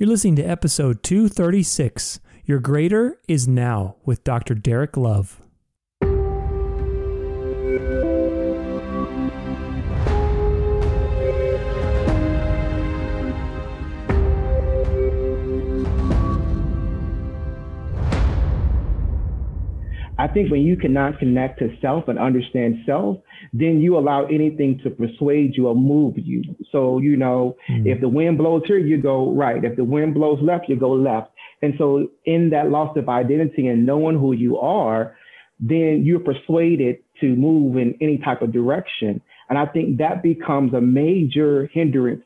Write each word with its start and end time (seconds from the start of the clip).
You're 0.00 0.08
listening 0.08 0.36
to 0.36 0.42
episode 0.42 1.02
236 1.02 2.20
Your 2.46 2.58
Greater 2.58 3.20
is 3.28 3.46
Now 3.46 3.96
with 4.06 4.24
Dr. 4.24 4.54
Derrick 4.54 4.96
Love. 4.96 5.42
I 20.18 20.28
think 20.28 20.50
when 20.50 20.62
you 20.62 20.78
cannot 20.78 21.18
connect 21.18 21.58
to 21.58 21.76
self 21.82 22.08
and 22.08 22.18
understand 22.18 22.76
self, 22.86 23.18
then 23.52 23.80
you 23.80 23.98
allow 23.98 24.26
anything 24.26 24.80
to 24.84 24.90
persuade 24.90 25.56
you 25.56 25.68
or 25.68 25.74
move 25.74 26.14
you. 26.16 26.42
So, 26.72 26.98
you 26.98 27.16
know, 27.16 27.56
mm-hmm. 27.68 27.86
if 27.86 28.00
the 28.00 28.08
wind 28.08 28.38
blows 28.38 28.62
here, 28.66 28.78
you 28.78 29.00
go 29.00 29.32
right. 29.32 29.64
If 29.64 29.76
the 29.76 29.84
wind 29.84 30.14
blows 30.14 30.38
left, 30.42 30.68
you 30.68 30.76
go 30.76 30.92
left. 30.92 31.30
And 31.62 31.74
so, 31.78 32.08
in 32.24 32.50
that 32.50 32.70
loss 32.70 32.96
of 32.96 33.08
identity 33.08 33.66
and 33.66 33.84
knowing 33.84 34.18
who 34.18 34.32
you 34.32 34.58
are, 34.58 35.16
then 35.58 36.02
you're 36.04 36.20
persuaded 36.20 36.98
to 37.20 37.36
move 37.36 37.76
in 37.76 37.94
any 38.00 38.18
type 38.18 38.42
of 38.42 38.52
direction. 38.52 39.20
And 39.48 39.58
I 39.58 39.66
think 39.66 39.98
that 39.98 40.22
becomes 40.22 40.72
a 40.74 40.80
major 40.80 41.68
hindrance 41.72 42.22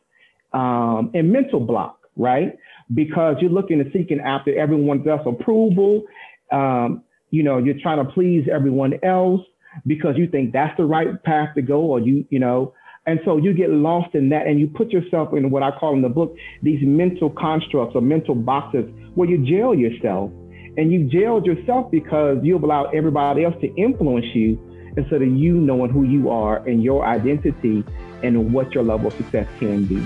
um, 0.53 1.11
and 1.15 1.33
mental 1.33 1.59
block, 1.59 1.99
right? 2.17 2.57
Because 2.95 3.37
you're 3.41 3.51
looking 3.51 3.81
and 3.81 3.91
seeking 3.93 4.21
after 4.21 4.57
everyone 4.57 5.07
else's 5.09 5.27
approval. 5.27 6.05
Um, 6.53 7.03
you 7.31 7.43
know, 7.43 7.59
you're 7.59 7.81
trying 7.83 8.05
to 8.05 8.13
please 8.13 8.47
everyone 8.53 8.95
else 9.03 9.41
because 9.87 10.17
you 10.17 10.27
think 10.27 10.53
that's 10.53 10.77
the 10.77 10.85
right 10.85 11.23
path 11.23 11.55
to 11.55 11.63
go 11.63 11.81
or 11.81 12.01
you, 12.01 12.25
you 12.31 12.39
know, 12.39 12.75
and 13.07 13.21
so 13.25 13.37
you 13.37 13.53
get 13.53 13.71
lost 13.71 14.15
in 14.15 14.31
that 14.31 14.47
and 14.47 14.59
you 14.59 14.67
put 14.67 14.91
yourself 14.91 15.35
in 15.35 15.51
what 15.51 15.63
I 15.63 15.71
call 15.71 15.93
in 15.93 16.03
the 16.03 16.09
book, 16.09 16.35
these 16.63 16.81
mental 16.83 17.29
constructs 17.31 17.95
or 17.95 18.01
mental 18.01 18.35
boxes 18.35 18.91
where 19.15 19.29
you 19.29 19.45
jail 19.45 19.75
yourself. 19.75 20.31
And 20.77 20.91
you 20.91 21.05
jailed 21.05 21.47
yourself 21.47 21.91
because 21.91 22.39
you've 22.43 22.63
allowed 22.63 22.95
everybody 22.95 23.45
else 23.45 23.55
to 23.61 23.73
influence 23.77 24.27
you 24.35 24.59
instead 24.97 25.23
of 25.23 25.29
you 25.29 25.55
knowing 25.55 25.91
who 25.91 26.05
you 26.05 26.31
are 26.31 26.67
and 26.67 26.83
your 26.83 27.05
identity 27.05 27.85
and 28.23 28.53
what 28.53 28.73
your 28.73 28.83
level 28.83 29.09
of 29.09 29.15
success 29.15 29.47
can 29.59 29.85
be. 29.85 29.97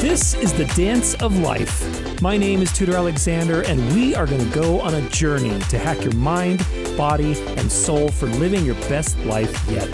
This 0.00 0.34
is 0.34 0.52
the 0.52 0.66
dance 0.76 1.14
of 1.14 1.36
life. 1.40 2.07
My 2.20 2.36
name 2.36 2.62
is 2.62 2.72
Tudor 2.72 2.96
Alexander, 2.96 3.62
and 3.62 3.94
we 3.94 4.12
are 4.16 4.26
going 4.26 4.44
to 4.44 4.52
go 4.52 4.80
on 4.80 4.94
a 4.94 5.08
journey 5.08 5.56
to 5.70 5.78
hack 5.78 6.02
your 6.02 6.14
mind, 6.14 6.66
body, 6.96 7.40
and 7.56 7.70
soul 7.70 8.08
for 8.08 8.26
living 8.26 8.64
your 8.64 8.74
best 8.88 9.16
life 9.20 9.64
yet. 9.70 9.92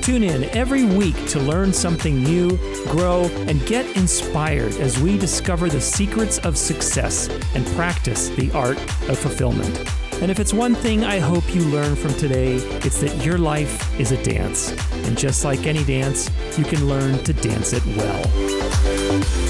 Tune 0.00 0.22
in 0.22 0.44
every 0.56 0.86
week 0.86 1.14
to 1.26 1.38
learn 1.38 1.70
something 1.74 2.22
new, 2.22 2.56
grow, 2.86 3.24
and 3.46 3.64
get 3.66 3.84
inspired 3.98 4.72
as 4.76 4.98
we 4.98 5.18
discover 5.18 5.68
the 5.68 5.80
secrets 5.80 6.38
of 6.38 6.56
success 6.56 7.28
and 7.54 7.66
practice 7.76 8.30
the 8.30 8.50
art 8.52 8.78
of 9.10 9.18
fulfillment. 9.18 9.78
And 10.22 10.30
if 10.30 10.40
it's 10.40 10.54
one 10.54 10.74
thing 10.74 11.04
I 11.04 11.18
hope 11.18 11.54
you 11.54 11.60
learn 11.64 11.96
from 11.96 12.14
today, 12.14 12.54
it's 12.82 13.02
that 13.02 13.22
your 13.22 13.36
life 13.36 14.00
is 14.00 14.10
a 14.10 14.22
dance. 14.24 14.72
And 15.06 15.18
just 15.18 15.44
like 15.44 15.66
any 15.66 15.84
dance, 15.84 16.30
you 16.56 16.64
can 16.64 16.88
learn 16.88 17.22
to 17.24 17.34
dance 17.34 17.74
it 17.74 17.84
well. 17.84 19.47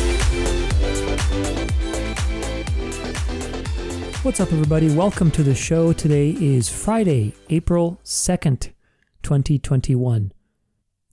What's 4.24 4.40
up, 4.40 4.52
everybody? 4.52 4.92
Welcome 4.92 5.30
to 5.30 5.44
the 5.44 5.54
show. 5.54 5.92
Today 5.92 6.30
is 6.30 6.68
Friday, 6.68 7.34
April 7.50 8.00
2nd, 8.04 8.72
2021. 9.22 10.32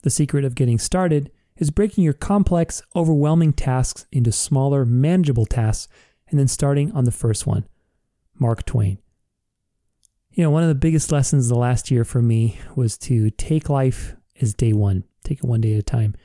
The 0.02 0.10
secret 0.10 0.44
of 0.44 0.56
getting 0.56 0.76
started 0.76 1.30
is 1.56 1.70
breaking 1.70 2.02
your 2.02 2.14
complex, 2.14 2.82
overwhelming 2.96 3.52
tasks 3.52 4.06
into 4.10 4.32
smaller, 4.32 4.84
manageable 4.84 5.46
tasks 5.46 5.86
and 6.28 6.36
then 6.36 6.48
starting 6.48 6.90
on 6.92 7.04
the 7.04 7.12
first 7.12 7.46
one. 7.46 7.68
Mark 8.40 8.66
Twain. 8.66 8.98
You 10.32 10.42
know, 10.42 10.50
one 10.50 10.64
of 10.64 10.68
the 10.68 10.74
biggest 10.74 11.12
lessons 11.12 11.48
the 11.48 11.54
last 11.54 11.92
year 11.92 12.04
for 12.04 12.20
me 12.20 12.58
was 12.74 12.98
to 12.98 13.30
take 13.30 13.70
life 13.70 14.16
as 14.40 14.52
day 14.52 14.72
one, 14.72 15.04
take 15.22 15.38
it 15.38 15.44
one 15.44 15.60
day 15.60 15.74
at 15.74 15.78
a 15.78 15.82
time, 15.84 16.16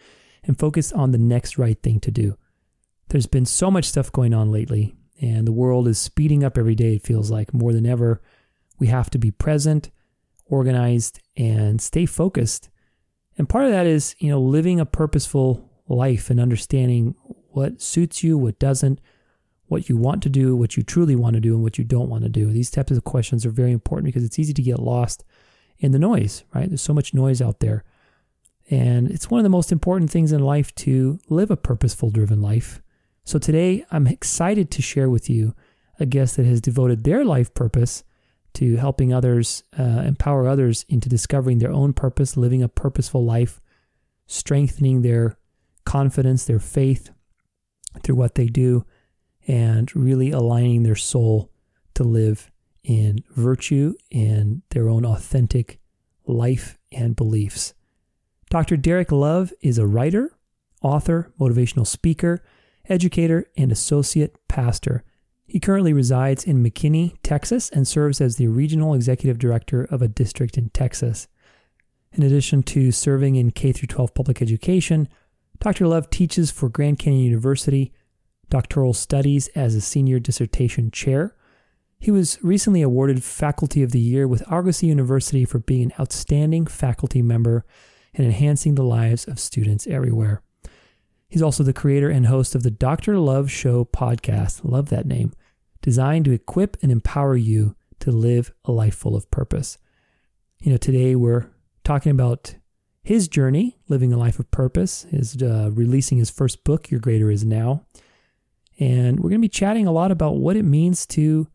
and 0.44 0.57
focus 0.57 0.91
on 0.91 1.11
the 1.11 1.19
next 1.19 1.59
right 1.59 1.79
thing 1.84 2.00
to 2.00 2.09
do. 2.09 2.39
There's 3.09 3.28
been 3.28 3.45
so 3.45 3.69
much 3.69 3.85
stuff 3.85 4.11
going 4.11 4.34
on 4.34 4.51
lately, 4.51 4.95
and 5.21 5.47
the 5.47 5.51
world 5.51 5.87
is 5.87 5.99
speeding 5.99 6.43
up 6.43 6.57
every 6.57 6.75
day, 6.75 6.95
it 6.95 7.03
feels 7.03 7.29
like 7.29 7.53
more 7.53 7.71
than 7.71 7.85
ever. 7.85 8.21
We 8.79 8.87
have 8.87 9.11
to 9.11 9.19
be 9.19 9.29
present, 9.29 9.91
organized, 10.47 11.21
and 11.37 11.79
stay 11.79 12.07
focused. 12.07 12.69
And 13.37 13.47
part 13.47 13.65
of 13.65 13.71
that 13.71 13.85
is, 13.85 14.15
you 14.17 14.29
know, 14.29 14.41
living 14.41 14.79
a 14.79 14.85
purposeful 14.85 15.69
life 15.87 16.29
and 16.29 16.39
understanding 16.39 17.15
what 17.49 17.81
suits 17.81 18.23
you, 18.23 18.37
what 18.37 18.57
doesn't, 18.57 18.99
what 19.67 19.87
you 19.87 19.95
want 19.95 20.23
to 20.23 20.29
do, 20.29 20.55
what 20.55 20.75
you 20.75 20.83
truly 20.83 21.15
want 21.15 21.35
to 21.35 21.39
do, 21.39 21.53
and 21.53 21.63
what 21.63 21.77
you 21.77 21.83
don't 21.83 22.09
want 22.09 22.23
to 22.23 22.29
do. 22.29 22.51
These 22.51 22.71
types 22.71 22.91
of 22.91 23.03
questions 23.03 23.45
are 23.45 23.51
very 23.51 23.71
important 23.71 24.05
because 24.05 24.23
it's 24.23 24.39
easy 24.39 24.53
to 24.53 24.61
get 24.61 24.79
lost 24.79 25.23
in 25.77 25.91
the 25.91 25.99
noise, 25.99 26.43
right? 26.53 26.67
There's 26.67 26.81
so 26.81 26.93
much 26.93 27.13
noise 27.13 27.41
out 27.41 27.59
there. 27.59 27.83
And 28.69 29.11
it's 29.11 29.29
one 29.29 29.39
of 29.39 29.43
the 29.43 29.49
most 29.49 29.71
important 29.71 30.09
things 30.09 30.31
in 30.31 30.41
life 30.41 30.73
to 30.75 31.19
live 31.29 31.51
a 31.51 31.57
purposeful 31.57 32.09
driven 32.09 32.41
life 32.41 32.81
so 33.23 33.39
today 33.39 33.85
I'm 33.91 34.07
excited 34.07 34.71
to 34.71 34.81
share 34.81 35.09
with 35.09 35.29
you 35.29 35.55
a 35.99 36.05
guest 36.05 36.37
that 36.37 36.45
has 36.45 36.61
devoted 36.61 37.03
their 37.03 37.23
life 37.23 37.53
purpose 37.53 38.03
to 38.53 38.75
helping 38.75 39.13
others, 39.13 39.63
uh, 39.77 40.03
empower 40.05 40.47
others 40.47 40.85
into 40.89 41.07
discovering 41.07 41.59
their 41.59 41.71
own 41.71 41.93
purpose, 41.93 42.35
living 42.35 42.61
a 42.61 42.67
purposeful 42.67 43.23
life, 43.23 43.61
strengthening 44.27 45.01
their 45.01 45.37
confidence, 45.85 46.45
their 46.45 46.59
faith 46.59 47.11
through 48.03 48.15
what 48.15 48.35
they 48.35 48.47
do, 48.47 48.85
and 49.47 49.95
really 49.95 50.31
aligning 50.31 50.83
their 50.83 50.95
soul 50.95 51.51
to 51.93 52.03
live 52.03 52.51
in 52.83 53.23
virtue 53.35 53.93
and 54.11 54.61
their 54.69 54.89
own 54.89 55.05
authentic 55.05 55.79
life 56.25 56.77
and 56.91 57.15
beliefs. 57.15 57.73
Dr. 58.49 58.75
Derrick 58.75 59.11
Love 59.11 59.53
is 59.61 59.77
a 59.77 59.87
writer, 59.87 60.35
author, 60.81 61.31
motivational 61.39 61.87
speaker, 61.87 62.43
educator, 62.91 63.46
and 63.57 63.72
associate 63.72 64.35
pastor. 64.47 65.03
He 65.47 65.59
currently 65.59 65.94
resides 65.94 66.44
in 66.44 66.63
McKinney, 66.63 67.16
Texas, 67.24 67.69
and 67.69 67.88
serves 67.88 68.22
as 68.22 68.35
the 68.35 68.47
regional 68.47 68.94
executive 68.94 69.40
director 69.40 69.85
of 69.85 70.02
a 70.02 70.07
district 70.07 70.57
in 70.57 70.69
Texas. 70.69 71.28
In 72.13 72.24
addition 72.24 72.62
to 72.63 72.91
serving 72.91 73.35
in 73.35 73.52
K 73.52 73.72
12 73.74 74.13
public 74.13 74.41
education, 74.41 75.07
Dr. 75.59 75.88
Love 75.88 76.09
teaches 76.09 76.52
for 76.52 76.69
Grand 76.69 77.00
Canyon 77.00 77.24
University, 77.24 77.94
doctoral 78.50 78.94
studies 78.94 79.47
as 79.50 79.75
a 79.75 79.81
senior 79.81 80.19
dissertation 80.19 80.91
chair. 80.91 81.35
He 82.00 82.12
was 82.12 82.40
recently 82.41 82.81
awarded 82.81 83.23
Faculty 83.23 83.84
of 83.84 83.91
the 83.91 84.00
Year 84.00 84.28
with 84.28 84.44
Argosy 84.52 84.88
University 84.88 85.46
for 85.46 85.59
being 85.59 85.84
an 85.84 85.94
outstanding 86.00 86.66
faculty 86.66 87.22
member 87.22 87.63
and 88.13 88.25
enhancing 88.25 88.75
the 88.75 88.84
lives 88.84 89.28
of 89.28 89.40
students 89.40 89.88
everywhere. 89.88 90.41
He's 91.31 91.41
also 91.41 91.63
the 91.63 91.71
creator 91.71 92.09
and 92.09 92.25
host 92.25 92.55
of 92.55 92.63
the 92.63 92.69
Dr. 92.69 93.17
Love 93.17 93.49
Show 93.49 93.85
podcast. 93.85 94.65
Love 94.65 94.89
that 94.89 95.05
name. 95.05 95.31
Designed 95.81 96.25
to 96.25 96.33
equip 96.33 96.75
and 96.83 96.91
empower 96.91 97.37
you 97.37 97.73
to 98.01 98.11
live 98.11 98.51
a 98.65 98.73
life 98.73 98.95
full 98.95 99.15
of 99.15 99.31
purpose. 99.31 99.77
You 100.59 100.71
know, 100.71 100.77
today 100.77 101.15
we're 101.15 101.49
talking 101.85 102.11
about 102.11 102.55
his 103.01 103.29
journey, 103.29 103.77
living 103.87 104.11
a 104.11 104.17
life 104.17 104.39
of 104.39 104.51
purpose, 104.51 105.05
is 105.09 105.41
uh, 105.41 105.69
releasing 105.71 106.17
his 106.17 106.29
first 106.29 106.65
book, 106.65 106.91
Your 106.91 106.99
Greater 106.99 107.31
Is 107.31 107.45
Now. 107.45 107.85
And 108.77 109.21
we're 109.21 109.29
going 109.29 109.39
to 109.39 109.47
be 109.47 109.47
chatting 109.47 109.87
a 109.87 109.93
lot 109.93 110.11
about 110.11 110.35
what 110.35 110.57
it 110.57 110.63
means 110.63 111.05
to 111.07 111.47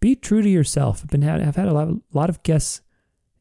be 0.00 0.14
true 0.14 0.42
to 0.42 0.48
yourself. 0.48 1.00
I've 1.02 1.08
been 1.08 1.26
I've 1.26 1.56
had 1.56 1.68
a 1.68 1.72
lot, 1.72 1.88
a 1.88 2.00
lot 2.12 2.28
of 2.28 2.42
guests 2.42 2.82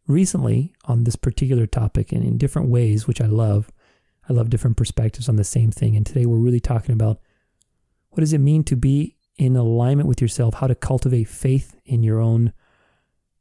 recently 0.08 0.74
on 0.86 1.04
this 1.04 1.18
particular 1.18 1.68
topic 1.68 2.14
and 2.14 2.24
in 2.24 2.38
different 2.38 2.70
ways, 2.70 3.08
which 3.08 3.20
I 3.20 3.26
love. 3.26 3.70
I 4.32 4.34
love 4.34 4.50
different 4.50 4.78
perspectives 4.78 5.28
on 5.28 5.36
the 5.36 5.44
same 5.44 5.72
thing. 5.72 5.98
And 5.98 6.06
today 6.06 6.26
we're 6.26 6.38
really 6.38 6.62
talking 6.62 6.94
about 6.94 7.20
what 8.12 8.22
does 8.22 8.32
it 8.32 8.38
mean 8.38 8.64
to 8.64 8.78
be 8.78 9.18
in 9.38 9.58
alignment 9.58 10.08
with 10.08 10.22
yourself, 10.22 10.56
how 10.56 10.68
to 10.68 10.76
cultivate 10.76 11.26
faith 11.26 11.76
in 11.86 12.02
your 12.02 12.22
own 12.22 12.54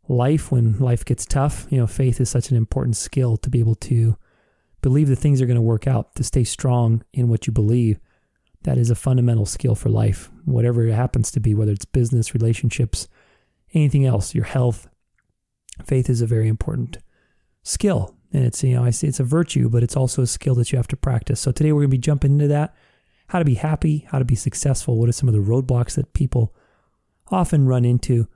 life 0.09 0.51
when 0.51 0.81
life 0.81 1.05
gets 1.05 1.25
tough. 1.25 1.69
You 1.71 1.79
know, 1.79 1.87
faith 1.87 2.21
is 2.21 2.29
such 2.29 2.51
an 2.51 2.57
important 2.57 2.97
skill 2.97 3.37
to 3.37 3.49
be 3.49 3.61
able 3.61 3.77
to 3.77 4.17
believe 4.83 5.09
that 5.09 5.17
things 5.17 5.41
are 5.41 5.47
going 5.47 5.55
to 5.55 5.63
work 5.63 5.87
out, 5.87 6.17
to 6.17 6.25
stay 6.25 6.43
strong 6.43 7.05
in 7.13 7.29
what 7.29 7.47
you 7.47 7.53
believe. 7.53 8.01
That 8.63 8.77
is 8.77 8.91
a 8.91 8.97
fundamental 8.97 9.47
skill 9.47 9.77
for 9.77 9.91
life, 9.91 10.29
whatever 10.45 10.85
it 10.85 10.93
happens 10.93 11.31
to 11.33 11.41
be, 11.41 11.55
whether 11.55 11.73
it's 11.73 11.85
business, 11.85 12.35
relationships, 12.35 13.07
anything 13.75 14.05
else, 14.07 14.35
your 14.35 14.45
health. 14.45 14.89
Faith 15.85 16.11
is 16.11 16.21
a 16.21 16.27
very 16.27 16.49
important 16.49 16.99
skill 17.63 18.17
and 18.33 18.45
it's, 18.45 18.63
you 18.63 18.75
know, 18.75 18.85
I 18.85 18.91
see 18.91 19.07
it's 19.07 19.21
a 19.21 19.25
virtue, 19.25 19.69
but 19.69 19.83
it's 19.83 19.97
also 19.97 20.23
a 20.23 20.27
skill 20.27 20.55
that 20.57 20.73
you 20.73 20.77
have 20.77 20.89
to 20.89 20.97
practice. 20.97 21.41
So 21.41 21.53
today 21.53 21.73
we're 21.73 21.81
going 21.81 21.91
to 21.91 21.97
be 21.97 21.99
jumping 21.99 22.33
into 22.33 22.49
that 22.49 22.75
how 23.31 23.39
to 23.39 23.45
be 23.45 23.55
happy, 23.55 24.07
how 24.11 24.19
to 24.19 24.25
be 24.25 24.35
successful. 24.35 24.99
What 24.99 25.09
are 25.09 25.13
some 25.13 25.29
of 25.29 25.35
the 25.35 25.41
roadblocks 25.41 25.95
that 25.95 26.15
people 26.15 26.53
often 27.29 27.67
run 27.67 27.85
into? 27.85 28.27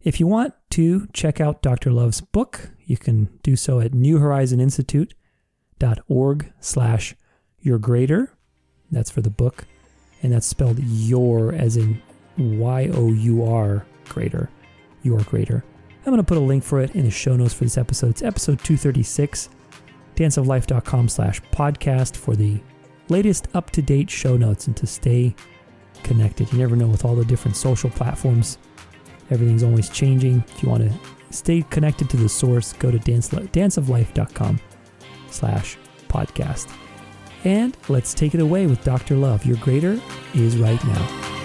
If 0.00 0.18
you 0.18 0.26
want 0.26 0.54
to 0.70 1.08
check 1.12 1.42
out 1.42 1.60
Dr. 1.60 1.92
Love's 1.92 2.22
book, 2.22 2.70
you 2.86 2.96
can 2.96 3.28
do 3.42 3.54
so 3.54 3.80
at 3.80 3.92
newhorizoninstitute.org 3.92 6.52
slash 6.58 7.14
your 7.60 7.78
greater, 7.78 8.32
That's 8.90 9.10
for 9.10 9.20
the 9.20 9.28
book. 9.28 9.66
And 10.22 10.32
that's 10.32 10.46
spelled 10.46 10.78
your 10.78 11.52
as 11.52 11.76
in 11.76 12.00
Y 12.38 12.88
O 12.94 13.12
U 13.12 13.44
R 13.44 13.84
greater. 14.08 14.48
Your 15.02 15.20
greater. 15.20 15.62
I'm 16.04 16.12
going 16.12 16.16
to 16.16 16.24
put 16.24 16.38
a 16.38 16.40
link 16.40 16.64
for 16.64 16.80
it 16.80 16.94
in 16.94 17.04
the 17.04 17.10
show 17.10 17.36
notes 17.36 17.52
for 17.52 17.64
this 17.64 17.76
episode. 17.76 18.10
It's 18.10 18.22
episode 18.22 18.58
236, 18.60 19.50
danceoflife.com 20.16 21.08
slash 21.08 21.42
podcast 21.52 22.16
for 22.16 22.34
the 22.34 22.60
latest 23.08 23.48
up 23.54 23.70
to 23.70 23.82
date 23.82 24.08
show 24.08 24.36
notes 24.36 24.66
and 24.66 24.76
to 24.78 24.86
stay 24.86 25.34
connected. 26.02 26.50
You 26.52 26.58
never 26.58 26.74
know 26.74 26.86
with 26.86 27.04
all 27.04 27.14
the 27.14 27.24
different 27.24 27.56
social 27.56 27.90
platforms, 27.90 28.56
everything's 29.30 29.62
always 29.62 29.90
changing. 29.90 30.42
If 30.48 30.62
you 30.62 30.70
want 30.70 30.90
to 30.90 30.98
stay 31.30 31.62
connected 31.68 32.08
to 32.10 32.16
the 32.16 32.28
source, 32.28 32.72
go 32.74 32.90
to 32.90 32.98
dance, 32.98 33.28
danceoflife.com 33.28 34.58
slash 35.30 35.76
podcast. 36.08 36.74
And 37.44 37.76
let's 37.88 38.14
take 38.14 38.34
it 38.34 38.40
away 38.40 38.66
with 38.66 38.82
Dr. 38.84 39.16
Love. 39.16 39.44
Your 39.44 39.56
greater 39.58 40.00
is 40.34 40.56
right 40.56 40.82
now. 40.84 41.39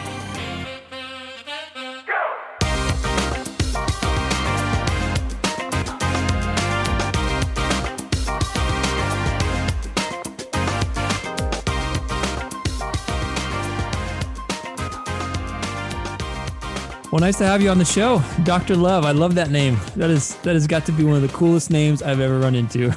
Well, 17.15 17.21
nice 17.21 17.37
to 17.37 17.45
have 17.45 17.61
you 17.61 17.69
on 17.69 17.77
the 17.77 17.85
show, 17.85 18.21
Dr. 18.43 18.75
Love. 18.75 19.05
I 19.05 19.11
love 19.11 19.35
that 19.35 19.49
name. 19.49 19.77
That 19.95 20.09
is 20.09 20.35
that 20.39 20.53
has 20.53 20.67
got 20.67 20.85
to 20.87 20.91
be 20.91 21.05
one 21.05 21.15
of 21.15 21.21
the 21.21 21.29
coolest 21.29 21.71
names 21.71 22.03
I've 22.03 22.19
ever 22.19 22.39
run 22.39 22.55
into. 22.55 22.93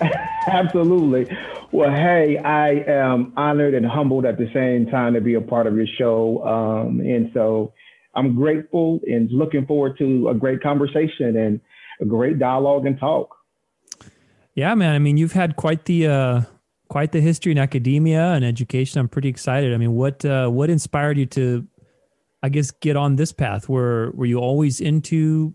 Absolutely. 0.46 1.26
Well, 1.70 1.90
hey, 1.90 2.38
I 2.38 2.70
am 2.90 3.34
honored 3.36 3.74
and 3.74 3.84
humbled 3.84 4.24
at 4.24 4.38
the 4.38 4.50
same 4.54 4.86
time 4.86 5.12
to 5.12 5.20
be 5.20 5.34
a 5.34 5.40
part 5.42 5.66
of 5.66 5.76
your 5.76 5.84
show. 5.98 6.42
Um, 6.46 7.00
and 7.00 7.30
so 7.34 7.74
I'm 8.14 8.34
grateful 8.34 9.00
and 9.06 9.30
looking 9.30 9.66
forward 9.66 9.98
to 9.98 10.30
a 10.30 10.34
great 10.34 10.62
conversation 10.62 11.36
and 11.36 11.60
a 12.00 12.06
great 12.06 12.38
dialogue 12.38 12.86
and 12.86 12.98
talk. 12.98 13.36
Yeah, 14.54 14.74
man. 14.74 14.94
I 14.94 14.98
mean, 14.98 15.18
you've 15.18 15.32
had 15.32 15.56
quite 15.56 15.84
the 15.84 16.06
uh, 16.06 16.40
quite 16.88 17.12
the 17.12 17.20
history 17.20 17.52
in 17.52 17.58
academia 17.58 18.32
and 18.32 18.46
education. 18.46 18.98
I'm 18.98 19.10
pretty 19.10 19.28
excited. 19.28 19.74
I 19.74 19.76
mean, 19.76 19.92
what 19.92 20.24
uh, 20.24 20.48
what 20.48 20.70
inspired 20.70 21.18
you 21.18 21.26
to 21.26 21.68
I 22.42 22.48
guess 22.48 22.70
get 22.70 22.96
on 22.96 23.16
this 23.16 23.32
path? 23.32 23.68
Were 23.68 24.12
were 24.14 24.26
you 24.26 24.38
always 24.38 24.80
into 24.80 25.54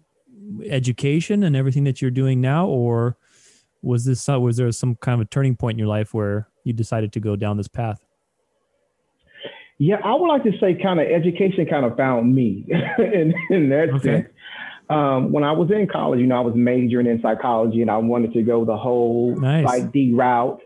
education 0.65 1.44
and 1.44 1.56
everything 1.56 1.83
that 1.85 2.01
you're 2.01 2.12
doing 2.12 2.41
now, 2.41 2.68
or 2.68 3.18
was 3.81 4.06
this 4.06 4.27
was 4.27 4.57
there 4.57 4.71
some 4.71 4.95
kind 4.95 5.21
of 5.21 5.27
a 5.27 5.30
turning 5.30 5.56
point 5.56 5.75
in 5.75 5.80
your 5.80 5.88
life 5.88 6.13
where 6.13 6.47
you 6.63 6.74
decided 6.74 7.13
to 7.13 7.19
go 7.19 7.35
down 7.35 7.57
this 7.57 7.68
path? 7.68 8.03
Yeah, 9.80 9.97
I 10.03 10.13
would 10.13 10.27
like 10.27 10.44
to 10.44 10.51
say 10.59 10.75
kind 10.81 11.00
of 11.00 11.07
education 11.07 11.65
kind 11.65 11.85
of 11.85 11.97
found 11.97 12.33
me 12.33 12.65
in, 12.97 13.33
in 13.50 13.69
that 13.69 13.89
okay. 13.95 14.03
sense. 14.03 14.27
Um, 14.89 15.31
when 15.31 15.44
I 15.44 15.51
was 15.51 15.71
in 15.71 15.88
college, 15.88 16.19
you 16.19 16.27
know, 16.27 16.38
I 16.38 16.41
was 16.41 16.56
majoring 16.56 17.07
in 17.07 17.21
psychology 17.21 17.81
and 17.81 17.89
I 17.89 17.97
wanted 17.97 18.33
to 18.33 18.44
go 18.44 18.65
the 18.65 18.77
whole 18.77 19.36
nice. 19.36 19.65
PsyD 19.65 20.15
route 20.15 20.62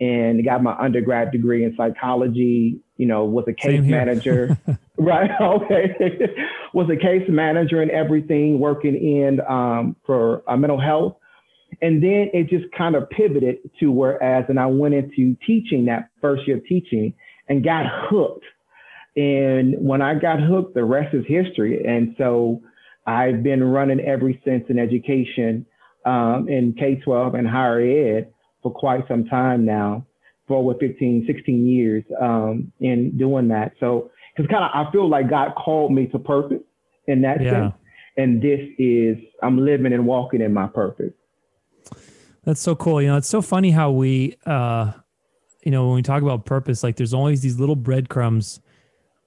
and 0.00 0.44
got 0.44 0.62
my 0.62 0.76
undergrad 0.78 1.30
degree 1.30 1.64
in 1.64 1.74
psychology, 1.76 2.80
you 2.96 3.06
know, 3.06 3.24
was 3.24 3.44
a 3.48 3.52
case 3.52 3.82
manager. 3.82 4.58
right. 5.00 5.30
Okay. 5.40 5.96
was 6.72 6.88
a 6.90 6.96
case 6.96 7.26
manager 7.28 7.82
and 7.82 7.90
everything, 7.90 8.60
working 8.60 8.94
in 8.94 9.40
um, 9.48 9.96
for 10.06 10.42
uh, 10.48 10.56
mental 10.56 10.80
health. 10.80 11.16
And 11.82 12.02
then 12.02 12.30
it 12.32 12.48
just 12.48 12.64
kind 12.76 12.94
of 12.96 13.08
pivoted 13.10 13.58
to 13.78 13.90
whereas, 13.90 14.44
and 14.48 14.58
I 14.58 14.66
went 14.66 14.94
into 14.94 15.36
teaching 15.46 15.86
that 15.86 16.10
first 16.20 16.46
year 16.46 16.56
of 16.58 16.64
teaching 16.66 17.14
and 17.48 17.64
got 17.64 17.84
hooked. 18.08 18.44
And 19.16 19.74
when 19.78 20.02
I 20.02 20.14
got 20.14 20.40
hooked, 20.40 20.74
the 20.74 20.84
rest 20.84 21.14
is 21.14 21.24
history. 21.26 21.84
And 21.84 22.14
so 22.18 22.62
I've 23.06 23.42
been 23.42 23.62
running 23.62 24.00
ever 24.00 24.32
since 24.44 24.64
in 24.68 24.78
education 24.78 25.66
um, 26.04 26.46
in 26.48 26.74
K 26.78 27.00
12 27.04 27.34
and 27.34 27.48
higher 27.48 27.80
ed 27.80 28.32
for 28.62 28.72
quite 28.72 29.06
some 29.08 29.24
time 29.24 29.64
now, 29.64 30.06
for 30.46 30.58
over 30.58 30.78
15, 30.78 31.24
16 31.26 31.66
years 31.66 32.04
um, 32.20 32.72
in 32.80 33.16
doing 33.16 33.48
that. 33.48 33.72
So, 33.80 34.10
because 34.40 34.50
kind 34.50 34.64
of 34.64 34.70
I 34.74 34.90
feel 34.92 35.08
like 35.08 35.28
God 35.28 35.54
called 35.56 35.92
me 35.92 36.06
to 36.06 36.18
purpose 36.18 36.62
in 37.06 37.22
that 37.22 37.42
yeah. 37.42 37.50
sense. 37.50 37.74
And 38.16 38.42
this 38.42 38.60
is, 38.78 39.16
I'm 39.42 39.58
living 39.58 39.92
and 39.92 40.06
walking 40.06 40.40
in 40.40 40.52
my 40.52 40.66
purpose. 40.66 41.12
That's 42.44 42.60
so 42.60 42.74
cool. 42.74 43.00
You 43.00 43.08
know, 43.08 43.16
it's 43.16 43.28
so 43.28 43.42
funny 43.42 43.70
how 43.70 43.90
we, 43.90 44.36
uh, 44.46 44.92
you 45.64 45.70
know, 45.70 45.86
when 45.86 45.96
we 45.96 46.02
talk 46.02 46.22
about 46.22 46.44
purpose, 46.44 46.82
like 46.82 46.96
there's 46.96 47.14
always 47.14 47.42
these 47.42 47.58
little 47.58 47.76
breadcrumbs. 47.76 48.60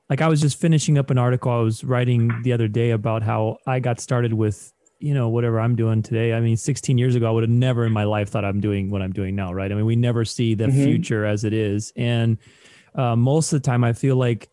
Like 0.10 0.22
I 0.22 0.28
was 0.28 0.42
just 0.42 0.60
finishing 0.60 0.98
up 0.98 1.10
an 1.10 1.18
article 1.18 1.52
I 1.52 1.60
was 1.60 1.84
writing 1.84 2.42
the 2.44 2.54
other 2.54 2.68
day 2.68 2.92
about 2.92 3.24
how 3.24 3.58
I 3.66 3.80
got 3.80 4.00
started 4.00 4.34
with 4.34 4.74
you 5.00 5.14
know 5.14 5.28
whatever 5.28 5.60
i'm 5.60 5.76
doing 5.76 6.02
today 6.02 6.34
i 6.34 6.40
mean 6.40 6.56
16 6.56 6.98
years 6.98 7.14
ago 7.14 7.28
i 7.28 7.30
would 7.30 7.44
have 7.44 7.50
never 7.50 7.86
in 7.86 7.92
my 7.92 8.06
life 8.06 8.30
thought 8.30 8.46
i'm 8.46 8.62
doing 8.62 8.90
what 8.90 9.02
i'm 9.02 9.12
doing 9.12 9.36
now 9.36 9.52
right 9.52 9.70
i 9.70 9.76
mean 9.76 9.86
we 9.86 9.98
never 9.98 10.24
see 10.24 10.56
the 10.56 10.68
mm-hmm. 10.68 10.82
future 10.82 11.26
as 11.26 11.44
it 11.44 11.52
is 11.52 11.92
and 11.98 12.38
uh, 12.96 13.14
most 13.14 13.52
of 13.52 13.62
the 13.62 13.66
time 13.66 13.84
i 13.84 13.92
feel 13.92 14.16
like 14.16 14.50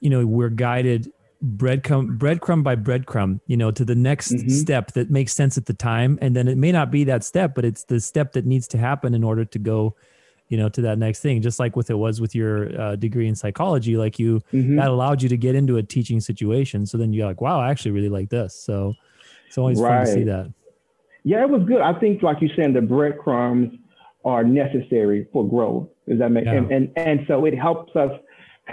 you 0.00 0.10
know 0.10 0.26
we're 0.26 0.48
guided 0.48 1.12
breadcrumb 1.56 2.18
breadcrumb 2.18 2.64
by 2.64 2.74
breadcrumb 2.74 3.40
you 3.46 3.56
know 3.56 3.70
to 3.70 3.84
the 3.84 3.94
next 3.94 4.32
mm-hmm. 4.32 4.48
step 4.48 4.92
that 4.92 5.10
makes 5.10 5.32
sense 5.32 5.56
at 5.56 5.66
the 5.66 5.74
time 5.74 6.18
and 6.20 6.34
then 6.34 6.48
it 6.48 6.58
may 6.58 6.72
not 6.72 6.90
be 6.90 7.04
that 7.04 7.22
step 7.22 7.54
but 7.54 7.64
it's 7.64 7.84
the 7.84 8.00
step 8.00 8.32
that 8.32 8.44
needs 8.44 8.66
to 8.66 8.76
happen 8.76 9.14
in 9.14 9.22
order 9.22 9.44
to 9.44 9.58
go 9.58 9.94
you 10.48 10.56
know 10.56 10.68
to 10.68 10.80
that 10.80 10.98
next 10.98 11.20
thing 11.20 11.40
just 11.40 11.60
like 11.60 11.76
with 11.76 11.90
it 11.90 11.94
was 11.94 12.20
with 12.20 12.34
your 12.34 12.80
uh, 12.80 12.96
degree 12.96 13.28
in 13.28 13.36
psychology 13.36 13.96
like 13.96 14.18
you 14.18 14.40
mm-hmm. 14.52 14.76
that 14.76 14.88
allowed 14.88 15.22
you 15.22 15.28
to 15.28 15.36
get 15.36 15.54
into 15.54 15.76
a 15.76 15.82
teaching 15.82 16.20
situation 16.20 16.84
so 16.84 16.98
then 16.98 17.12
you're 17.12 17.26
like 17.26 17.40
wow 17.40 17.60
i 17.60 17.70
actually 17.70 17.92
really 17.92 18.08
like 18.08 18.30
this 18.30 18.52
so 18.54 18.94
it's 19.48 19.58
always 19.58 19.80
right. 19.80 20.04
fun 20.04 20.06
to 20.06 20.12
see 20.12 20.24
that. 20.24 20.52
Yeah, 21.24 21.42
it 21.42 21.48
was 21.48 21.62
good. 21.66 21.80
I 21.80 21.98
think, 21.98 22.22
like 22.22 22.38
you're 22.40 22.54
saying, 22.54 22.74
the 22.74 22.82
breadcrumbs 22.82 23.74
are 24.24 24.44
necessary 24.44 25.26
for 25.32 25.48
growth. 25.48 25.88
Does 26.08 26.18
that 26.20 26.30
make 26.30 26.44
yeah. 26.44 26.54
and, 26.54 26.70
and 26.70 26.92
and 26.96 27.20
so 27.26 27.44
it 27.44 27.58
helps 27.58 27.94
us 27.96 28.12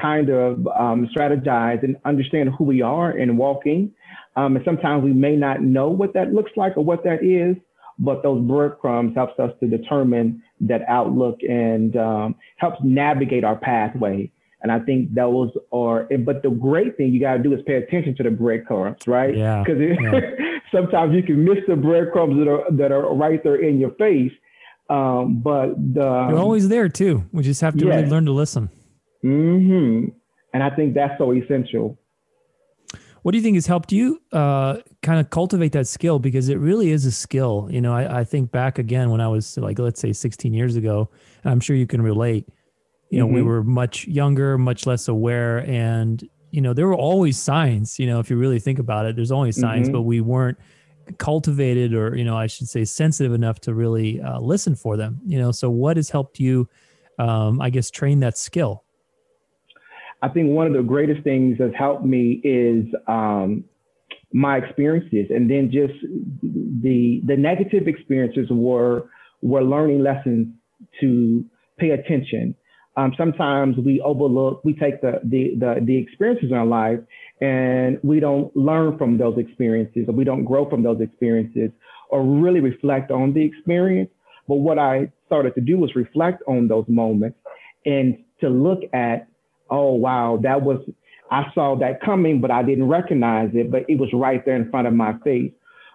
kind 0.01 0.30
of 0.30 0.68
um, 0.68 1.09
strategize 1.15 1.83
and 1.83 1.97
understand 2.06 2.50
who 2.57 2.63
we 2.63 2.81
are 2.81 3.12
and 3.12 3.38
walking. 3.38 3.92
Um, 4.36 4.56
and 4.56 4.65
sometimes 4.65 5.03
we 5.03 5.13
may 5.13 5.36
not 5.36 5.62
know 5.62 5.89
what 5.89 6.13
that 6.13 6.33
looks 6.33 6.51
like 6.56 6.77
or 6.77 6.83
what 6.83 7.03
that 7.03 7.24
is, 7.24 7.56
but 7.97 8.24
those 8.24 8.45
breadcrumbs 8.45 9.15
helps 9.15 9.39
us 9.39 9.51
to 9.62 9.68
determine 9.68 10.44
that 10.62 10.81
outlook 10.88 11.39
and 11.42 11.95
um, 11.95 12.36
helps 12.57 12.77
navigate 12.83 13.44
our 13.44 13.56
pathway 13.56 14.31
and 14.65 14.71
I 14.71 14.80
think 14.80 15.13
those 15.13 15.51
are, 15.72 16.08
but 16.25 16.41
the 16.41 16.50
great 16.50 16.98
thing 16.98 17.13
you 17.13 17.20
got 17.20 17.38
to 17.38 17.43
do 17.43 17.53
is 17.53 17.60
pay 17.67 17.75
attention 17.75 18.15
to 18.15 18.24
the 18.24 18.31
breadcrumbs, 18.31 19.05
right? 19.05 19.38
Yeah. 19.38 19.63
Because 19.63 19.79
yeah. 19.79 20.22
sometimes 20.72 21.13
you 21.13 21.22
can 21.22 21.43
miss 21.46 21.60
the 21.67 21.75
breadcrumbs 21.75 22.39
that 22.39 22.51
are 22.51 22.63
that 22.72 22.91
are 22.91 23.13
right 23.13 23.43
there 23.43 23.58
in 23.58 23.79
your 23.79 23.91
face. 23.91 24.31
Um, 24.89 25.39
but 25.43 25.75
the, 25.77 26.01
they're 26.29 26.39
always 26.39 26.67
there 26.67 26.89
too. 26.89 27.25
We 27.31 27.43
just 27.43 27.62
have 27.62 27.77
to 27.77 27.86
yes. 27.86 27.96
really 27.96 28.10
learn 28.10 28.25
to 28.25 28.31
listen. 28.31 28.72
Hmm. 29.25 30.05
And 30.53 30.63
I 30.63 30.70
think 30.70 30.94
that's 30.94 31.17
so 31.17 31.34
essential. 31.34 31.98
What 33.24 33.32
do 33.32 33.38
you 33.38 33.44
think 33.44 33.55
has 33.55 33.65
helped 33.65 33.91
you 33.91 34.22
uh, 34.32 34.77
kind 35.01 35.20
of 35.20 35.32
cultivate 35.32 35.72
that 35.72 35.88
skill? 35.88 36.20
Because 36.20 36.48
it 36.48 36.60
really 36.60 36.91
is 36.91 37.05
a 37.05 37.12
skill. 37.12 37.67
You 37.72 37.82
know, 37.82 37.94
I, 37.94 38.20
I 38.20 38.24
think 38.24 38.51
back 38.51 38.77
again 38.77 39.10
when 39.10 39.20
I 39.20 39.27
was 39.27 39.58
like, 39.58 39.79
let's 39.79 40.00
say 40.00 40.13
16 40.13 40.53
years 40.53 40.75
ago, 40.75 41.10
and 41.44 41.51
I'm 41.51 41.60
sure 41.60 41.75
you 41.75 41.88
can 41.88 42.01
relate 42.01 42.48
you 43.10 43.20
know, 43.20 43.27
mm-hmm. 43.27 43.36
we 43.36 43.41
were 43.44 43.63
much 43.63 44.08
younger, 44.08 44.58
much 44.58 44.86
less 44.86 45.08
aware. 45.08 45.60
And, 45.60 46.27
you 46.51 46.62
know, 46.62 46.74
there 46.74 46.88
were 46.88 46.96
always 46.96 47.38
signs, 47.38 48.00
you 48.00 48.08
know, 48.08 48.20
if 48.20 48.29
you 48.29 48.38
really 48.38 48.60
think 48.60 48.79
about 48.79 49.05
it, 49.05 49.15
there's 49.15 49.32
always 49.32 49.60
signs, 49.60 49.88
mm-hmm. 49.88 49.94
but 49.94 50.01
we 50.03 50.22
weren't 50.22 50.58
cultivated 51.17 51.94
or, 51.94 52.15
you 52.15 52.24
know, 52.24 52.36
I 52.36 52.48
should 52.48 52.67
say 52.67 52.84
sensitive 52.84 53.34
enough 53.34 53.60
to 53.62 53.74
really 53.74 54.22
uh, 54.22 54.39
listen 54.39 54.75
for 54.75 54.98
them, 54.98 55.22
you 55.25 55.38
know. 55.38 55.51
So, 55.51 55.70
what 55.70 55.98
has 55.98 56.10
helped 56.10 56.39
you, 56.39 56.67
um, 57.20 57.62
I 57.62 57.70
guess, 57.70 57.91
train 57.91 58.22
that 58.22 58.38
skill? 58.38 58.85
I 60.25 60.29
think 60.34 60.50
one 60.50 60.67
of 60.67 60.74
the 60.74 60.82
greatest 60.84 61.24
things 61.24 61.58
that's 61.60 61.75
helped 61.77 62.05
me 62.05 62.41
is 62.44 62.86
um, 63.08 63.63
my 64.34 64.58
experiences, 64.58 65.27
and 65.29 65.50
then 65.50 65.72
just 65.72 65.94
the 66.41 67.22
the 67.25 67.38
negative 67.38 67.88
experiences 67.88 68.48
were 68.50 69.10
were 69.41 69.63
learning 69.63 70.01
lessons 70.01 70.48
to 71.01 71.46
pay 71.77 71.91
attention 71.91 72.55
um, 72.98 73.13
sometimes 73.17 73.75
we 73.77 74.00
overlook, 74.01 74.63
we 74.63 74.74
take 74.74 75.01
the, 75.01 75.20
the, 75.24 75.55
the, 75.60 75.82
the, 75.86 75.98
experiences 75.98 76.50
in 76.50 76.55
our 76.55 76.65
life 76.65 77.00
and 77.41 78.00
we 78.03 78.22
don't 78.22 78.55
learn 78.55 78.98
from 78.98 79.17
those 79.17 79.38
experiences 79.38 80.05
or 80.08 80.13
we 80.13 80.24
don't 80.24 80.46
grow 80.46 80.70
from 80.70 80.82
those 80.82 81.01
experiences 81.01 81.72
or 82.10 82.24
really 82.24 82.62
reflect 82.62 83.12
on 83.12 83.34
the 83.34 83.44
experience. 83.44 84.10
But 84.48 84.55
what 84.55 84.79
I 84.79 85.12
started 85.25 85.55
to 85.55 85.62
do 85.62 85.77
was 85.77 85.94
reflect 85.96 86.41
on 86.48 86.70
those 86.70 86.86
moments 86.88 87.38
and 87.86 88.17
to 88.39 88.48
look 88.50 88.79
at, 88.94 89.27
oh, 89.69 89.93
wow, 89.93 90.39
that 90.43 90.62
was, 90.62 90.79
I 91.31 91.45
saw 91.53 91.75
that 91.79 92.01
coming, 92.01 92.41
but 92.41 92.51
I 92.51 92.63
didn't 92.63 92.88
recognize 92.88 93.50
it, 93.53 93.72
but 93.72 93.84
it 93.89 93.98
was 93.98 94.10
right 94.13 94.43
there 94.45 94.55
in 94.55 94.69
front 94.69 94.88
of 94.88 94.93
my 94.93 95.13
face. 95.24 95.51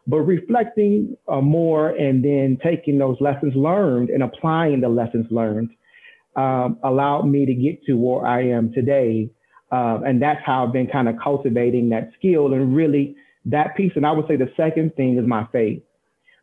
But 0.07 0.21
reflecting 0.21 1.17
uh, 1.29 1.41
more 1.41 1.91
and 1.91 2.25
then 2.25 2.59
taking 2.63 2.99
those 2.99 3.17
lessons 3.21 3.55
learned 3.55 4.11
and 4.11 4.23
applying 4.23 4.81
the 4.81 4.89
lessons 4.89 5.27
learned 5.31 5.71
um, 6.37 6.79
allowed 6.83 7.23
me 7.23 7.47
to 7.47 7.55
get 7.55 7.85
to 7.85 7.95
where 7.95 8.27
I 8.27 8.49
am 8.49 8.73
today. 8.73 9.31
Uh, 9.71 10.01
and 10.05 10.21
that's 10.21 10.41
how 10.45 10.67
I've 10.67 10.73
been 10.73 10.89
kind 10.89 11.09
of 11.09 11.17
cultivating 11.23 11.91
that 11.91 12.11
skill 12.19 12.53
and 12.53 12.75
really 12.75 13.15
that 13.47 13.77
piece. 13.77 13.93
And 13.95 14.07
I 14.07 14.13
would 14.13 14.27
say 14.27 14.37
the 14.37 14.53
second 14.57 14.95
thing 14.97 15.17
is 15.17 15.27
my 15.27 15.47
faith. 15.53 15.83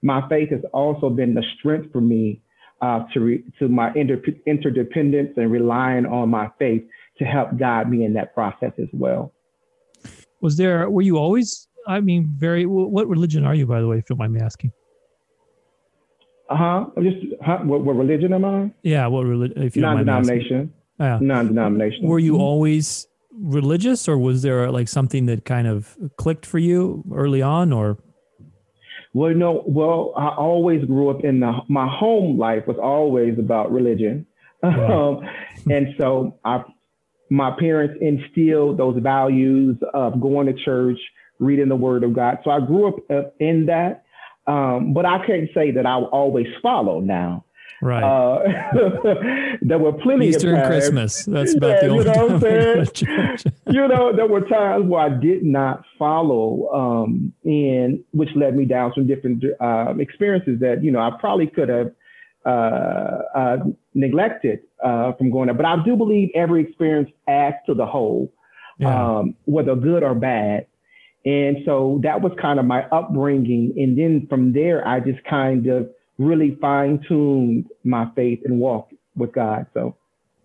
My 0.01 0.27
faith 0.29 0.51
has 0.51 0.61
also 0.73 1.09
been 1.09 1.33
the 1.33 1.43
strength 1.57 1.91
for 1.91 2.01
me 2.01 2.41
uh, 2.81 3.03
to 3.13 3.19
re- 3.19 3.43
to 3.59 3.67
my 3.67 3.91
inter- 3.95 4.21
interdependence 4.45 5.33
and 5.35 5.51
relying 5.51 6.05
on 6.05 6.29
my 6.29 6.49
faith 6.59 6.83
to 7.19 7.25
help 7.25 7.57
guide 7.57 7.89
me 7.89 8.05
in 8.05 8.13
that 8.13 8.33
process 8.33 8.71
as 8.77 8.89
well. 8.93 9.33
Was 10.41 10.57
there? 10.57 10.89
Were 10.89 11.01
you 11.01 11.17
always? 11.17 11.67
I 11.87 11.99
mean, 11.99 12.33
very. 12.37 12.65
What 12.65 13.07
religion 13.07 13.45
are 13.45 13.55
you, 13.55 13.65
by 13.65 13.81
the 13.81 13.87
way? 13.87 13.97
If 13.97 14.09
you 14.09 14.15
don't 14.15 14.19
mind 14.19 14.33
me 14.33 14.41
asking. 14.41 14.71
Uh 16.49 16.55
huh. 16.55 16.85
Just 17.01 17.17
huh? 17.41 17.59
What, 17.63 17.81
what, 17.81 17.95
religion 17.95 18.33
am 18.33 18.45
I? 18.45 18.71
Yeah. 18.83 19.07
What 19.07 19.25
religion? 19.25 19.61
If 19.61 19.75
you 19.75 19.81
non-denomination. 19.81 20.73
Yeah. 20.99 21.19
Non-denomination. 21.21 22.07
Were 22.07 22.19
you 22.19 22.33
mm-hmm. 22.33 22.41
always 22.41 23.07
religious, 23.31 24.07
or 24.07 24.17
was 24.17 24.41
there 24.41 24.71
like 24.71 24.87
something 24.87 25.25
that 25.25 25.45
kind 25.45 25.67
of 25.67 25.97
clicked 26.17 26.45
for 26.45 26.59
you 26.59 27.03
early 27.13 27.41
on, 27.41 27.73
or? 27.73 27.97
Well, 29.13 29.33
no. 29.33 29.63
Well, 29.65 30.13
I 30.15 30.29
always 30.29 30.85
grew 30.85 31.09
up 31.09 31.23
in 31.23 31.39
the 31.39 31.53
my 31.67 31.87
home 31.87 32.37
life 32.37 32.67
was 32.67 32.77
always 32.77 33.37
about 33.37 33.71
religion, 33.71 34.25
um, 34.63 35.21
and 35.69 35.95
so 35.97 36.37
I, 36.45 36.63
my 37.29 37.51
parents 37.59 37.95
instilled 38.01 38.77
those 38.77 38.97
values 39.01 39.77
of 39.93 40.19
going 40.21 40.47
to 40.47 40.63
church, 40.63 40.99
reading 41.39 41.69
the 41.69 41.75
Word 41.75 42.03
of 42.03 42.13
God. 42.13 42.39
So 42.43 42.51
I 42.51 42.59
grew 42.59 42.87
up 42.87 43.35
in 43.39 43.67
that, 43.67 44.03
um, 44.47 44.93
but 44.93 45.05
I 45.05 45.25
can't 45.25 45.49
say 45.53 45.71
that 45.71 45.85
I 45.85 45.95
always 45.95 46.47
follow 46.61 46.99
now. 46.99 47.43
Right. 47.81 48.03
Uh, 48.03 48.39
there 49.61 49.77
were 49.77 49.93
plenty 49.93 50.29
Easter 50.29 50.55
of 50.55 50.63
times, 50.63 50.85
and 50.87 50.97
Christmas. 50.97 51.25
That's 51.25 51.55
about 51.55 51.67
yeah, 51.67 51.81
the 51.81 51.87
only 51.89 52.05
you 52.05 52.13
know 52.13 52.29
I'm 52.29 52.39
saying? 52.39 53.37
you 53.67 53.87
know, 53.87 54.15
there 54.15 54.27
were 54.27 54.41
times 54.41 54.87
where 54.87 55.01
I 55.01 55.09
did 55.09 55.43
not 55.43 55.83
follow, 55.99 56.69
um, 56.73 57.33
and 57.43 58.03
which 58.11 58.29
led 58.35 58.55
me 58.55 58.65
down 58.65 58.93
some 58.95 59.05
different 59.05 59.43
uh, 59.61 59.93
experiences 59.99 60.59
that 60.61 60.83
you 60.83 60.91
know 60.91 60.99
I 60.99 61.11
probably 61.19 61.47
could 61.47 61.69
have 61.69 61.91
uh, 62.47 63.23
uh, 63.35 63.57
neglected 63.93 64.59
uh, 64.81 65.11
from 65.13 65.29
going 65.31 65.47
there. 65.47 65.55
But 65.55 65.65
I 65.65 65.83
do 65.83 65.97
believe 65.97 66.29
every 66.33 66.61
experience 66.61 67.11
adds 67.27 67.57
to 67.65 67.73
the 67.73 67.85
whole, 67.85 68.31
yeah. 68.79 69.17
um, 69.17 69.35
whether 69.45 69.75
good 69.75 70.01
or 70.01 70.15
bad. 70.15 70.65
And 71.25 71.57
so 71.65 71.99
that 72.03 72.21
was 72.21 72.31
kind 72.41 72.57
of 72.57 72.65
my 72.65 72.83
upbringing. 72.85 73.73
And 73.75 73.97
then 73.97 74.27
from 74.29 74.53
there, 74.53 74.87
I 74.87 75.01
just 75.01 75.21
kind 75.25 75.67
of 75.67 75.89
really 76.17 76.57
fine 76.61 77.03
tuned 77.05 77.65
my 77.83 78.09
faith 78.15 78.39
and 78.45 78.59
walk 78.59 78.91
with 79.17 79.33
God. 79.33 79.65
So, 79.73 79.97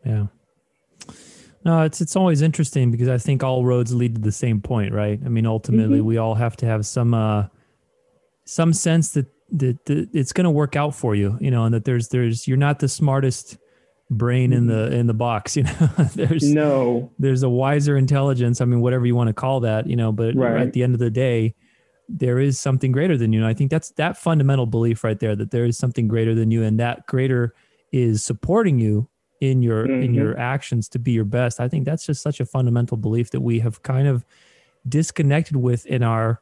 yeah. 0.05 0.27
No, 1.65 1.83
it's 1.83 2.01
it's 2.01 2.17
always 2.17 2.43
interesting 2.43 2.91
because 2.91 3.09
I 3.09 3.19
think 3.19 3.45
all 3.45 3.65
roads 3.65 3.95
lead 3.95 4.17
to 4.17 4.21
the 4.21 4.33
same 4.33 4.61
point, 4.61 4.93
right? 4.93 5.21
I 5.25 5.29
mean, 5.29 5.47
ultimately, 5.47 5.99
mm-hmm. 5.99 6.09
we 6.09 6.17
all 6.17 6.35
have 6.35 6.57
to 6.57 6.67
have 6.67 6.85
some 6.85 7.15
uh, 7.15 7.47
some 8.45 8.73
sense 8.73 9.13
that 9.13 9.27
that, 9.53 9.85
that 9.87 10.09
it's 10.13 10.33
going 10.33 10.45
to 10.45 10.51
work 10.51 10.77
out 10.77 10.95
for 10.95 11.15
you, 11.15 11.37
you 11.41 11.51
know, 11.51 11.65
and 11.65 11.75
that 11.75 11.85
there's 11.85 12.09
there's 12.09 12.49
you're 12.49 12.57
not 12.57 12.79
the 12.79 12.89
smartest 12.89 13.59
brain 14.11 14.53
in 14.53 14.67
the 14.67 14.75
mm-hmm. 14.75 14.95
in 14.95 15.07
the 15.07 15.15
box 15.15 15.57
you 15.57 15.63
know 15.63 15.89
there's 16.15 16.53
no 16.53 17.11
there's 17.19 17.43
a 17.43 17.49
wiser 17.49 17.97
intelligence 17.97 18.61
i 18.61 18.65
mean 18.65 18.81
whatever 18.81 19.07
you 19.07 19.15
want 19.15 19.29
to 19.29 19.33
call 19.33 19.61
that 19.61 19.87
you 19.87 19.97
know 19.97 20.13
but 20.13 20.35
right. 20.35 20.61
at 20.61 20.73
the 20.73 20.83
end 20.83 20.95
of 20.95 21.01
the 21.01 21.11
day 21.11 21.55
there 22.09 22.39
is 22.39 22.61
something 22.61 22.93
greater 22.93 23.17
than 23.17 23.33
you 23.33 23.41
and 23.41 23.49
i 23.49 23.55
think 23.55 23.71
that's 23.71 23.91
that 23.93 24.17
fundamental 24.17 24.67
belief 24.67 25.03
right 25.03 25.19
there 25.21 25.35
that 25.35 25.51
there 25.51 25.65
is 25.65 25.79
something 25.79 26.09
greater 26.09 26.35
than 26.35 26.51
you 26.51 26.63
and 26.63 26.79
that 26.79 27.07
greater 27.07 27.55
is 27.91 28.23
supporting 28.23 28.79
you 28.79 29.09
in 29.41 29.63
your 29.63 29.87
mm-hmm. 29.87 30.03
in 30.03 30.15
your 30.15 30.39
actions 30.39 30.89
to 30.89 30.99
be 30.99 31.13
your 31.13 31.25
best 31.25 31.59
i 31.59 31.69
think 31.69 31.85
that's 31.85 32.05
just 32.05 32.23
such 32.23 32.39
a 32.39 32.45
fundamental 32.45 32.97
belief 32.97 33.31
that 33.31 33.41
we 33.41 33.61
have 33.61 33.83
kind 33.83 34.07
of 34.07 34.25
disconnected 34.89 35.57
with 35.57 35.87
in 35.87 36.03
our 36.03 36.41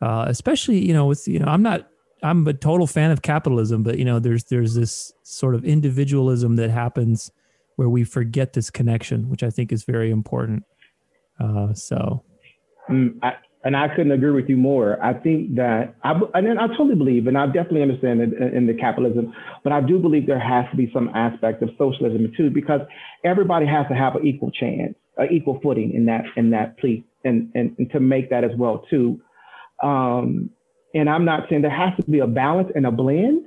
uh, 0.00 0.24
especially 0.26 0.84
you 0.84 0.92
know 0.92 1.06
with 1.06 1.28
you 1.28 1.38
know 1.38 1.46
i'm 1.46 1.62
not 1.62 1.88
I'm 2.22 2.46
a 2.46 2.52
total 2.52 2.86
fan 2.86 3.10
of 3.10 3.22
capitalism, 3.22 3.82
but 3.82 3.98
you 3.98 4.04
know, 4.04 4.18
there's 4.18 4.44
there's 4.44 4.74
this 4.74 5.12
sort 5.22 5.54
of 5.54 5.64
individualism 5.64 6.56
that 6.56 6.70
happens 6.70 7.30
where 7.76 7.88
we 7.88 8.04
forget 8.04 8.52
this 8.52 8.70
connection, 8.70 9.28
which 9.28 9.42
I 9.42 9.50
think 9.50 9.72
is 9.72 9.84
very 9.84 10.10
important. 10.10 10.64
Uh, 11.40 11.72
so, 11.74 12.22
mm, 12.88 13.18
I, 13.22 13.32
and 13.64 13.76
I 13.76 13.88
couldn't 13.88 14.12
agree 14.12 14.30
with 14.30 14.48
you 14.48 14.56
more. 14.56 15.02
I 15.02 15.14
think 15.14 15.56
that 15.56 15.94
I 16.04 16.12
and 16.34 16.58
I 16.58 16.68
totally 16.68 16.94
believe, 16.94 17.26
and 17.26 17.36
I 17.36 17.46
definitely 17.46 17.82
understand 17.82 18.20
it 18.20 18.54
in 18.54 18.66
the 18.66 18.74
capitalism, 18.74 19.32
but 19.64 19.72
I 19.72 19.80
do 19.80 19.98
believe 19.98 20.26
there 20.26 20.38
has 20.38 20.70
to 20.70 20.76
be 20.76 20.90
some 20.92 21.10
aspect 21.14 21.62
of 21.62 21.70
socialism 21.78 22.32
too, 22.36 22.50
because 22.50 22.80
everybody 23.24 23.66
has 23.66 23.86
to 23.88 23.94
have 23.94 24.14
an 24.16 24.26
equal 24.26 24.50
chance, 24.50 24.94
an 25.16 25.28
equal 25.30 25.60
footing 25.62 25.92
in 25.92 26.06
that 26.06 26.24
in 26.36 26.50
that 26.50 26.78
plea, 26.78 27.04
and 27.24 27.50
and, 27.54 27.74
and 27.78 27.90
to 27.90 28.00
make 28.00 28.30
that 28.30 28.44
as 28.44 28.52
well 28.56 28.84
too. 28.90 29.20
Um, 29.82 30.50
and 30.94 31.08
I'm 31.08 31.24
not 31.24 31.48
saying 31.48 31.62
there 31.62 31.70
has 31.70 31.96
to 31.96 32.10
be 32.10 32.20
a 32.20 32.26
balance 32.26 32.70
and 32.74 32.86
a 32.86 32.90
blend 32.90 33.46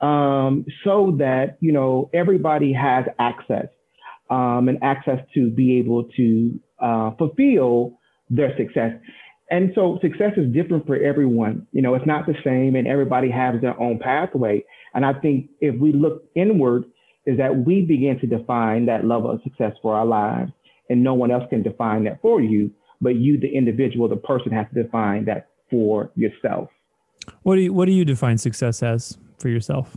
um, 0.00 0.64
so 0.84 1.16
that, 1.18 1.58
you 1.60 1.72
know, 1.72 2.10
everybody 2.12 2.72
has 2.72 3.04
access 3.18 3.66
um, 4.30 4.68
and 4.68 4.78
access 4.82 5.18
to 5.34 5.50
be 5.50 5.78
able 5.78 6.04
to 6.16 6.60
uh, 6.80 7.10
fulfill 7.18 7.98
their 8.30 8.56
success. 8.56 8.92
And 9.50 9.70
so 9.74 9.98
success 10.02 10.32
is 10.36 10.52
different 10.52 10.86
for 10.86 10.96
everyone. 10.96 11.66
You 11.72 11.82
know, 11.82 11.94
it's 11.94 12.06
not 12.06 12.26
the 12.26 12.34
same 12.44 12.74
and 12.74 12.86
everybody 12.86 13.30
has 13.30 13.60
their 13.60 13.78
own 13.80 13.98
pathway. 13.98 14.64
And 14.94 15.06
I 15.06 15.12
think 15.12 15.50
if 15.60 15.78
we 15.78 15.92
look 15.92 16.24
inward, 16.34 16.84
is 17.26 17.36
that 17.38 17.64
we 17.66 17.82
begin 17.82 18.18
to 18.20 18.26
define 18.26 18.86
that 18.86 19.04
level 19.04 19.30
of 19.30 19.42
success 19.42 19.72
for 19.82 19.94
our 19.94 20.06
lives 20.06 20.52
and 20.88 21.02
no 21.02 21.14
one 21.14 21.30
else 21.32 21.42
can 21.50 21.62
define 21.62 22.04
that 22.04 22.22
for 22.22 22.40
you, 22.40 22.70
but 23.00 23.16
you, 23.16 23.38
the 23.38 23.48
individual, 23.48 24.08
the 24.08 24.16
person 24.16 24.52
has 24.52 24.66
to 24.72 24.82
define 24.82 25.24
that 25.24 25.48
for 25.70 26.10
yourself. 26.14 26.68
What 27.42 27.56
do 27.56 27.62
you 27.62 27.72
what 27.72 27.86
do 27.86 27.92
you 27.92 28.04
define 28.04 28.38
success 28.38 28.82
as 28.82 29.18
for 29.38 29.48
yourself? 29.48 29.96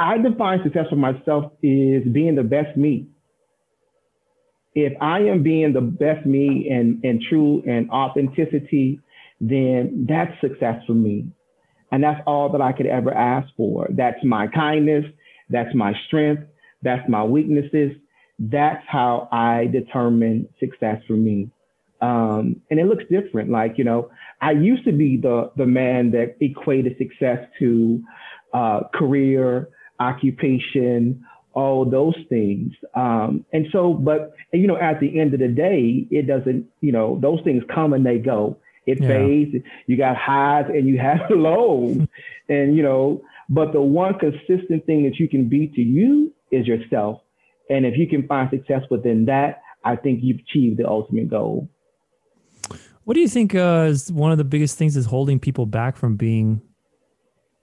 I 0.00 0.18
define 0.18 0.60
success 0.62 0.86
for 0.88 0.96
myself 0.96 1.52
is 1.62 2.04
being 2.12 2.34
the 2.34 2.42
best 2.42 2.76
me. 2.76 3.08
If 4.74 4.92
I 5.00 5.20
am 5.20 5.42
being 5.42 5.72
the 5.72 5.80
best 5.80 6.26
me 6.26 6.68
and, 6.70 7.02
and 7.04 7.22
true 7.28 7.62
and 7.66 7.90
authenticity, 7.90 9.00
then 9.40 10.06
that's 10.08 10.38
success 10.40 10.82
for 10.86 10.92
me. 10.92 11.26
And 11.92 12.02
that's 12.02 12.20
all 12.26 12.50
that 12.52 12.60
I 12.60 12.72
could 12.72 12.86
ever 12.86 13.12
ask 13.12 13.48
for. 13.56 13.88
That's 13.90 14.22
my 14.24 14.48
kindness. 14.48 15.04
That's 15.48 15.74
my 15.74 15.92
strength. 16.06 16.42
That's 16.82 17.08
my 17.08 17.24
weaknesses. 17.24 17.92
That's 18.38 18.82
how 18.86 19.28
I 19.32 19.66
determine 19.66 20.48
success 20.60 21.00
for 21.06 21.14
me. 21.14 21.50
Um, 22.00 22.60
and 22.70 22.78
it 22.78 22.86
looks 22.86 23.04
different. 23.10 23.50
Like, 23.50 23.78
you 23.78 23.84
know, 23.84 24.10
I 24.40 24.52
used 24.52 24.84
to 24.84 24.92
be 24.92 25.16
the, 25.16 25.50
the 25.56 25.66
man 25.66 26.10
that 26.12 26.36
equated 26.40 26.96
success 26.98 27.38
to 27.58 28.02
uh, 28.52 28.80
career, 28.94 29.68
occupation, 29.98 31.24
all 31.52 31.88
those 31.88 32.16
things. 32.28 32.72
Um, 32.94 33.44
and 33.52 33.66
so, 33.72 33.94
but, 33.94 34.34
you 34.52 34.66
know, 34.66 34.76
at 34.76 35.00
the 35.00 35.18
end 35.18 35.32
of 35.32 35.40
the 35.40 35.48
day, 35.48 36.06
it 36.10 36.26
doesn't, 36.26 36.66
you 36.80 36.92
know, 36.92 37.18
those 37.20 37.40
things 37.44 37.62
come 37.74 37.94
and 37.94 38.04
they 38.04 38.18
go. 38.18 38.58
It 38.86 39.00
yeah. 39.00 39.08
fades. 39.08 39.64
You 39.86 39.96
got 39.96 40.16
highs 40.16 40.66
and 40.68 40.86
you 40.86 40.98
have 40.98 41.20
lows. 41.30 41.98
and, 42.48 42.76
you 42.76 42.82
know, 42.82 43.22
but 43.48 43.72
the 43.72 43.80
one 43.80 44.18
consistent 44.18 44.84
thing 44.86 45.04
that 45.04 45.18
you 45.18 45.28
can 45.28 45.48
be 45.48 45.68
to 45.68 45.80
you 45.80 46.32
is 46.50 46.66
yourself. 46.66 47.22
And 47.70 47.84
if 47.84 47.96
you 47.96 48.06
can 48.08 48.26
find 48.26 48.50
success 48.50 48.82
within 48.90 49.24
that, 49.26 49.62
I 49.84 49.96
think 49.96 50.20
you've 50.22 50.40
achieved 50.40 50.78
the 50.78 50.88
ultimate 50.88 51.30
goal. 51.30 51.68
What 53.06 53.14
do 53.14 53.20
you 53.20 53.28
think 53.28 53.54
uh, 53.54 53.86
is 53.88 54.10
one 54.10 54.32
of 54.32 54.38
the 54.38 54.42
biggest 54.42 54.76
things 54.76 54.96
is 54.96 55.06
holding 55.06 55.38
people 55.38 55.64
back 55.64 55.96
from 55.96 56.16
being 56.16 56.60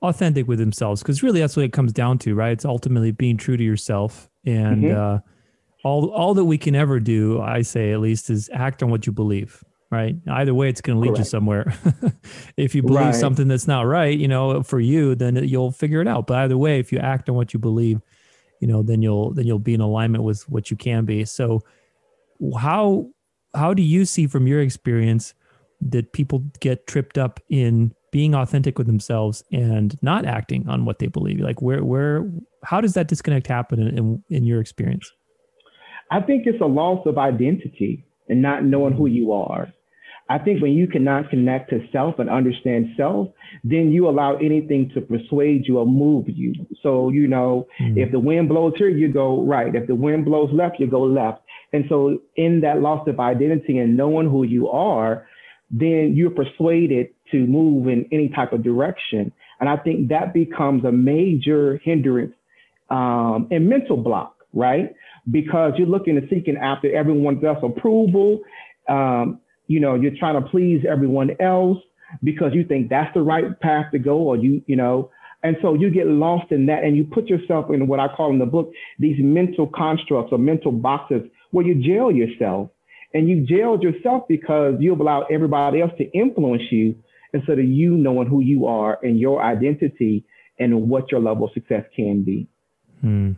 authentic 0.01 0.47
with 0.47 0.57
themselves? 0.57 1.01
Because 1.01 1.21
really, 1.21 1.41
that's 1.41 1.57
what 1.57 1.65
it 1.65 1.73
comes 1.73 1.91
down 1.91 2.17
to, 2.19 2.33
right? 2.33 2.53
It's 2.53 2.63
ultimately 2.63 3.11
being 3.11 3.35
true 3.35 3.57
to 3.57 3.63
yourself, 3.63 4.29
and 4.45 4.83
mm-hmm. 4.83 4.97
uh, 4.97 5.19
all 5.83 6.07
all 6.11 6.33
that 6.35 6.45
we 6.45 6.57
can 6.57 6.75
ever 6.75 6.97
do, 7.01 7.41
I 7.41 7.61
say 7.61 7.91
at 7.91 7.99
least, 7.99 8.29
is 8.29 8.49
act 8.53 8.83
on 8.83 8.89
what 8.89 9.05
you 9.05 9.11
believe. 9.11 9.61
Right. 9.91 10.15
Either 10.29 10.53
way, 10.53 10.69
it's 10.69 10.79
going 10.79 10.95
to 10.95 11.01
lead 11.01 11.09
Correct. 11.09 11.19
you 11.19 11.25
somewhere. 11.25 11.73
if 12.57 12.73
you 12.73 12.81
believe 12.81 13.07
right. 13.07 13.15
something 13.15 13.49
that's 13.49 13.67
not 13.67 13.81
right, 13.81 14.17
you 14.17 14.29
know, 14.29 14.63
for 14.63 14.79
you, 14.79 15.13
then 15.13 15.35
you'll 15.35 15.73
figure 15.73 15.99
it 15.99 16.07
out. 16.07 16.25
But 16.25 16.37
either 16.37 16.57
way, 16.57 16.79
if 16.79 16.93
you 16.93 16.99
act 16.99 17.27
on 17.27 17.35
what 17.35 17.53
you 17.53 17.59
believe, 17.59 17.99
you 18.61 18.67
know, 18.69 18.81
then 18.81 19.01
you'll 19.01 19.33
then 19.33 19.45
you'll 19.45 19.59
be 19.59 19.73
in 19.73 19.81
alignment 19.81 20.23
with 20.23 20.47
what 20.47 20.71
you 20.71 20.77
can 20.77 21.03
be. 21.03 21.25
So, 21.25 21.63
how 22.57 23.09
how 23.53 23.73
do 23.73 23.81
you 23.81 24.05
see 24.05 24.27
from 24.27 24.47
your 24.47 24.61
experience 24.61 25.33
that 25.81 26.13
people 26.13 26.39
get 26.59 26.87
tripped 26.87 27.17
up 27.17 27.39
in 27.49 27.93
being 28.11 28.35
authentic 28.35 28.77
with 28.77 28.87
themselves 28.87 29.43
and 29.51 29.97
not 30.01 30.25
acting 30.25 30.67
on 30.67 30.85
what 30.85 30.99
they 30.99 31.07
believe? 31.07 31.39
Like 31.39 31.61
where 31.61 31.83
where 31.83 32.29
how 32.63 32.81
does 32.81 32.93
that 32.93 33.07
disconnect 33.07 33.47
happen 33.47 33.79
in, 33.79 33.97
in, 33.97 34.23
in 34.29 34.43
your 34.45 34.61
experience? 34.61 35.11
I 36.11 36.21
think 36.21 36.45
it's 36.45 36.61
a 36.61 36.65
loss 36.65 37.05
of 37.05 37.17
identity 37.17 38.05
and 38.29 38.41
not 38.41 38.63
knowing 38.63 38.93
who 38.93 39.07
you 39.07 39.31
are. 39.31 39.73
I 40.29 40.39
think 40.39 40.61
when 40.61 40.71
you 40.71 40.87
cannot 40.87 41.29
connect 41.29 41.69
to 41.71 41.85
self 41.91 42.17
and 42.17 42.29
understand 42.29 42.87
self, 42.95 43.27
then 43.63 43.91
you 43.91 44.07
allow 44.07 44.37
anything 44.37 44.89
to 44.95 45.01
persuade 45.01 45.67
you 45.67 45.79
or 45.79 45.85
move 45.85 46.25
you. 46.27 46.53
So, 46.81 47.09
you 47.09 47.27
know, 47.27 47.67
mm. 47.81 47.97
if 47.97 48.11
the 48.11 48.19
wind 48.19 48.47
blows 48.47 48.73
here, 48.77 48.89
you 48.89 49.11
go 49.11 49.43
right. 49.43 49.75
If 49.75 49.87
the 49.87 49.95
wind 49.95 50.23
blows 50.23 50.49
left, 50.53 50.79
you 50.79 50.87
go 50.87 51.01
left. 51.01 51.41
And 51.73 51.85
so, 51.89 52.19
in 52.35 52.61
that 52.61 52.81
loss 52.81 53.07
of 53.07 53.19
identity 53.19 53.79
and 53.79 53.97
knowing 53.97 54.29
who 54.29 54.43
you 54.43 54.69
are, 54.69 55.27
then 55.71 56.13
you're 56.15 56.29
persuaded 56.29 57.07
to 57.31 57.45
move 57.47 57.87
in 57.87 58.07
any 58.11 58.29
type 58.29 58.53
of 58.53 58.63
direction. 58.63 59.31
And 59.59 59.67
I 59.67 59.77
think 59.77 60.09
that 60.09 60.33
becomes 60.33 60.85
a 60.85 60.91
major 60.91 61.79
hindrance 61.83 62.33
um, 62.89 63.47
and 63.49 63.67
mental 63.67 63.97
block, 63.97 64.35
right? 64.53 64.93
Because 65.31 65.73
you're 65.77 65.87
looking 65.87 66.17
and 66.17 66.27
seeking 66.29 66.57
after 66.57 66.95
everyone 66.95 67.43
else's 67.43 67.63
approval. 67.63 68.41
Um, 68.87 69.39
you 69.67 69.79
know, 69.79 69.95
you're 69.95 70.15
trying 70.19 70.41
to 70.41 70.47
please 70.47 70.83
everyone 70.87 71.31
else 71.39 71.79
because 72.23 72.51
you 72.53 72.63
think 72.63 72.89
that's 72.89 73.11
the 73.15 73.21
right 73.21 73.59
path 73.61 73.85
to 73.93 73.99
go, 73.99 74.17
or 74.17 74.37
you, 74.37 74.61
you 74.67 74.75
know, 74.75 75.09
and 75.43 75.57
so 75.61 75.73
you 75.73 75.89
get 75.89 76.07
lost 76.07 76.51
in 76.51 76.67
that 76.67 76.83
and 76.83 76.95
you 76.95 77.03
put 77.03 77.27
yourself 77.27 77.69
in 77.69 77.87
what 77.87 77.99
I 77.99 78.07
call 78.07 78.31
in 78.31 78.39
the 78.39 78.45
book, 78.45 78.71
these 78.97 79.17
mental 79.19 79.67
constructs 79.67 80.31
or 80.31 80.37
mental 80.37 80.71
boxes 80.71 81.23
where 81.53 81.65
you 81.65 81.75
jail 81.75 82.11
yourself. 82.11 82.69
And 83.15 83.29
you 83.29 83.45
jailed 83.45 83.83
yourself 83.83 84.23
because 84.27 84.73
you've 84.79 84.99
allowed 84.99 85.25
everybody 85.31 85.81
else 85.81 85.91
to 85.99 86.11
influence 86.11 86.63
you 86.71 86.95
instead 87.31 87.59
of 87.59 87.65
you 87.65 87.91
knowing 87.91 88.27
who 88.27 88.41
you 88.41 88.65
are 88.65 88.97
and 89.03 89.19
your 89.19 89.43
identity 89.43 90.25
and 90.59 90.89
what 90.89 91.11
your 91.11 91.19
level 91.19 91.45
of 91.45 91.53
success 91.53 91.83
can 91.95 92.23
be. 92.23 92.47
Hmm. 93.01 93.33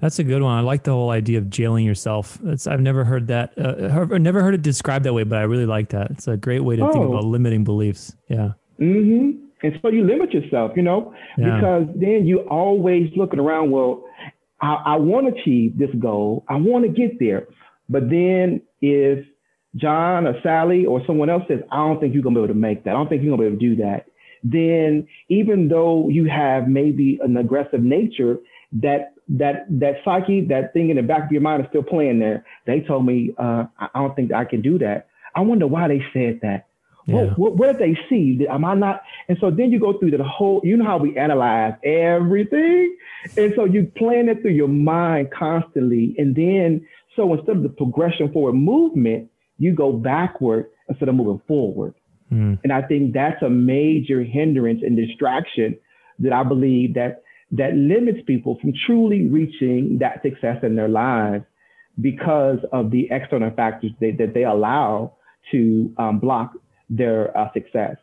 That's 0.00 0.18
a 0.18 0.24
good 0.24 0.40
one. 0.40 0.56
I 0.56 0.60
like 0.62 0.84
the 0.84 0.92
whole 0.92 1.10
idea 1.10 1.36
of 1.36 1.50
jailing 1.50 1.84
yourself. 1.84 2.38
It's, 2.44 2.66
I've 2.66 2.80
never 2.80 3.04
heard 3.04 3.26
that. 3.26 3.52
Uh, 3.58 4.00
I've 4.00 4.20
never 4.22 4.42
heard 4.42 4.54
it 4.54 4.62
described 4.62 5.04
that 5.04 5.12
way, 5.12 5.24
but 5.24 5.38
I 5.38 5.42
really 5.42 5.66
like 5.66 5.90
that. 5.90 6.10
It's 6.12 6.26
a 6.26 6.38
great 6.38 6.64
way 6.64 6.76
to 6.76 6.86
oh. 6.86 6.90
think 6.90 7.04
about 7.04 7.24
limiting 7.24 7.64
beliefs. 7.64 8.16
Yeah. 8.28 8.52
Mm-hmm. 8.80 9.44
And 9.62 9.78
so 9.82 9.90
you 9.90 10.04
limit 10.06 10.32
yourself, 10.32 10.72
you 10.74 10.82
know, 10.82 11.14
yeah. 11.36 11.56
because 11.56 11.86
then 11.96 12.26
you 12.26 12.40
always 12.48 13.10
looking 13.14 13.38
around. 13.38 13.70
Well, 13.70 14.04
I, 14.60 14.82
I 14.86 14.96
want 14.96 15.26
to 15.26 15.40
achieve 15.40 15.78
this 15.78 15.90
goal. 15.98 16.44
I 16.48 16.56
want 16.56 16.84
to 16.84 16.90
get 16.90 17.18
there, 17.18 17.48
but 17.88 18.10
then 18.10 18.62
if 18.80 19.26
John 19.76 20.26
or 20.26 20.34
Sally 20.42 20.86
or 20.86 21.02
someone 21.06 21.30
else 21.30 21.44
says, 21.48 21.60
I 21.70 21.76
don't 21.76 22.00
think 22.00 22.14
you're 22.14 22.22
gonna 22.22 22.34
be 22.34 22.40
able 22.44 22.54
to 22.54 22.60
make 22.60 22.84
that. 22.84 22.90
I 22.90 22.92
don't 22.94 23.08
think 23.08 23.22
you're 23.22 23.30
gonna 23.30 23.48
be 23.48 23.54
able 23.54 23.60
to 23.60 23.76
do 23.76 23.82
that. 23.82 24.06
Then 24.42 25.06
even 25.28 25.68
though 25.68 26.08
you 26.08 26.28
have 26.28 26.66
maybe 26.68 27.18
an 27.22 27.36
aggressive 27.36 27.82
nature, 27.82 28.38
that 28.72 29.14
that 29.28 29.66
that 29.68 29.96
psyche, 30.04 30.46
that 30.48 30.72
thing 30.72 30.90
in 30.90 30.96
the 30.96 31.02
back 31.02 31.26
of 31.26 31.32
your 31.32 31.40
mind 31.40 31.62
is 31.62 31.68
still 31.68 31.82
playing 31.82 32.18
there. 32.18 32.44
They 32.66 32.80
told 32.80 33.06
me, 33.06 33.32
uh, 33.38 33.64
I 33.78 33.88
don't 33.94 34.14
think 34.16 34.32
I 34.32 34.44
can 34.44 34.62
do 34.62 34.78
that. 34.78 35.08
I 35.34 35.40
wonder 35.40 35.66
why 35.66 35.88
they 35.88 36.02
said 36.12 36.40
that. 36.42 36.66
Yeah. 37.10 37.16
What, 37.16 37.38
what, 37.38 37.56
what, 37.56 37.78
did 37.78 37.78
they 37.78 37.98
see? 38.08 38.46
Am 38.48 38.64
I 38.64 38.74
not? 38.74 39.02
And 39.28 39.36
so 39.40 39.50
then 39.50 39.70
you 39.70 39.80
go 39.80 39.98
through 39.98 40.12
the 40.12 40.24
whole, 40.24 40.60
you 40.64 40.76
know 40.76 40.84
how 40.84 40.98
we 40.98 41.16
analyze 41.16 41.74
everything. 41.84 42.96
And 43.36 43.52
so 43.56 43.64
you 43.64 43.90
plan 43.96 44.28
it 44.28 44.42
through 44.42 44.52
your 44.52 44.68
mind 44.68 45.30
constantly. 45.36 46.14
And 46.18 46.34
then, 46.34 46.86
so 47.16 47.32
instead 47.34 47.56
of 47.56 47.62
the 47.62 47.68
progression 47.68 48.32
forward 48.32 48.54
movement, 48.54 49.30
you 49.58 49.74
go 49.74 49.92
backward 49.92 50.66
instead 50.88 51.08
of 51.08 51.14
moving 51.14 51.40
forward. 51.46 51.94
Mm. 52.32 52.58
And 52.62 52.72
I 52.72 52.82
think 52.82 53.12
that's 53.12 53.42
a 53.42 53.50
major 53.50 54.22
hindrance 54.22 54.80
and 54.82 54.96
distraction 54.96 55.76
that 56.20 56.32
I 56.32 56.42
believe 56.42 56.94
that 56.94 57.22
that 57.52 57.74
limits 57.74 58.20
people 58.26 58.58
from 58.60 58.72
truly 58.86 59.26
reaching 59.26 59.98
that 59.98 60.22
success 60.22 60.58
in 60.62 60.76
their 60.76 60.88
lives 60.88 61.44
because 62.00 62.58
of 62.72 62.90
the 62.90 63.08
external 63.10 63.50
factors 63.50 63.90
they, 64.00 64.12
that 64.12 64.34
they 64.34 64.44
allow 64.44 65.14
to 65.50 65.92
um, 65.98 66.20
block 66.20 66.52
their 66.90 67.36
uh, 67.36 67.50
success. 67.52 67.96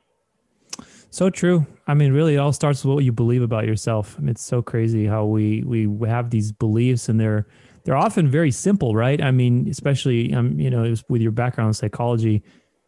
So 1.10 1.30
true. 1.30 1.66
I 1.88 1.94
mean, 1.94 2.14
really, 2.14 2.36
it 2.36 2.38
all 2.38 2.54
starts 2.54 2.84
with 2.84 2.94
what 2.94 3.04
you 3.04 3.12
believe 3.12 3.42
about 3.42 3.66
yourself. 3.66 4.16
I 4.18 4.22
mean, 4.22 4.30
it's 4.30 4.44
so 4.44 4.62
crazy 4.62 5.06
how 5.06 5.26
we 5.26 5.64
we 5.64 5.88
have 6.08 6.30
these 6.30 6.52
beliefs, 6.52 7.10
and 7.10 7.20
they're 7.20 7.48
they're 7.84 7.96
often 7.96 8.30
very 8.30 8.52
simple, 8.52 8.96
right? 8.96 9.22
I 9.22 9.32
mean, 9.32 9.68
especially 9.70 10.34
um, 10.34 10.60
you 10.60 10.70
know, 10.70 10.94
with 11.10 11.22
your 11.22 11.32
background 11.32 11.70
in 11.70 11.74
psychology, 11.74 12.44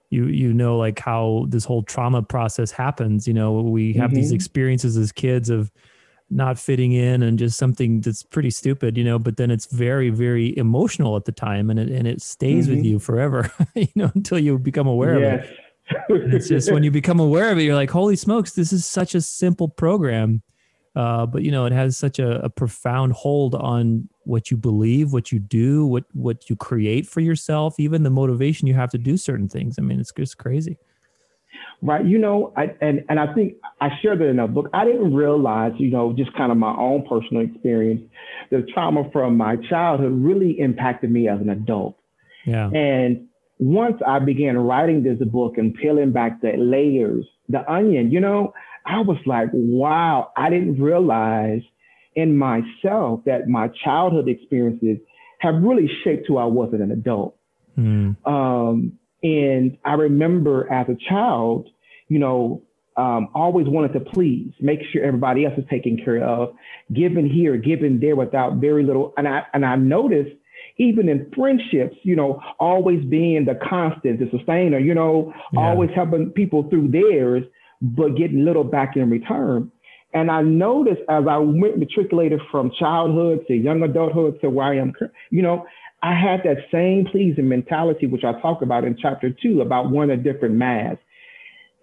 you 0.09 0.25
you 0.25 0.53
know 0.53 0.77
like 0.77 0.99
how 0.99 1.45
this 1.49 1.65
whole 1.65 1.83
trauma 1.83 2.21
process 2.21 2.71
happens. 2.71 3.27
You 3.27 3.33
know, 3.33 3.61
we 3.61 3.93
have 3.93 4.09
mm-hmm. 4.09 4.15
these 4.15 4.31
experiences 4.31 4.97
as 4.97 5.11
kids 5.11 5.49
of 5.49 5.71
not 6.29 6.59
fitting 6.59 6.91
in 6.91 7.23
and 7.23 7.39
just 7.39 7.57
something 7.57 8.01
that's 8.01 8.21
pretty 8.21 8.51
stupid, 8.51 8.97
you 8.97 9.03
know, 9.03 9.17
but 9.17 9.37
then 9.37 9.49
it's 9.49 9.65
very, 9.65 10.09
very 10.09 10.55
emotional 10.57 11.15
at 11.15 11.25
the 11.25 11.31
time 11.31 11.69
and 11.71 11.79
it, 11.79 11.89
and 11.89 12.07
it 12.07 12.21
stays 12.21 12.67
mm-hmm. 12.67 12.75
with 12.75 12.85
you 12.85 12.99
forever, 12.99 13.51
you 13.73 13.87
know, 13.95 14.11
until 14.13 14.37
you 14.37 14.59
become 14.59 14.85
aware 14.85 15.19
yes. 15.19 15.45
of 15.45 15.49
it. 15.49 15.59
And 16.09 16.33
it's 16.33 16.47
just 16.47 16.71
when 16.71 16.83
you 16.83 16.91
become 16.91 17.19
aware 17.19 17.51
of 17.51 17.57
it, 17.57 17.63
you're 17.63 17.75
like, 17.75 17.89
holy 17.89 18.15
smokes, 18.15 18.53
this 18.53 18.71
is 18.73 18.85
such 18.85 19.15
a 19.15 19.21
simple 19.21 19.67
program. 19.67 20.41
Uh, 20.95 21.25
but 21.25 21.43
you 21.43 21.51
know, 21.51 21.65
it 21.65 21.71
has 21.71 21.97
such 21.97 22.19
a, 22.19 22.43
a 22.43 22.49
profound 22.49 23.13
hold 23.13 23.55
on 23.55 24.09
what 24.23 24.51
you 24.51 24.57
believe, 24.57 25.13
what 25.13 25.31
you 25.31 25.39
do, 25.39 25.85
what, 25.85 26.03
what 26.13 26.49
you 26.49 26.55
create 26.55 27.07
for 27.07 27.21
yourself, 27.21 27.79
even 27.79 28.03
the 28.03 28.09
motivation 28.09 28.67
you 28.67 28.73
have 28.73 28.89
to 28.89 28.97
do 28.97 29.15
certain 29.15 29.47
things. 29.47 29.75
I 29.77 29.81
mean, 29.81 29.99
it's 29.99 30.11
just 30.11 30.37
crazy 30.37 30.77
right? 31.81 32.05
You 32.05 32.17
know, 32.17 32.53
I, 32.57 32.75
and 32.81 33.03
and 33.09 33.19
I 33.19 33.33
think 33.33 33.55
I 33.81 33.89
shared 34.01 34.19
that 34.19 34.27
in 34.27 34.39
a 34.39 34.47
book. 34.47 34.69
I 34.73 34.85
didn't 34.85 35.13
realize, 35.13 35.73
you 35.77 35.89
know, 35.89 36.13
just 36.13 36.33
kind 36.35 36.51
of 36.51 36.57
my 36.57 36.75
own 36.75 37.05
personal 37.07 37.43
experience, 37.43 38.01
the 38.49 38.65
trauma 38.73 39.09
from 39.11 39.37
my 39.37 39.55
childhood 39.69 40.11
really 40.13 40.59
impacted 40.59 41.11
me 41.11 41.27
as 41.27 41.39
an 41.39 41.49
adult. 41.49 41.97
Yeah. 42.45 42.69
And 42.69 43.27
once 43.59 44.01
I 44.07 44.19
began 44.19 44.57
writing 44.57 45.03
this 45.03 45.19
book 45.27 45.57
and 45.57 45.75
peeling 45.75 46.11
back 46.11 46.41
the 46.41 46.53
layers, 46.57 47.25
the 47.49 47.69
onion, 47.71 48.09
you 48.09 48.21
know, 48.21 48.53
I 48.85 49.01
was 49.01 49.17
like, 49.25 49.49
wow, 49.51 50.31
I 50.35 50.49
didn't 50.49 50.81
realize 50.81 51.61
in 52.15 52.37
myself 52.37 53.21
that 53.25 53.47
my 53.47 53.69
childhood 53.83 54.29
experiences 54.29 54.97
have 55.39 55.55
really 55.55 55.89
shaped 56.03 56.25
who 56.27 56.37
I 56.37 56.45
was 56.45 56.71
as 56.73 56.79
an 56.79 56.91
adult. 56.91 57.35
Mm. 57.77 58.15
Um, 58.25 58.93
and 59.21 59.77
I 59.83 59.93
remember 59.93 60.71
as 60.71 60.87
a 60.87 60.95
child, 61.09 61.69
you 62.07 62.19
know, 62.19 62.63
um, 62.95 63.29
always 63.33 63.67
wanted 63.67 63.93
to 63.93 63.99
please, 63.99 64.51
make 64.59 64.79
sure 64.91 65.03
everybody 65.03 65.45
else 65.45 65.57
is 65.57 65.63
taken 65.69 65.97
care 66.03 66.21
of, 66.21 66.53
giving 66.93 67.29
here, 67.29 67.55
giving 67.57 67.99
there 67.99 68.15
without 68.15 68.55
very 68.55 68.83
little. 68.83 69.13
And 69.17 69.27
I 69.27 69.43
and 69.53 69.65
I 69.65 69.75
noticed 69.75 70.35
even 70.79 71.09
in 71.09 71.29
friendships, 71.35 71.97
you 72.03 72.15
know, 72.15 72.41
always 72.57 73.03
being 73.05 73.45
the 73.45 73.59
constant, 73.69 74.19
the 74.19 74.29
sustainer, 74.35 74.79
you 74.79 74.95
know, 74.95 75.31
yeah. 75.51 75.59
always 75.59 75.89
helping 75.93 76.31
people 76.31 76.67
through 76.69 76.87
theirs, 76.87 77.43
but 77.81 78.15
getting 78.15 78.45
little 78.45 78.63
back 78.63 78.95
in 78.95 79.09
return. 79.09 79.71
And 80.13 80.31
I 80.31 80.41
noticed 80.41 81.01
as 81.09 81.25
I 81.29 81.37
went 81.37 81.77
matriculated 81.77 82.39
from 82.49 82.71
childhood 82.79 83.45
to 83.47 83.53
young 83.53 83.83
adulthood 83.83 84.39
to 84.41 84.49
where 84.49 84.67
I 84.67 84.77
am, 84.77 84.93
you 85.29 85.43
know, 85.43 85.65
I 86.01 86.15
had 86.15 86.41
that 86.45 86.57
same 86.71 87.05
pleasing 87.11 87.49
mentality, 87.49 88.07
which 88.07 88.23
I 88.23 88.39
talk 88.41 88.61
about 88.61 88.85
in 88.85 88.97
chapter 88.99 89.29
two 89.29 89.61
about 89.61 89.91
wearing 89.91 90.09
a 90.09 90.17
different 90.17 90.55
mask. 90.55 90.99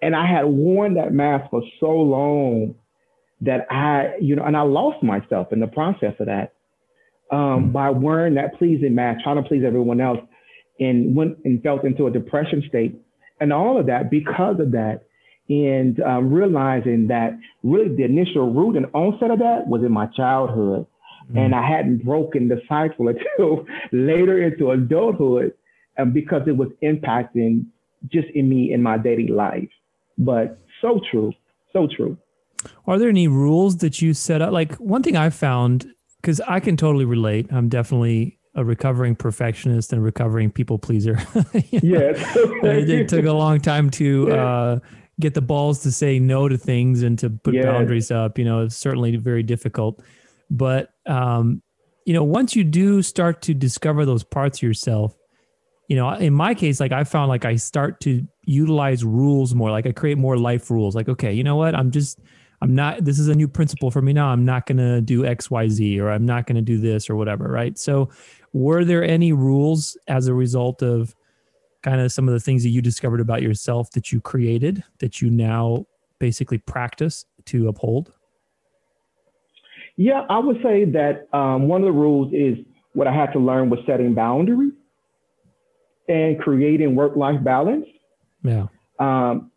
And 0.00 0.16
I 0.16 0.26
had 0.26 0.46
worn 0.46 0.94
that 0.94 1.12
mask 1.12 1.50
for 1.50 1.62
so 1.78 1.90
long 1.90 2.74
that 3.42 3.66
I, 3.70 4.14
you 4.20 4.34
know, 4.34 4.44
and 4.44 4.56
I 4.56 4.62
lost 4.62 5.02
myself 5.02 5.52
in 5.52 5.60
the 5.60 5.66
process 5.66 6.14
of 6.18 6.26
that 6.26 6.55
um, 7.30 7.38
mm-hmm. 7.38 7.72
by 7.72 7.90
wearing 7.90 8.34
that 8.34 8.58
pleasing 8.58 8.94
mask, 8.94 9.22
trying 9.22 9.36
to 9.36 9.48
please 9.48 9.62
everyone 9.66 10.00
else, 10.00 10.18
and 10.78 11.16
went 11.16 11.38
and 11.44 11.62
felt 11.62 11.84
into 11.84 12.06
a 12.06 12.10
depression 12.10 12.62
state. 12.68 12.94
And 13.40 13.52
all 13.52 13.78
of 13.78 13.86
that 13.86 14.10
because 14.10 14.60
of 14.60 14.72
that, 14.72 15.02
and 15.48 16.00
um, 16.00 16.32
realizing 16.32 17.06
that 17.08 17.38
really 17.62 17.94
the 17.94 18.04
initial 18.04 18.52
root 18.52 18.76
and 18.76 18.86
onset 18.94 19.30
of 19.30 19.38
that 19.38 19.66
was 19.66 19.82
in 19.84 19.92
my 19.92 20.06
childhood 20.16 20.86
Mm. 21.32 21.38
And 21.38 21.54
I 21.54 21.66
hadn't 21.66 22.04
broken 22.04 22.48
the 22.48 22.60
cycle 22.68 23.08
until 23.38 23.66
later 23.92 24.42
into 24.42 24.70
adulthood 24.70 25.52
um, 25.98 26.12
because 26.12 26.42
it 26.46 26.56
was 26.56 26.68
impacting 26.82 27.66
just 28.12 28.28
in 28.34 28.48
me 28.48 28.72
in 28.72 28.82
my 28.82 28.98
daily 28.98 29.28
life. 29.28 29.68
But 30.18 30.58
so 30.80 31.00
true, 31.10 31.32
so 31.72 31.88
true. 31.94 32.16
Are 32.86 32.98
there 32.98 33.08
any 33.08 33.28
rules 33.28 33.78
that 33.78 34.00
you 34.00 34.14
set 34.14 34.42
up? 34.42 34.52
Like 34.52 34.74
one 34.76 35.02
thing 35.02 35.16
I 35.16 35.30
found, 35.30 35.86
because 36.26 36.40
I 36.40 36.58
can 36.58 36.76
totally 36.76 37.04
relate. 37.04 37.46
I'm 37.52 37.68
definitely 37.68 38.40
a 38.56 38.64
recovering 38.64 39.14
perfectionist 39.14 39.92
and 39.92 40.02
recovering 40.02 40.50
people 40.50 40.76
pleaser. 40.76 41.20
yes. 41.70 42.20
it 42.36 43.08
took 43.08 43.26
a 43.26 43.32
long 43.32 43.60
time 43.60 43.90
to 43.90 44.32
uh, 44.32 44.78
get 45.20 45.34
the 45.34 45.40
balls 45.40 45.84
to 45.84 45.92
say 45.92 46.18
no 46.18 46.48
to 46.48 46.58
things 46.58 47.04
and 47.04 47.16
to 47.20 47.30
put 47.30 47.54
yes. 47.54 47.66
boundaries 47.66 48.10
up. 48.10 48.40
You 48.40 48.44
know, 48.44 48.64
it's 48.64 48.74
certainly 48.74 49.14
very 49.14 49.44
difficult. 49.44 50.02
But 50.50 50.90
um, 51.06 51.62
you 52.06 52.12
know, 52.12 52.24
once 52.24 52.56
you 52.56 52.64
do 52.64 53.02
start 53.02 53.40
to 53.42 53.54
discover 53.54 54.04
those 54.04 54.24
parts 54.24 54.58
of 54.58 54.62
yourself, 54.64 55.14
you 55.88 55.94
know, 55.94 56.10
in 56.10 56.34
my 56.34 56.54
case, 56.54 56.80
like 56.80 56.90
I 56.90 57.04
found 57.04 57.28
like 57.28 57.44
I 57.44 57.54
start 57.54 58.00
to 58.00 58.26
utilize 58.42 59.04
rules 59.04 59.54
more. 59.54 59.70
Like 59.70 59.86
I 59.86 59.92
create 59.92 60.18
more 60.18 60.36
life 60.36 60.72
rules. 60.72 60.96
Like, 60.96 61.08
okay, 61.08 61.32
you 61.32 61.44
know 61.44 61.54
what? 61.54 61.76
I'm 61.76 61.92
just 61.92 62.18
I'm 62.62 62.74
not 62.74 63.04
this 63.04 63.18
is 63.18 63.28
a 63.28 63.34
new 63.34 63.48
principle 63.48 63.90
for 63.90 64.02
me 64.02 64.12
now. 64.12 64.28
I'm 64.28 64.44
not 64.44 64.66
gonna 64.66 65.00
do 65.00 65.22
XYZ 65.22 66.00
or 66.00 66.10
I'm 66.10 66.24
not 66.24 66.46
gonna 66.46 66.62
do 66.62 66.78
this 66.78 67.10
or 67.10 67.16
whatever, 67.16 67.48
right? 67.48 67.78
So 67.78 68.10
were 68.52 68.84
there 68.84 69.04
any 69.04 69.32
rules 69.32 69.96
as 70.08 70.28
a 70.28 70.34
result 70.34 70.82
of 70.82 71.14
kind 71.82 72.00
of 72.00 72.10
some 72.10 72.26
of 72.26 72.34
the 72.34 72.40
things 72.40 72.62
that 72.62 72.70
you 72.70 72.82
discovered 72.82 73.20
about 73.20 73.42
yourself 73.42 73.90
that 73.92 74.10
you 74.10 74.20
created 74.20 74.82
that 74.98 75.20
you 75.20 75.30
now 75.30 75.86
basically 76.18 76.58
practice 76.58 77.26
to 77.46 77.68
uphold? 77.68 78.12
Yeah, 79.96 80.22
I 80.28 80.38
would 80.38 80.58
say 80.62 80.84
that 80.84 81.28
um, 81.32 81.68
one 81.68 81.82
of 81.82 81.86
the 81.86 81.92
rules 81.92 82.32
is 82.32 82.58
what 82.92 83.06
I 83.06 83.14
had 83.14 83.32
to 83.32 83.38
learn 83.38 83.70
was 83.70 83.80
setting 83.86 84.14
boundaries 84.14 84.72
and 86.08 86.38
creating 86.38 86.94
work-life 86.94 87.42
balance. 87.42 87.86
Yeah. 88.42 88.66
Um, 88.98 89.50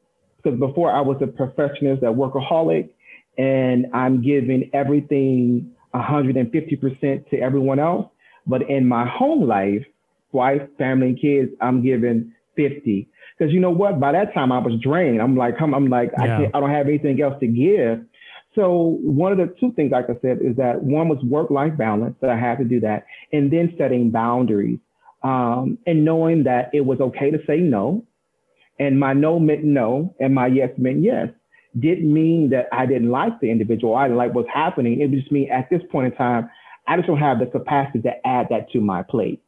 because 0.49 0.59
before 0.59 0.91
I 0.91 1.01
was 1.01 1.17
a 1.21 1.27
perfectionist, 1.27 2.03
a 2.03 2.07
workaholic, 2.07 2.89
and 3.37 3.87
I'm 3.93 4.21
giving 4.21 4.69
everything 4.73 5.71
150% 5.93 7.29
to 7.29 7.37
everyone 7.37 7.79
else. 7.79 8.07
But 8.47 8.69
in 8.69 8.87
my 8.87 9.07
home 9.07 9.47
life, 9.47 9.85
wife, 10.31 10.61
family, 10.77 11.09
and 11.09 11.21
kids, 11.21 11.51
I'm 11.61 11.83
giving 11.83 12.33
50. 12.55 13.07
Because 13.37 13.53
you 13.53 13.59
know 13.59 13.69
what? 13.69 13.99
By 13.99 14.11
that 14.11 14.33
time, 14.33 14.51
I 14.51 14.59
was 14.59 14.79
drained. 14.81 15.21
I'm 15.21 15.37
like, 15.37 15.55
I'm, 15.61 15.73
I'm 15.73 15.87
like, 15.87 16.11
yeah. 16.17 16.23
I 16.23 16.27
can't, 16.27 16.55
I 16.55 16.59
don't 16.59 16.71
have 16.71 16.87
anything 16.87 17.21
else 17.21 17.39
to 17.39 17.47
give. 17.47 18.05
So 18.55 18.97
one 19.01 19.31
of 19.31 19.37
the 19.37 19.53
two 19.59 19.71
things, 19.73 19.91
like 19.91 20.05
I 20.09 20.19
said, 20.21 20.39
is 20.41 20.57
that 20.57 20.81
one 20.83 21.07
was 21.07 21.19
work-life 21.23 21.77
balance 21.77 22.15
that 22.21 22.29
I 22.29 22.37
had 22.37 22.57
to 22.57 22.63
do 22.63 22.79
that, 22.81 23.05
and 23.31 23.51
then 23.53 23.73
setting 23.77 24.09
boundaries, 24.09 24.79
um, 25.23 25.77
and 25.85 26.03
knowing 26.03 26.43
that 26.43 26.71
it 26.73 26.81
was 26.81 26.99
okay 26.99 27.29
to 27.29 27.37
say 27.45 27.57
no, 27.57 28.03
and 28.79 28.99
my 28.99 29.13
no 29.13 29.39
meant 29.39 29.63
no, 29.63 30.15
and 30.19 30.33
my 30.33 30.47
yes 30.47 30.69
meant 30.77 31.03
yes. 31.03 31.29
Didn't 31.77 32.11
mean 32.11 32.49
that 32.49 32.67
I 32.71 32.85
didn't 32.85 33.11
like 33.11 33.39
the 33.41 33.51
individual, 33.51 33.95
I 33.95 34.05
didn't 34.05 34.17
like 34.17 34.33
what's 34.33 34.49
happening. 34.53 35.01
It 35.01 35.11
just 35.11 35.31
mean 35.31 35.51
at 35.51 35.69
this 35.69 35.81
point 35.91 36.11
in 36.11 36.17
time, 36.17 36.49
I 36.87 36.95
just 36.95 37.07
don't 37.07 37.19
have 37.19 37.39
the 37.39 37.45
capacity 37.45 38.01
to 38.01 38.11
add 38.25 38.47
that 38.49 38.71
to 38.71 38.81
my 38.81 39.03
plate. 39.03 39.41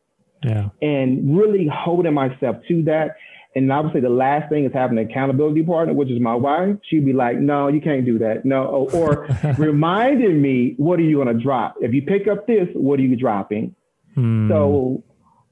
Yeah. 0.44 0.70
And 0.82 1.38
really 1.38 1.68
holding 1.72 2.14
myself 2.14 2.58
to 2.68 2.84
that. 2.84 3.16
And 3.56 3.72
obviously, 3.72 4.02
the 4.02 4.10
last 4.10 4.50
thing 4.50 4.66
is 4.66 4.72
having 4.74 4.98
an 4.98 5.10
accountability 5.10 5.64
partner, 5.64 5.94
which 5.94 6.10
is 6.10 6.22
my 6.22 6.36
wife. 6.36 6.78
She'd 6.90 7.06
be 7.06 7.12
like, 7.12 7.38
"No, 7.38 7.68
you 7.68 7.82
can't 7.82 8.06
do 8.06 8.18
that." 8.20 8.46
No, 8.46 8.88
or, 8.94 9.28
reminding 9.58 10.42
me, 10.42 10.76
"What 10.78 11.00
are 11.00 11.04
you 11.04 11.18
going 11.18 11.36
to 11.36 11.44
drop? 11.44 11.76
If 11.82 11.94
you 11.94 12.02
pick 12.02 12.30
up 12.30 12.48
this, 12.48 12.70
what 12.74 12.98
are 13.00 13.04
you 13.04 13.18
dropping?" 13.18 13.76
Hmm. 14.16 14.50
So, 14.50 15.04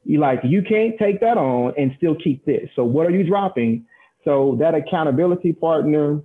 you 0.04 0.20
like 0.20 0.40
you 0.44 0.62
can't 0.62 0.98
take 0.98 1.20
that 1.22 1.38
on 1.38 1.74
and 1.78 1.92
still 1.98 2.16
keep 2.16 2.46
this. 2.46 2.70
So, 2.76 2.84
what 2.84 3.08
are 3.08 3.12
you 3.12 3.24
dropping? 3.24 3.86
So 4.26 4.58
that 4.60 4.76
accountability 4.76 5.54
partner 5.54 6.22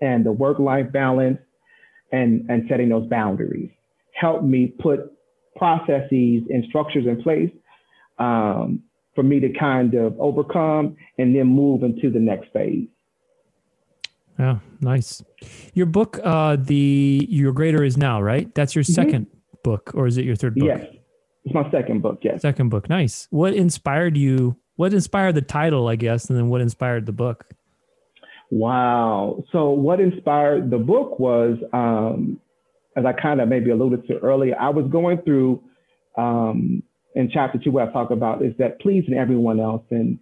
and 0.00 0.26
the 0.26 0.32
work-life 0.32 0.92
balance 0.92 1.38
and 2.12 2.48
and 2.48 2.64
setting 2.68 2.88
those 2.88 3.08
boundaries 3.08 3.70
helped 4.12 4.44
me 4.44 4.72
put 4.80 5.12
processes 5.56 6.42
and 6.50 6.64
structures 6.68 7.06
in 7.06 7.22
place 7.22 7.50
um, 8.18 8.82
for 9.14 9.22
me 9.22 9.40
to 9.40 9.52
kind 9.58 9.94
of 9.94 10.18
overcome 10.20 10.96
and 11.18 11.34
then 11.34 11.46
move 11.46 11.82
into 11.82 12.10
the 12.10 12.18
next 12.18 12.52
phase. 12.52 12.88
Yeah, 14.38 14.58
nice. 14.80 15.22
Your 15.74 15.86
book, 15.86 16.18
uh, 16.24 16.56
the 16.56 17.26
Your 17.30 17.52
Greater 17.52 17.84
Is 17.84 17.96
Now, 17.96 18.20
right? 18.20 18.52
That's 18.54 18.74
your 18.74 18.82
2nd 18.82 19.10
mm-hmm. 19.10 19.56
book, 19.62 19.92
or 19.94 20.08
is 20.08 20.18
it 20.18 20.24
your 20.24 20.34
third 20.34 20.56
book? 20.56 20.66
Yes, 20.66 20.86
it's 21.44 21.54
my 21.54 21.70
second 21.70 22.02
book. 22.02 22.18
Yes, 22.22 22.42
second 22.42 22.70
book. 22.70 22.88
Nice. 22.88 23.28
What 23.30 23.54
inspired 23.54 24.16
you? 24.16 24.56
What 24.76 24.92
inspired 24.92 25.34
the 25.34 25.42
title, 25.42 25.88
I 25.88 25.96
guess, 25.96 26.28
and 26.28 26.36
then 26.36 26.48
what 26.48 26.60
inspired 26.60 27.06
the 27.06 27.12
book? 27.12 27.46
Wow. 28.50 29.44
So 29.52 29.70
what 29.70 30.00
inspired 30.00 30.70
the 30.70 30.78
book 30.78 31.18
was, 31.18 31.58
um, 31.72 32.40
as 32.96 33.04
I 33.04 33.12
kind 33.12 33.40
of 33.40 33.48
maybe 33.48 33.70
alluded 33.70 34.06
to 34.08 34.18
earlier, 34.18 34.56
I 34.58 34.70
was 34.70 34.86
going 34.90 35.18
through 35.22 35.62
um, 36.16 36.82
in 37.14 37.30
chapter 37.32 37.58
two, 37.58 37.70
what 37.70 37.88
I 37.88 37.92
talk 37.92 38.10
about 38.10 38.42
is 38.42 38.52
that 38.58 38.80
pleasing 38.80 39.14
everyone 39.14 39.60
else 39.60 39.84
and 39.90 40.18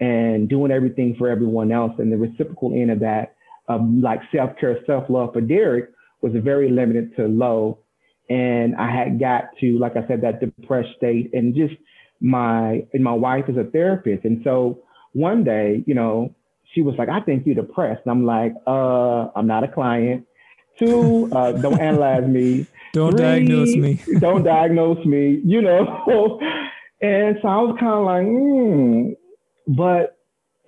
and 0.00 0.48
doing 0.48 0.72
everything 0.72 1.14
for 1.16 1.28
everyone 1.28 1.70
else, 1.70 1.92
and 1.98 2.12
the 2.12 2.16
reciprocal 2.16 2.72
end 2.74 2.90
of 2.90 3.00
that, 3.00 3.36
um, 3.68 4.02
like 4.02 4.20
self 4.34 4.50
care, 4.58 4.78
self 4.86 5.04
love 5.08 5.32
for 5.32 5.40
Derrick 5.40 5.90
was 6.20 6.32
very 6.42 6.70
limited 6.70 7.14
to 7.16 7.26
low, 7.26 7.78
and 8.28 8.74
I 8.76 8.90
had 8.90 9.20
got 9.20 9.56
to, 9.60 9.78
like 9.78 9.96
I 9.96 10.06
said, 10.06 10.22
that 10.22 10.40
depressed 10.40 10.90
state, 10.96 11.30
and 11.32 11.54
just 11.54 11.74
my 12.20 12.86
and 12.92 13.04
my 13.04 13.12
wife 13.12 13.44
is 13.48 13.56
a 13.56 13.64
therapist, 13.64 14.24
and 14.24 14.40
so 14.44 14.82
one 15.12 15.44
day, 15.44 15.84
you 15.86 15.94
know, 15.94 16.34
she 16.72 16.82
was 16.82 16.94
like, 16.98 17.08
"I 17.08 17.20
think 17.20 17.46
you're 17.46 17.54
depressed," 17.54 18.02
and 18.04 18.12
I'm 18.12 18.26
like, 18.26 18.54
"Uh, 18.66 19.28
I'm 19.36 19.46
not 19.46 19.64
a 19.64 19.68
client." 19.68 20.26
Two, 20.78 21.28
uh, 21.32 21.52
don't 21.62 21.80
analyze 21.80 22.28
me. 22.28 22.66
Don't 22.92 23.12
Three, 23.12 23.20
diagnose 23.20 23.74
me. 23.74 24.00
don't 24.20 24.44
diagnose 24.44 25.04
me, 25.04 25.40
you 25.44 25.60
know. 25.60 25.84
and 27.00 27.36
so 27.42 27.48
I 27.48 27.56
was 27.56 27.76
kind 27.78 27.92
of 27.92 28.04
like, 28.04 28.26
hmm. 28.26 29.10
But, 29.66 30.18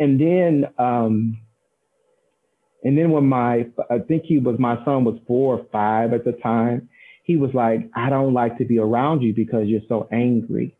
and 0.01 0.21
then, 0.21 0.64
um, 0.79 1.38
and 2.83 2.97
then 2.97 3.11
when 3.11 3.27
my, 3.27 3.66
I 3.90 3.99
think 3.99 4.25
he 4.25 4.38
was, 4.38 4.57
my 4.59 4.77
son 4.85 5.05
was 5.05 5.19
four 5.27 5.59
or 5.59 5.66
five 5.71 6.12
at 6.12 6.25
the 6.25 6.33
time, 6.33 6.88
he 7.27 7.37
was 7.37 7.51
like, 7.55 7.91
I 7.93 8.09
don't 8.09 8.35
like 8.35 8.57
to 8.59 8.65
be 8.65 8.79
around 8.79 9.21
you 9.21 9.35
because 9.35 9.67
you're 9.67 9.81
so 9.89 10.09
angry. 10.12 10.77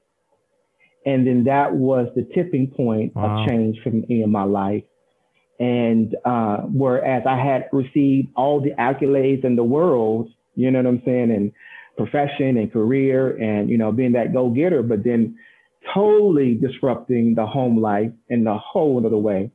And 1.04 1.26
then 1.26 1.44
that 1.44 1.74
was 1.74 2.06
the 2.14 2.22
tipping 2.35 2.68
point 2.68 3.16
wow. 3.16 3.42
of 3.42 3.48
change 3.48 3.78
for 3.82 3.90
me 3.90 4.22
in 4.22 4.30
my 4.30 4.44
life. 4.44 4.85
And 5.59 6.14
uh, 6.24 6.59
whereas 6.59 7.24
I 7.28 7.37
had 7.37 7.68
received 7.72 8.28
all 8.37 8.61
the 8.61 8.70
accolades 8.78 9.44
in 9.44 9.56
the 9.56 9.64
world, 9.64 10.28
you 10.54 10.70
know 10.70 10.78
what 10.78 10.87
I'm 10.87 11.02
saying, 11.04 11.32
and 11.32 11.52
profession 11.96 12.56
and 12.59 12.72
career 12.72 13.37
and, 13.37 13.68
you 13.68 13.76
know, 13.76 13.90
being 13.90 14.12
that 14.12 14.32
go 14.32 14.48
getter, 14.50 14.85
but 14.85 15.02
then 15.02 15.37
totally 15.92 16.54
disrupting 16.54 17.35
the 17.35 17.46
home 17.46 17.80
life 17.80 18.12
in 18.28 18.44
the 18.44 18.56
whole 18.56 19.04
other 19.04 19.16
way. 19.16 19.50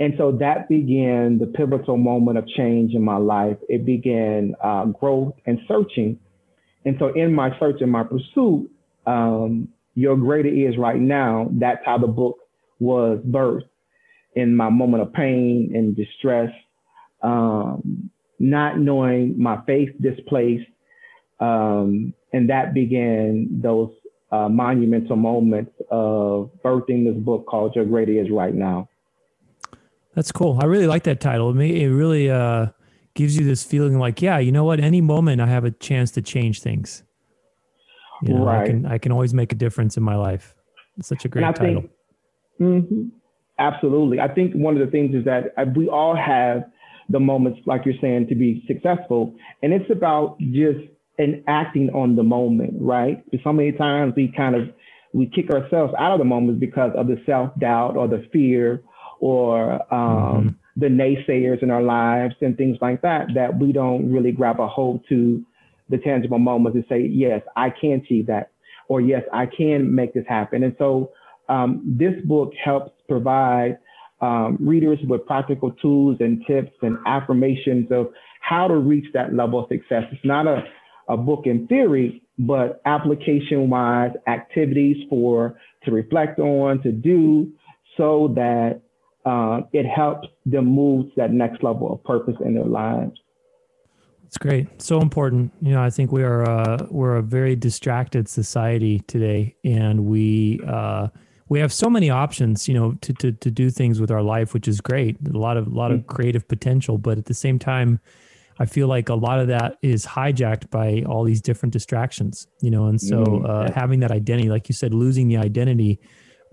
And 0.00 0.14
so 0.18 0.32
that 0.40 0.68
began 0.68 1.38
the 1.38 1.46
pivotal 1.46 1.96
moment 1.96 2.38
of 2.38 2.48
change 2.48 2.94
in 2.94 3.02
my 3.02 3.16
life. 3.16 3.56
It 3.68 3.86
began 3.86 4.54
uh, 4.62 4.86
growth 4.86 5.34
and 5.46 5.60
searching. 5.68 6.18
And 6.84 6.96
so 6.98 7.12
in 7.14 7.32
my 7.32 7.56
search 7.58 7.80
and 7.80 7.92
my 7.92 8.02
pursuit, 8.02 8.70
um, 9.06 9.68
Your 9.94 10.16
Greater 10.16 10.48
Is 10.48 10.76
Right 10.76 11.00
Now, 11.00 11.48
that's 11.52 11.80
how 11.84 11.98
the 11.98 12.08
book 12.08 12.38
was 12.80 13.20
birthed 13.24 13.68
in 14.34 14.56
my 14.56 14.68
moment 14.68 15.02
of 15.04 15.12
pain 15.12 15.70
and 15.74 15.94
distress, 15.94 16.50
um, 17.22 18.10
not 18.40 18.78
knowing 18.78 19.40
my 19.40 19.60
faith 19.64 19.90
displaced. 20.00 20.68
Um, 21.38 22.14
and 22.32 22.50
that 22.50 22.74
began 22.74 23.60
those 23.62 23.90
uh, 24.32 24.48
monumental 24.48 25.16
moments 25.16 25.72
of 25.90 26.50
birthing 26.64 27.04
this 27.04 27.22
book 27.22 27.46
called 27.46 27.76
Your 27.76 27.84
Greater 27.84 28.20
Is 28.20 28.30
Right 28.30 28.54
Now. 28.54 28.88
That's 30.14 30.32
cool. 30.32 30.58
I 30.60 30.66
really 30.66 30.86
like 30.86 31.04
that 31.04 31.20
title. 31.20 31.50
It 31.58 31.86
really 31.88 32.30
uh, 32.30 32.66
gives 33.14 33.36
you 33.36 33.44
this 33.44 33.64
feeling 33.64 33.98
like, 33.98 34.22
yeah, 34.22 34.38
you 34.38 34.52
know 34.52 34.64
what? 34.64 34.80
Any 34.80 35.00
moment 35.00 35.40
I 35.40 35.46
have 35.46 35.64
a 35.64 35.70
chance 35.70 36.10
to 36.12 36.22
change 36.22 36.60
things. 36.60 37.02
You 38.22 38.34
know, 38.34 38.44
right. 38.44 38.62
I 38.62 38.66
can, 38.66 38.86
I 38.86 38.98
can 38.98 39.12
always 39.12 39.34
make 39.34 39.52
a 39.52 39.56
difference 39.56 39.96
in 39.96 40.02
my 40.02 40.14
life. 40.14 40.54
It's 40.96 41.08
such 41.08 41.24
a 41.24 41.28
great 41.28 41.42
title. 41.56 41.82
Think, 41.82 41.90
mm-hmm. 42.60 43.02
Absolutely. 43.58 44.20
I 44.20 44.28
think 44.28 44.54
one 44.54 44.76
of 44.76 44.84
the 44.84 44.90
things 44.90 45.14
is 45.14 45.24
that 45.24 45.52
uh, 45.56 45.64
we 45.76 45.88
all 45.88 46.16
have 46.16 46.64
the 47.08 47.20
moments, 47.20 47.60
like 47.66 47.84
you're 47.84 47.94
saying, 48.00 48.28
to 48.28 48.34
be 48.34 48.64
successful. 48.66 49.34
And 49.62 49.72
it's 49.72 49.90
about 49.90 50.38
just 50.40 50.80
enacting 51.18 51.90
on 51.90 52.16
the 52.16 52.22
moment, 52.22 52.74
right? 52.80 53.22
So 53.42 53.52
many 53.52 53.72
times 53.72 54.14
we 54.16 54.32
kind 54.36 54.54
of 54.54 54.68
we 55.12 55.26
kick 55.26 55.50
ourselves 55.50 55.94
out 55.98 56.12
of 56.12 56.18
the 56.18 56.24
moments 56.24 56.58
because 56.58 56.90
of 56.96 57.06
the 57.06 57.20
self-doubt 57.24 57.96
or 57.96 58.08
the 58.08 58.26
fear 58.32 58.82
or 59.24 59.72
um, 59.90 59.90
mm-hmm. 59.96 60.48
the 60.76 60.86
naysayers 60.86 61.62
in 61.62 61.70
our 61.70 61.82
lives 61.82 62.34
and 62.42 62.58
things 62.58 62.76
like 62.82 63.00
that, 63.00 63.28
that 63.34 63.58
we 63.58 63.72
don't 63.72 64.12
really 64.12 64.32
grab 64.32 64.60
a 64.60 64.68
hold 64.68 65.02
to 65.08 65.42
the 65.88 65.96
tangible 65.96 66.38
moments 66.38 66.76
and 66.76 66.84
say, 66.90 67.00
yes, 67.10 67.40
I 67.56 67.70
can 67.70 68.02
achieve 68.04 68.26
that. 68.26 68.50
Or 68.86 69.00
yes, 69.00 69.22
I 69.32 69.46
can 69.46 69.94
make 69.94 70.12
this 70.12 70.26
happen. 70.28 70.62
And 70.62 70.76
so 70.78 71.10
um, 71.48 71.96
this 71.98 72.12
book 72.26 72.52
helps 72.62 72.92
provide 73.08 73.78
um, 74.20 74.58
readers 74.60 74.98
with 75.08 75.24
practical 75.24 75.70
tools 75.70 76.18
and 76.20 76.44
tips 76.46 76.72
and 76.82 76.98
affirmations 77.06 77.90
of 77.90 78.08
how 78.42 78.68
to 78.68 78.76
reach 78.76 79.06
that 79.14 79.32
level 79.32 79.60
of 79.60 79.68
success. 79.70 80.02
It's 80.12 80.22
not 80.22 80.46
a, 80.46 80.64
a 81.08 81.16
book 81.16 81.46
in 81.46 81.66
theory, 81.66 82.22
but 82.38 82.82
application 82.84 83.70
wise 83.70 84.12
activities 84.26 84.98
for 85.08 85.58
to 85.84 85.90
reflect 85.92 86.38
on, 86.38 86.82
to 86.82 86.92
do, 86.92 87.50
so 87.96 88.32
that 88.34 88.82
uh, 89.24 89.62
it 89.72 89.86
helps 89.86 90.28
them 90.46 90.66
move 90.66 91.06
to 91.06 91.12
that 91.16 91.32
next 91.32 91.62
level 91.62 91.92
of 91.92 92.04
purpose 92.04 92.36
in 92.44 92.54
their 92.54 92.64
lives. 92.64 93.18
It's 94.26 94.38
great. 94.38 94.82
So 94.82 95.00
important. 95.00 95.52
You 95.60 95.72
know, 95.72 95.82
I 95.82 95.90
think 95.90 96.10
we 96.10 96.22
are 96.24 96.42
uh, 96.48 96.86
we're 96.90 97.16
a 97.16 97.22
very 97.22 97.54
distracted 97.54 98.28
society 98.28 99.00
today, 99.06 99.54
and 99.64 100.06
we 100.06 100.60
uh, 100.66 101.08
we 101.48 101.60
have 101.60 101.72
so 101.72 101.88
many 101.88 102.10
options, 102.10 102.66
you 102.66 102.74
know, 102.74 102.92
to, 103.02 103.12
to, 103.14 103.32
to 103.32 103.50
do 103.50 103.70
things 103.70 104.00
with 104.00 104.10
our 104.10 104.22
life, 104.22 104.54
which 104.54 104.66
is 104.66 104.80
great. 104.80 105.16
A 105.32 105.38
lot 105.38 105.56
of, 105.56 105.66
a 105.66 105.70
lot 105.70 105.92
of 105.92 106.00
mm. 106.00 106.06
creative 106.06 106.48
potential, 106.48 106.98
but 106.98 107.18
at 107.18 107.26
the 107.26 107.34
same 107.34 107.58
time, 107.58 108.00
I 108.58 108.66
feel 108.66 108.88
like 108.88 109.08
a 109.08 109.14
lot 109.14 109.40
of 109.40 109.48
that 109.48 109.78
is 109.82 110.06
hijacked 110.06 110.70
by 110.70 111.04
all 111.06 111.24
these 111.24 111.40
different 111.40 111.72
distractions, 111.72 112.46
you 112.60 112.70
know, 112.70 112.86
and 112.86 113.00
so 113.00 113.24
mm, 113.24 113.48
uh, 113.48 113.72
having 113.72 114.00
that 114.00 114.10
identity, 114.10 114.48
like 114.48 114.68
you 114.68 114.74
said, 114.74 114.94
losing 114.94 115.28
the 115.28 115.36
identity 115.36 116.00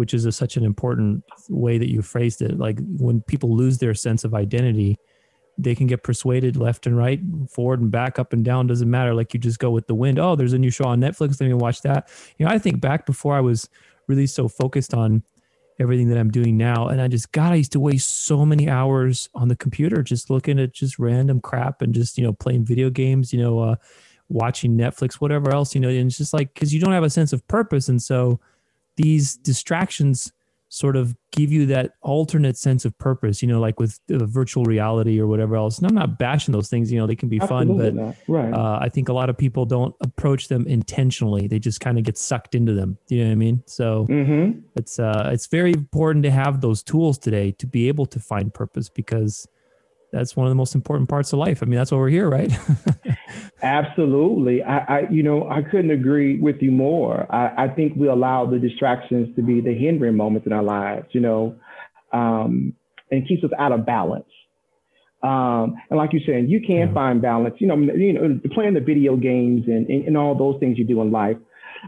which 0.01 0.15
is 0.15 0.25
a, 0.25 0.31
such 0.31 0.57
an 0.57 0.63
important 0.63 1.23
way 1.47 1.77
that 1.77 1.87
you 1.87 2.01
phrased 2.01 2.41
it. 2.41 2.57
Like 2.57 2.79
when 2.97 3.21
people 3.21 3.55
lose 3.55 3.77
their 3.77 3.93
sense 3.93 4.23
of 4.23 4.33
identity, 4.33 4.97
they 5.59 5.75
can 5.75 5.85
get 5.85 6.01
persuaded 6.01 6.57
left 6.57 6.87
and 6.87 6.97
right, 6.97 7.19
forward 7.47 7.81
and 7.81 7.91
back, 7.91 8.17
up 8.17 8.33
and 8.33 8.43
down. 8.43 8.65
Doesn't 8.65 8.89
matter. 8.89 9.13
Like 9.13 9.31
you 9.35 9.39
just 9.39 9.59
go 9.59 9.69
with 9.69 9.85
the 9.85 9.93
wind. 9.93 10.17
Oh, 10.17 10.35
there's 10.35 10.53
a 10.53 10.57
new 10.57 10.71
show 10.71 10.85
on 10.85 10.99
Netflix. 10.99 11.39
Let 11.39 11.49
me 11.49 11.53
watch 11.53 11.83
that. 11.83 12.09
You 12.39 12.47
know, 12.47 12.51
I 12.51 12.57
think 12.57 12.81
back 12.81 13.05
before 13.05 13.35
I 13.35 13.41
was 13.41 13.69
really 14.07 14.25
so 14.25 14.47
focused 14.47 14.95
on 14.95 15.21
everything 15.79 16.09
that 16.09 16.17
I'm 16.17 16.31
doing 16.31 16.57
now. 16.57 16.87
And 16.87 16.99
I 16.99 17.07
just, 17.07 17.31
God, 17.31 17.51
I 17.51 17.57
used 17.57 17.73
to 17.73 17.79
waste 17.79 18.25
so 18.25 18.43
many 18.43 18.67
hours 18.67 19.29
on 19.35 19.49
the 19.49 19.55
computer 19.55 20.01
just 20.01 20.31
looking 20.31 20.57
at 20.59 20.73
just 20.73 20.97
random 20.97 21.39
crap 21.41 21.83
and 21.83 21.93
just, 21.93 22.17
you 22.17 22.23
know, 22.23 22.33
playing 22.33 22.65
video 22.65 22.89
games, 22.89 23.31
you 23.31 23.39
know, 23.39 23.59
uh, 23.59 23.75
watching 24.29 24.75
Netflix, 24.75 25.21
whatever 25.21 25.53
else, 25.53 25.75
you 25.75 25.81
know, 25.81 25.89
and 25.89 26.07
it's 26.07 26.17
just 26.17 26.33
like, 26.33 26.55
cause 26.55 26.73
you 26.73 26.81
don't 26.81 26.91
have 26.91 27.03
a 27.03 27.09
sense 27.11 27.33
of 27.33 27.47
purpose. 27.47 27.87
And 27.87 28.01
so 28.01 28.39
these 29.01 29.35
distractions 29.35 30.31
sort 30.73 30.95
of 30.95 31.13
give 31.33 31.51
you 31.51 31.65
that 31.65 31.91
alternate 32.01 32.55
sense 32.57 32.85
of 32.85 32.97
purpose, 32.97 33.41
you 33.41 33.47
know, 33.47 33.59
like 33.59 33.77
with 33.77 33.99
uh, 34.09 34.25
virtual 34.25 34.63
reality 34.63 35.19
or 35.19 35.27
whatever 35.27 35.57
else. 35.57 35.77
And 35.77 35.85
I'm 35.85 35.93
not 35.93 36.17
bashing 36.17 36.53
those 36.53 36.69
things, 36.69 36.89
you 36.89 36.97
know, 36.97 37.05
they 37.05 37.15
can 37.15 37.27
be 37.27 37.41
Absolutely 37.41 37.91
fun, 37.91 38.15
but 38.25 38.31
right. 38.31 38.53
uh, 38.53 38.79
I 38.81 38.87
think 38.87 39.09
a 39.09 39.13
lot 39.13 39.29
of 39.29 39.37
people 39.37 39.65
don't 39.65 39.93
approach 39.99 40.47
them 40.47 40.65
intentionally. 40.67 41.49
They 41.49 41.59
just 41.59 41.81
kind 41.81 41.97
of 41.97 42.05
get 42.05 42.17
sucked 42.17 42.55
into 42.55 42.73
them. 42.73 42.97
Do 43.07 43.15
you 43.15 43.23
know 43.23 43.29
what 43.31 43.33
I 43.33 43.35
mean? 43.35 43.63
So 43.67 44.07
mm-hmm. 44.09 44.59
it's, 44.77 44.97
uh, 44.97 45.29
it's 45.33 45.47
very 45.47 45.73
important 45.73 46.23
to 46.23 46.31
have 46.31 46.61
those 46.61 46.83
tools 46.83 47.17
today 47.17 47.51
to 47.51 47.67
be 47.67 47.89
able 47.89 48.05
to 48.05 48.19
find 48.21 48.53
purpose 48.53 48.87
because 48.87 49.45
that's 50.11 50.35
one 50.35 50.45
of 50.45 50.51
the 50.51 50.55
most 50.55 50.75
important 50.75 51.09
parts 51.09 51.31
of 51.31 51.39
life. 51.39 51.63
I 51.63 51.65
mean, 51.65 51.77
that's 51.77 51.91
why 51.91 51.97
we're 51.97 52.09
here, 52.09 52.29
right? 52.29 52.51
Absolutely. 53.63 54.61
I, 54.63 54.77
I, 54.77 54.99
you 55.09 55.23
know, 55.23 55.49
I 55.49 55.61
couldn't 55.61 55.91
agree 55.91 56.39
with 56.39 56.57
you 56.61 56.71
more. 56.71 57.33
I, 57.33 57.65
I 57.65 57.67
think 57.69 57.93
we 57.95 58.07
allow 58.07 58.45
the 58.45 58.59
distractions 58.59 59.35
to 59.35 59.41
be 59.41 59.61
the 59.61 59.73
hindering 59.73 60.17
moments 60.17 60.47
in 60.47 60.53
our 60.53 60.63
lives, 60.63 61.07
you 61.11 61.21
know, 61.21 61.55
um, 62.11 62.73
and 63.09 63.27
keeps 63.27 63.43
us 63.43 63.51
out 63.57 63.71
of 63.71 63.85
balance. 63.85 64.25
Um, 65.23 65.75
and 65.89 65.97
like 65.97 66.13
you 66.13 66.19
said, 66.25 66.49
you 66.49 66.59
can 66.59 66.87
yeah. 66.87 66.93
find 66.93 67.21
balance, 67.21 67.55
you 67.59 67.67
know, 67.67 67.77
you 67.77 68.13
know, 68.13 68.39
playing 68.53 68.73
the 68.73 68.79
video 68.79 69.15
games 69.15 69.65
and, 69.67 69.87
and, 69.87 70.07
and 70.07 70.17
all 70.17 70.35
those 70.35 70.59
things 70.59 70.77
you 70.77 70.85
do 70.85 70.99
in 71.01 71.11
life. 71.11 71.37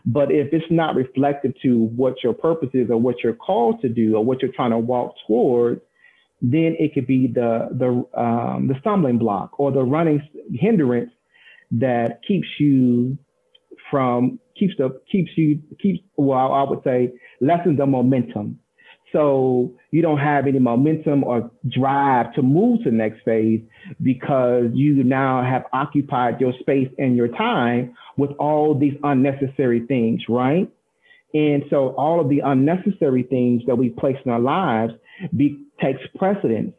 But 0.06 0.32
if 0.32 0.54
it's 0.54 0.66
not 0.70 0.96
reflective 0.96 1.54
to 1.64 1.86
what 1.96 2.24
your 2.24 2.34
purpose 2.34 2.70
is 2.74 2.90
or 2.90 2.98
what 2.98 3.18
you're 3.24 3.34
called 3.34 3.82
to 3.82 3.90
do 3.90 4.16
or 4.16 4.24
what 4.24 4.42
you're 4.42 4.52
trying 4.52 4.72
to 4.72 4.78
walk 4.78 5.16
towards, 5.28 5.82
then 6.44 6.76
it 6.78 6.94
could 6.94 7.08
be 7.08 7.28
the 7.28 7.70
the 7.72 8.20
um, 8.20 8.68
the 8.68 8.76
stumbling 8.82 9.18
block 9.18 9.58
or 9.58 9.72
the 9.72 9.82
running 9.82 10.22
hindrance 10.54 11.12
that 11.72 12.20
keeps 12.28 12.48
you 12.60 13.18
from 13.90 14.40
keeps 14.60 14.74
the 14.78 15.00
keeps 15.10 15.32
you 15.38 15.62
keeps 15.82 16.00
well 16.18 16.52
I 16.54 16.64
would 16.64 16.84
say 16.84 17.14
lessens 17.42 17.78
the 17.78 17.86
momentum. 17.86 18.60
So 19.14 19.76
you 19.92 20.02
don't 20.02 20.18
have 20.18 20.48
any 20.48 20.58
momentum 20.58 21.24
or 21.24 21.52
drive 21.70 22.34
to 22.34 22.42
move 22.42 22.80
to 22.84 22.90
the 22.90 22.96
next 22.96 23.22
phase 23.24 23.62
because 24.02 24.72
you 24.74 25.04
now 25.04 25.44
have 25.44 25.64
occupied 25.72 26.42
your 26.42 26.52
space 26.60 26.90
and 26.98 27.16
your 27.16 27.28
time 27.28 27.94
with 28.18 28.32
all 28.40 28.78
these 28.78 28.96
unnecessary 29.04 29.86
things, 29.88 30.24
right? 30.28 30.68
And 31.34 31.64
so 31.70 31.90
all 31.90 32.20
of 32.20 32.30
the 32.30 32.40
unnecessary 32.40 33.24
things 33.24 33.62
that 33.68 33.76
we 33.76 33.90
place 33.90 34.18
in 34.26 34.32
our 34.32 34.40
lives 34.40 34.94
be, 35.36 35.63
takes 35.82 36.02
precedence. 36.16 36.74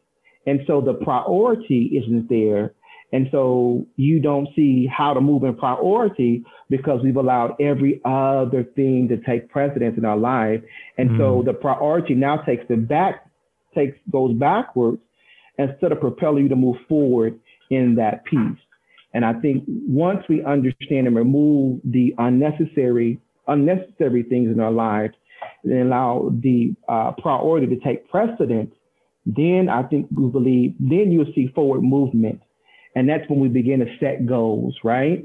And 0.47 0.61
so 0.67 0.81
the 0.81 0.95
priority 0.95 2.01
isn't 2.03 2.29
there. 2.29 2.75
And 3.13 3.29
so 3.31 3.87
you 3.97 4.21
don't 4.21 4.49
see 4.57 4.87
how 4.87 5.15
to 5.15 5.21
move 5.21 5.45
in 5.45 5.55
priority 5.57 6.45
because 6.69 7.01
we've 7.03 7.17
allowed 7.17 7.55
every 7.61 8.01
other 8.05 8.65
thing 8.75 9.09
to 9.09 9.19
take 9.19 9.49
precedence 9.49 9.97
in 9.97 10.05
our 10.05 10.17
life. 10.17 10.61
And 10.99 11.11
mm. 11.11 11.19
so 11.19 11.43
the 11.47 11.53
priority 11.53 12.15
now 12.15 12.39
takes 12.39 12.65
the 12.69 12.77
back, 12.77 13.27
takes, 13.75 13.97
goes 14.11 14.35
backwards 14.35 14.99
instead 15.59 15.93
of 15.93 16.01
propelling 16.01 16.45
you 16.45 16.49
to 16.49 16.57
move 16.57 16.77
forward 16.89 17.39
in 17.71 17.95
that 17.97 18.25
piece. 18.25 18.59
And 19.13 19.25
I 19.25 19.35
think 19.35 19.63
once 19.69 20.25
we 20.29 20.43
understand 20.45 21.07
and 21.07 21.15
remove 21.15 21.81
the 21.85 22.15
unnecessary, 22.19 23.21
unnecessary 23.47 24.25
things 24.25 24.51
in 24.51 24.59
our 24.59 24.73
lives, 24.73 25.15
and 25.63 25.83
allow 25.83 26.33
the 26.43 26.75
uh, 26.89 27.13
priority 27.23 27.67
to 27.69 27.77
take 27.77 28.09
precedence, 28.11 28.75
then 29.27 29.69
I 29.71 29.83
think 29.85 30.09
we 30.15 30.29
believe, 30.29 30.75
then 30.79 31.11
you'll 31.11 31.33
see 31.35 31.49
forward 31.55 31.83
movement. 31.83 32.41
And 32.95 33.09
that's 33.09 33.29
when 33.29 33.41
we 33.41 33.49
begin 33.49 33.81
to 33.81 33.87
set 33.99 34.27
goals, 34.27 34.77
right? 34.85 35.25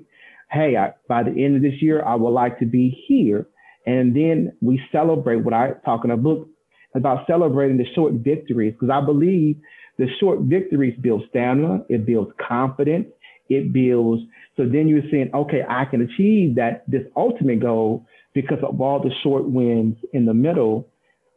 Hey, 0.52 0.76
I, 0.78 0.94
by 1.08 1.24
the 1.24 1.32
end 1.44 1.56
of 1.56 1.62
this 1.62 1.82
year, 1.82 2.04
I 2.04 2.16
would 2.16 2.32
like 2.32 2.60
to 2.60 2.66
be 2.66 3.04
here. 3.08 3.48
And 3.86 4.16
then 4.16 4.54
we 4.62 4.82
celebrate 4.92 5.44
what 5.44 5.54
I 5.54 5.74
talk 5.86 6.04
in 6.06 6.12
a 6.12 6.18
book 6.18 6.48
about 6.96 7.28
celebrating 7.28 7.78
the 7.78 7.86
short 7.94 8.14
victories, 8.14 8.74
because 8.74 8.90
I 8.90 9.06
believe 9.06 9.58
the 9.98 10.08
short 10.20 10.40
victories 10.42 10.98
build 11.00 11.24
stamina, 11.30 11.84
it 11.90 12.06
builds 12.06 12.32
confidence, 12.46 13.08
it 13.50 13.72
builds. 13.72 14.24
So 14.58 14.64
then 14.64 14.88
you're 14.88 15.04
saying, 15.12 15.30
okay, 15.34 15.62
I 15.68 15.86
can 15.86 16.02
achieve 16.02 16.56
that 16.56 16.84
this 16.88 17.04
ultimate 17.16 17.60
goal 17.60 18.06
because 18.34 18.60
of 18.64 18.82
all 18.82 19.00
the 19.00 19.12
short 19.22 19.48
wins 19.48 19.98
in 20.14 20.26
the 20.26 20.34
middle, 20.34 20.88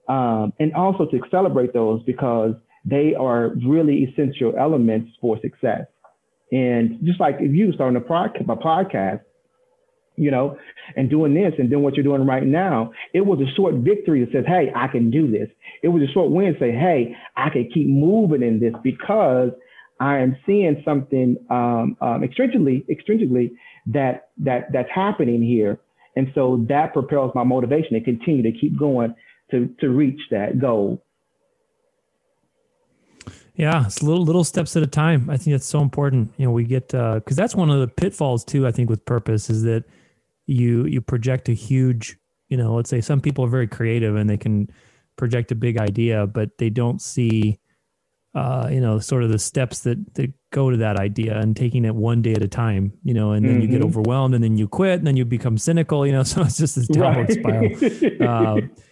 um, 0.09 0.53
and 0.59 0.73
also 0.75 1.07
to 1.07 1.21
celebrate 1.31 1.73
those 1.73 2.03
because 2.05 2.55
they 2.85 3.15
are 3.15 3.51
really 3.67 4.05
essential 4.05 4.55
elements 4.59 5.11
for 5.21 5.39
success. 5.41 5.87
And 6.51 6.99
just 7.05 7.21
like 7.21 7.37
if 7.39 7.53
you 7.53 7.73
starting 7.73 7.97
a, 7.97 8.01
pod- 8.01 8.37
a 8.37 8.57
podcast, 8.57 9.21
you 10.17 10.31
know, 10.31 10.59
and 10.97 11.09
doing 11.09 11.33
this 11.33 11.55
and 11.59 11.71
doing 11.71 11.83
what 11.83 11.95
you're 11.95 12.05
doing 12.05 12.27
right 12.27 12.45
now, 12.45 12.93
it 13.15 13.23
was 13.23 13.41
a 13.41 13.55
short 13.55 13.77
victory 13.77 14.25
that 14.25 14.33
says, 14.33 14.45
hey, 14.47 14.71
I 14.75 14.89
can 14.89 15.11
do 15.11 15.31
this. 15.31 15.49
It 15.83 15.89
was 15.89 16.03
a 16.03 16.13
short 16.13 16.31
win 16.31 16.55
say, 16.61 16.73
hey, 16.73 17.17
I 17.37 17.49
can 17.49 17.71
keep 17.73 17.89
moving 17.89 18.43
in 18.43 18.61
this 18.61 18.75
because 18.83 19.51
I 20.01 20.19
am 20.19 20.37
seeing 20.45 20.83
something 20.85 21.37
um, 21.49 21.97
um, 22.01 22.23
extrinsically, 22.23 22.85
extrinsically 22.91 23.53
that 23.87 24.29
that 24.39 24.73
that's 24.73 24.91
happening 24.95 25.43
here 25.43 25.79
and 26.17 26.31
so 26.35 26.65
that 26.69 26.93
propels 26.93 27.33
my 27.35 27.45
motivation 27.45 27.95
to 27.95 28.01
continue 28.01 28.43
to 28.43 28.53
keep 28.59 28.79
going 28.79 29.15
to, 29.53 29.73
to 29.81 29.91
reach 29.91 30.21
that 30.31 30.59
goal. 30.59 31.03
Yeah, 33.55 33.85
it's 33.85 34.03
little 34.03 34.25
little 34.25 34.45
steps 34.45 34.77
at 34.77 34.83
a 34.83 34.87
time. 34.87 35.29
I 35.29 35.37
think 35.37 35.55
that's 35.55 35.67
so 35.67 35.81
important. 35.81 36.33
You 36.39 36.47
know, 36.47 36.53
we 36.53 36.65
get 36.65 36.89
because 36.89 37.23
uh, 37.39 37.43
that's 37.43 37.55
one 37.55 37.71
of 37.71 37.81
the 37.81 37.87
pitfalls 37.87 38.45
too. 38.45 38.67
I 38.67 38.73
think 38.73 38.89
with 38.89 39.05
purpose 39.05 39.51
is 39.51 39.63
that 39.65 39.85
you 40.47 40.87
you 40.87 41.01
project 41.03 41.49
a 41.49 41.53
huge. 41.53 42.17
You 42.49 42.57
know, 42.57 42.75
let's 42.75 42.91
say 42.91 43.01
some 43.01 43.21
people 43.21 43.45
are 43.45 43.49
very 43.49 43.67
creative 43.69 44.17
and 44.17 44.29
they 44.29 44.39
can 44.39 44.69
project 45.17 45.53
a 45.53 45.55
big 45.55 45.79
idea, 45.79 46.27
but 46.27 46.59
they 46.59 46.71
don't 46.71 47.01
see 47.01 47.61
uh, 48.35 48.69
you 48.71 48.81
know, 48.81 48.99
sort 48.99 49.23
of 49.23 49.31
the 49.31 49.39
steps 49.39 49.81
that, 49.81 50.15
that 50.15 50.33
go 50.51 50.71
to 50.71 50.79
that 50.79 50.97
idea 50.99 51.39
and 51.39 51.55
taking 51.55 51.85
it 51.85 51.95
one 51.95 52.23
day 52.23 52.33
at 52.33 52.43
a 52.43 52.49
time, 52.49 52.93
you 53.05 53.13
know, 53.13 53.33
and 53.33 53.45
then 53.45 53.55
mm-hmm. 53.55 53.63
you 53.63 53.69
get 53.69 53.81
mm-hmm. 53.81 53.89
overwhelmed 53.89 54.35
and 54.35 54.43
then 54.43 54.57
you 54.57 54.67
quit 54.67 54.99
and 54.99 55.07
then 55.07 55.17
you 55.17 55.25
become 55.25 55.59
cynical, 55.59 56.07
you 56.07 56.13
know, 56.13 56.23
so 56.23 56.43
it's 56.43 56.57
just 56.57 56.77
this 56.77 56.89
downward 56.89 57.29
right. 57.45 57.79
spiral. 57.79 58.23
uh, 58.23 58.61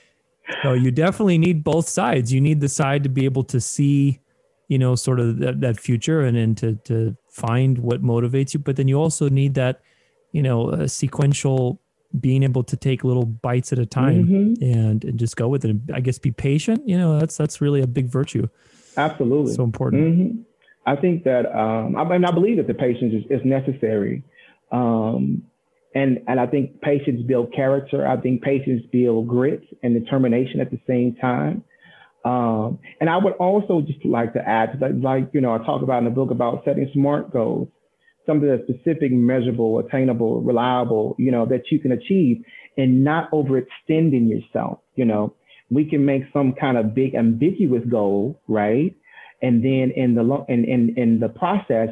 so 0.62 0.72
you 0.72 0.90
definitely 0.90 1.38
need 1.38 1.64
both 1.64 1.88
sides. 1.88 2.32
You 2.32 2.40
need 2.40 2.60
the 2.60 2.68
side 2.68 3.02
to 3.04 3.08
be 3.08 3.24
able 3.24 3.44
to 3.44 3.60
see, 3.60 4.20
you 4.68 4.78
know, 4.78 4.94
sort 4.94 5.20
of 5.20 5.38
that, 5.38 5.60
that 5.60 5.80
future 5.80 6.20
and 6.20 6.36
then 6.36 6.54
to, 6.56 6.74
to 6.84 7.16
find 7.28 7.78
what 7.78 8.02
motivates 8.02 8.54
you. 8.54 8.60
But 8.60 8.76
then 8.76 8.88
you 8.88 8.96
also 8.96 9.28
need 9.28 9.54
that, 9.54 9.80
you 10.32 10.42
know, 10.42 10.86
sequential 10.86 11.80
being 12.18 12.42
able 12.42 12.64
to 12.64 12.76
take 12.76 13.04
little 13.04 13.26
bites 13.26 13.72
at 13.72 13.78
a 13.78 13.86
time 13.86 14.24
mm-hmm. 14.26 14.64
and, 14.64 15.04
and 15.04 15.18
just 15.18 15.36
go 15.36 15.48
with 15.48 15.64
it. 15.64 15.76
I 15.92 16.00
guess 16.00 16.18
be 16.18 16.32
patient, 16.32 16.88
you 16.88 16.98
know, 16.98 17.18
that's, 17.18 17.36
that's 17.36 17.60
really 17.60 17.82
a 17.82 17.86
big 17.86 18.06
virtue. 18.06 18.48
Absolutely. 18.96 19.54
So 19.54 19.62
important. 19.62 20.02
Mm-hmm. 20.02 20.42
I 20.86 20.96
think 20.96 21.24
that, 21.24 21.46
um, 21.54 21.96
I 21.96 22.04
mean, 22.04 22.24
I 22.24 22.32
believe 22.32 22.56
that 22.56 22.66
the 22.66 22.74
patience 22.74 23.14
is, 23.14 23.24
is 23.30 23.44
necessary. 23.44 24.24
Um, 24.72 25.44
and, 25.94 26.18
and 26.29 26.38
I 26.38 26.46
think 26.46 26.81
patience 26.81 27.22
build 27.26 27.53
character. 27.53 28.07
I 28.07 28.16
think 28.20 28.42
patience 28.42 28.83
build 28.92 29.29
grit 29.29 29.62
and 29.83 30.03
determination 30.03 30.61
at 30.61 30.70
the 30.70 30.81
same 30.87 31.16
time. 31.20 31.64
Um, 32.24 32.79
and 33.00 33.09
I 33.09 33.16
would 33.16 33.33
also 33.35 33.81
just 33.81 34.05
like 34.05 34.35
to 34.35 34.40
add, 34.46 34.79
like, 34.81 34.92
like, 35.03 35.31
you 35.33 35.40
know, 35.40 35.55
I 35.55 35.59
talk 35.59 35.83
about 35.83 35.98
in 35.98 36.05
the 36.05 36.11
book 36.11 36.31
about 36.31 36.62
setting 36.64 36.88
SMART 36.92 37.33
goals, 37.33 37.68
something 38.26 38.48
that's 38.48 38.62
specific, 38.64 39.11
measurable, 39.11 39.79
attainable, 39.79 40.42
reliable, 40.42 41.16
you 41.18 41.31
know, 41.31 41.46
that 41.46 41.70
you 41.70 41.79
can 41.79 41.92
achieve 41.92 42.44
and 42.76 43.03
not 43.03 43.31
overextending 43.33 44.29
yourself, 44.29 44.81
you 44.96 45.05
know 45.05 45.35
we 45.70 45.85
can 45.88 46.05
make 46.05 46.24
some 46.33 46.53
kind 46.53 46.76
of 46.76 46.94
big 46.94 47.14
ambiguous 47.14 47.85
goal, 47.88 48.40
right? 48.48 48.94
And 49.40 49.64
then 49.64 49.92
in 49.96 50.14
the 50.14 50.44
in 50.48 50.64
in, 50.64 50.94
in 50.96 51.20
the 51.20 51.29
process, 51.29 51.90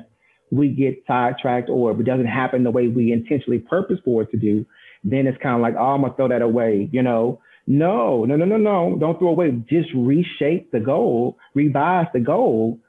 we 0.51 0.69
get 0.69 1.03
sidetracked 1.07 1.69
or 1.69 1.93
if 1.93 2.01
it 2.01 2.05
doesn't 2.05 2.27
happen 2.27 2.65
the 2.65 2.71
way 2.71 2.89
we 2.89 3.13
intentionally 3.13 3.59
purpose 3.59 3.99
for 4.05 4.23
it 4.23 4.31
to 4.31 4.37
do, 4.37 4.65
then 5.05 5.27
it's 5.27 5.39
kind 5.43 5.55
of 5.55 5.61
like, 5.61 5.75
oh, 5.79 5.95
I'm 5.95 6.03
gonna 6.03 6.15
throw 6.15 6.29
that 6.29 6.43
away, 6.43 6.89
you 6.93 7.03
know. 7.03 7.41
No, 7.67 8.25
no, 8.25 8.37
no, 8.37 8.47
no, 8.47 8.57
no. 8.57 8.97
Don't 8.99 9.19
throw 9.19 9.29
away. 9.29 9.51
Just 9.69 9.91
reshape 9.95 10.73
the 10.73 10.81
goal, 10.81 11.37
revise 11.55 12.07
the 12.15 12.21
goal, 12.21 12.81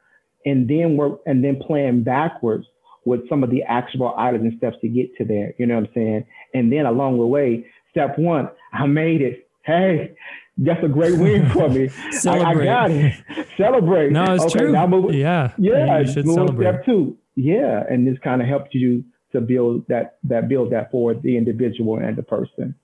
and 0.45 0.69
then 0.69 0.95
work 0.95 1.19
and 1.25 1.43
then 1.43 1.59
plan 1.59 2.03
backwards 2.03 2.65
with 3.05 3.27
some 3.27 3.43
of 3.43 3.49
the 3.49 3.63
actionable 3.63 4.13
items 4.17 4.43
and 4.43 4.57
steps 4.57 4.77
to 4.81 4.87
get 4.87 5.13
to 5.17 5.25
there. 5.25 5.53
You 5.57 5.65
know 5.65 5.75
what 5.75 5.87
I'm 5.87 5.93
saying? 5.93 6.25
And 6.53 6.71
then 6.71 6.85
along 6.85 7.17
the 7.17 7.25
way, 7.25 7.65
step 7.91 8.17
one, 8.17 8.49
I 8.71 8.85
made 8.85 9.21
it 9.21 9.49
hey, 9.69 10.15
that's 10.57 10.83
a 10.83 10.87
great 10.87 11.17
win 11.17 11.49
for 11.49 11.69
me. 11.69 11.89
I, 12.27 12.43
I, 12.43 12.53
got 12.53 12.91
it. 12.91 13.13
Celebrate. 13.57 14.11
No, 14.11 14.33
it's 14.33 14.43
okay, 14.45 14.59
true. 14.59 14.71
Now 14.71 14.87
move, 14.87 15.13
yeah. 15.13 15.53
Yeah. 15.57 15.99
You 15.99 16.11
should 16.11 16.25
celebrate. 16.25 16.65
Step 16.65 16.85
two. 16.85 17.17
Yeah. 17.39 17.85
And 17.89 18.05
this 18.05 18.17
kind 18.21 18.41
of 18.41 18.49
helps 18.49 18.75
you 18.75 19.05
to 19.31 19.39
build 19.39 19.87
that, 19.87 20.17
that 20.23 20.49
build 20.49 20.71
that 20.73 20.91
for 20.91 21.13
the 21.13 21.37
individual 21.37 21.97
and 21.97 22.17
the 22.17 22.23
person. 22.23 22.75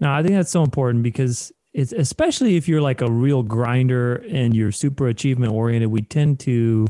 No, 0.00 0.12
I 0.12 0.22
think 0.22 0.34
that's 0.34 0.52
so 0.52 0.62
important 0.62 1.02
because 1.02 1.52
it's 1.74 1.92
especially 1.92 2.56
if 2.56 2.68
you're 2.68 2.80
like 2.80 3.00
a 3.00 3.10
real 3.10 3.42
grinder 3.42 4.16
and 4.30 4.54
you're 4.54 4.70
super 4.70 5.08
achievement 5.08 5.52
oriented, 5.52 5.90
we 5.90 6.02
tend 6.02 6.38
to 6.40 6.86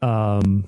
um 0.00 0.64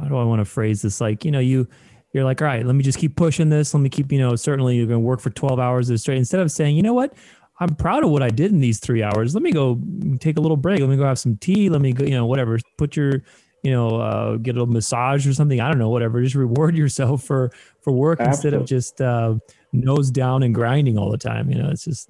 how 0.00 0.08
do 0.08 0.16
I 0.16 0.24
want 0.24 0.40
to 0.40 0.46
phrase 0.46 0.80
this? 0.80 0.98
Like, 0.98 1.26
you 1.26 1.30
know, 1.30 1.38
you 1.38 1.68
you're 2.14 2.24
like, 2.24 2.40
all 2.40 2.48
right, 2.48 2.64
let 2.64 2.74
me 2.74 2.82
just 2.82 2.98
keep 2.98 3.14
pushing 3.14 3.50
this. 3.50 3.74
Let 3.74 3.80
me 3.80 3.90
keep, 3.90 4.10
you 4.10 4.18
know, 4.18 4.36
certainly 4.36 4.76
you're 4.78 4.86
to 4.86 4.98
work 4.98 5.20
for 5.20 5.28
12 5.28 5.60
hours 5.60 6.00
straight. 6.00 6.16
Instead 6.16 6.40
of 6.40 6.50
saying, 6.50 6.74
you 6.74 6.82
know 6.82 6.94
what, 6.94 7.12
I'm 7.60 7.74
proud 7.74 8.04
of 8.04 8.10
what 8.10 8.22
I 8.22 8.30
did 8.30 8.52
in 8.52 8.60
these 8.60 8.80
three 8.80 9.02
hours. 9.02 9.34
Let 9.34 9.42
me 9.42 9.52
go 9.52 9.78
take 10.18 10.38
a 10.38 10.40
little 10.40 10.56
break. 10.56 10.80
Let 10.80 10.88
me 10.88 10.96
go 10.96 11.04
have 11.04 11.18
some 11.18 11.36
tea. 11.36 11.68
Let 11.68 11.82
me 11.82 11.92
go, 11.92 12.04
you 12.04 12.12
know, 12.12 12.24
whatever. 12.24 12.58
Put 12.78 12.96
your, 12.96 13.22
you 13.66 13.72
know, 13.72 14.00
uh, 14.00 14.36
get 14.36 14.56
a 14.56 14.64
massage 14.64 15.26
or 15.26 15.34
something. 15.34 15.60
I 15.60 15.68
don't 15.68 15.78
know, 15.78 15.90
whatever. 15.90 16.22
Just 16.22 16.36
reward 16.36 16.76
yourself 16.82 17.24
for 17.24 17.50
for 17.80 17.92
work 17.92 18.20
Absolutely. 18.20 18.30
instead 18.30 18.54
of 18.54 18.68
just 18.68 19.00
uh, 19.00 19.34
nose 19.72 20.12
down 20.12 20.44
and 20.44 20.54
grinding 20.54 20.96
all 20.96 21.10
the 21.10 21.18
time. 21.18 21.50
You 21.50 21.60
know, 21.60 21.70
it's 21.70 21.82
just 21.82 22.08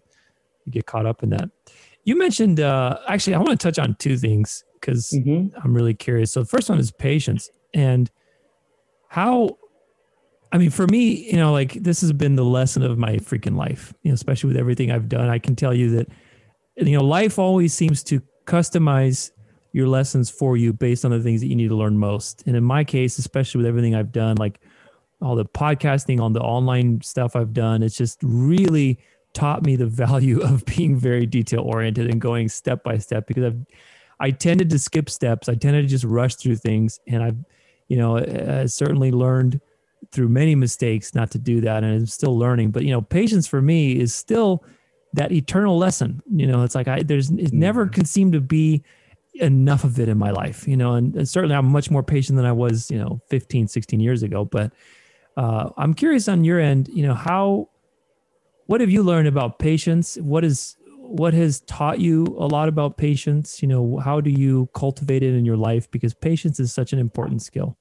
you 0.66 0.72
get 0.72 0.84
caught 0.84 1.06
up 1.06 1.22
in 1.22 1.30
that. 1.30 1.48
You 2.04 2.18
mentioned 2.18 2.60
uh, 2.60 2.98
actually, 3.08 3.36
I 3.36 3.38
want 3.38 3.50
to 3.50 3.56
touch 3.56 3.78
on 3.78 3.96
two 3.98 4.18
things 4.18 4.64
because 4.78 5.10
mm-hmm. 5.16 5.56
I'm 5.64 5.72
really 5.72 5.94
curious. 5.94 6.30
So 6.32 6.40
the 6.40 6.46
first 6.46 6.68
one 6.68 6.78
is 6.78 6.92
patience 6.92 7.48
and 7.72 8.10
how 9.08 9.56
I 10.52 10.58
mean, 10.58 10.70
for 10.70 10.86
me, 10.88 11.30
you 11.30 11.38
know, 11.38 11.52
like 11.52 11.72
this 11.72 12.02
has 12.02 12.12
been 12.12 12.36
the 12.36 12.44
lesson 12.44 12.82
of 12.82 12.98
my 12.98 13.16
freaking 13.16 13.56
life, 13.56 13.94
you 14.02 14.10
know, 14.10 14.14
especially 14.14 14.48
with 14.48 14.58
everything 14.58 14.90
I've 14.90 15.08
done. 15.08 15.30
I 15.30 15.38
can 15.38 15.56
tell 15.56 15.72
you 15.72 15.90
that, 15.92 16.08
you 16.76 16.98
know, 16.98 17.02
life 17.02 17.38
always 17.38 17.72
seems 17.72 18.02
to 18.04 18.20
customize 18.44 19.30
your 19.76 19.86
lessons 19.86 20.30
for 20.30 20.56
you 20.56 20.72
based 20.72 21.04
on 21.04 21.10
the 21.10 21.20
things 21.20 21.42
that 21.42 21.48
you 21.48 21.54
need 21.54 21.68
to 21.68 21.76
learn 21.76 21.98
most. 21.98 22.42
And 22.46 22.56
in 22.56 22.64
my 22.64 22.82
case, 22.82 23.18
especially 23.18 23.58
with 23.58 23.66
everything 23.66 23.94
I've 23.94 24.10
done, 24.10 24.36
like 24.36 24.58
all 25.20 25.36
the 25.36 25.44
podcasting, 25.44 26.18
on 26.18 26.32
the 26.32 26.40
online 26.40 27.02
stuff 27.02 27.36
I've 27.36 27.52
done, 27.52 27.82
it's 27.82 27.94
just 27.94 28.18
really 28.22 28.98
taught 29.34 29.66
me 29.66 29.76
the 29.76 29.86
value 30.04 30.40
of 30.40 30.64
being 30.64 30.98
very 30.98 31.26
detail 31.26 31.60
oriented 31.60 32.10
and 32.10 32.22
going 32.22 32.48
step 32.48 32.82
by 32.84 32.96
step 32.96 33.26
because 33.26 33.44
I've, 33.44 33.66
I 34.18 34.30
tended 34.30 34.70
to 34.70 34.78
skip 34.78 35.10
steps. 35.10 35.46
I 35.46 35.56
tended 35.56 35.84
to 35.84 35.90
just 35.90 36.04
rush 36.04 36.36
through 36.36 36.56
things. 36.56 36.98
And 37.06 37.22
I've, 37.22 37.36
you 37.88 37.98
know, 37.98 38.16
I 38.16 38.64
certainly 38.64 39.12
learned 39.12 39.60
through 40.10 40.30
many 40.30 40.54
mistakes 40.54 41.14
not 41.14 41.30
to 41.32 41.38
do 41.38 41.60
that 41.60 41.84
and 41.84 41.92
I'm 41.92 42.06
still 42.06 42.38
learning 42.38 42.70
but 42.70 42.84
you 42.84 42.92
know 42.92 43.00
patience 43.00 43.46
for 43.46 43.60
me 43.60 43.98
is 43.98 44.14
still 44.14 44.62
that 45.14 45.32
eternal 45.32 45.78
lesson 45.78 46.22
you 46.30 46.46
know 46.46 46.62
it's 46.62 46.76
like 46.76 46.86
I 46.86 47.02
there's 47.02 47.30
it 47.30 47.52
never 47.52 47.86
mm. 47.86 47.92
can 47.92 48.04
seem 48.04 48.30
to 48.30 48.40
be 48.40 48.84
enough 49.40 49.85
of 49.85 49.99
it 49.99 50.09
in 50.09 50.18
my 50.18 50.31
life 50.31 50.66
you 50.66 50.77
know 50.77 50.94
and, 50.94 51.14
and 51.14 51.29
certainly 51.29 51.55
I'm 51.55 51.66
much 51.66 51.90
more 51.90 52.03
patient 52.03 52.37
than 52.37 52.46
I 52.46 52.53
was 52.53 52.90
you 52.90 52.99
know 52.99 53.20
15 53.29 53.68
16 53.68 54.01
years 54.01 54.22
ago 54.22 54.44
but 54.44 54.72
uh, 55.37 55.70
I'm 55.77 55.94
curious 55.94 56.29
on 56.29 56.44
your 56.44 56.59
end 56.59 56.88
you 56.88 57.07
know 57.07 57.14
how 57.14 57.68
what 58.66 58.81
have 58.81 58.90
you 58.90 59.03
learned 59.03 59.29
about 59.29 59.59
patience? 59.59 60.16
What 60.16 60.44
is 60.44 60.77
what 61.09 61.35
has 61.35 61.61
taught 61.62 62.01
you 62.01 62.25
a 62.38 62.46
lot 62.46 62.68
about 62.68 62.96
patience? 62.96 63.62
You 63.62 63.68
know 63.68 63.99
how 63.99 64.20
do 64.20 64.31
you 64.31 64.68
cultivate 64.75 65.22
it 65.22 65.35
in 65.35 65.44
your 65.44 65.57
life? 65.57 65.90
Because 65.90 66.14
patience 66.14 66.61
is 66.61 66.72
such 66.72 66.92
an 66.92 66.99
important 66.99 67.42
skill. 67.42 67.79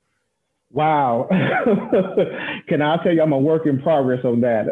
Wow. 0.71 1.27
Can 2.67 2.81
I 2.81 3.01
tell 3.03 3.13
you, 3.13 3.21
I'm 3.21 3.31
a 3.31 3.39
work 3.39 3.65
in 3.65 3.81
progress 3.81 4.25
on 4.25 4.41
that. 4.41 4.65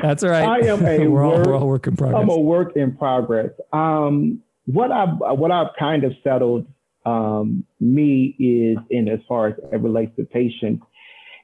That's 0.02 0.24
all 0.24 0.30
right. 0.30 0.44
I 0.44 0.66
am 0.66 0.84
a 0.84 0.98
we're, 1.08 1.10
work, 1.10 1.46
all, 1.46 1.52
we're 1.52 1.58
all 1.58 1.68
work 1.68 1.86
in 1.86 1.96
progress. 1.96 2.20
I'm 2.20 2.30
a 2.30 2.38
work 2.38 2.72
in 2.76 2.96
progress. 2.96 3.50
Um, 3.72 4.42
what 4.66 4.90
I've 4.90 5.38
what 5.38 5.52
I've 5.52 5.68
kind 5.78 6.04
of 6.04 6.12
settled 6.24 6.66
um, 7.04 7.64
me 7.80 8.34
is 8.38 8.78
in 8.90 9.08
as 9.08 9.20
far 9.28 9.48
as 9.48 9.54
it 9.72 9.80
relates 9.80 10.14
to 10.16 10.24
patience 10.24 10.82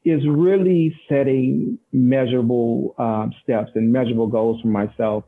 is 0.05 0.21
really 0.29 0.95
setting 1.09 1.79
measurable 1.93 2.95
um, 2.99 3.33
steps 3.43 3.71
and 3.77 3.93
measurable 3.93 4.27
goals 4.27 4.61
for 4.61 4.69
myself. 4.69 5.25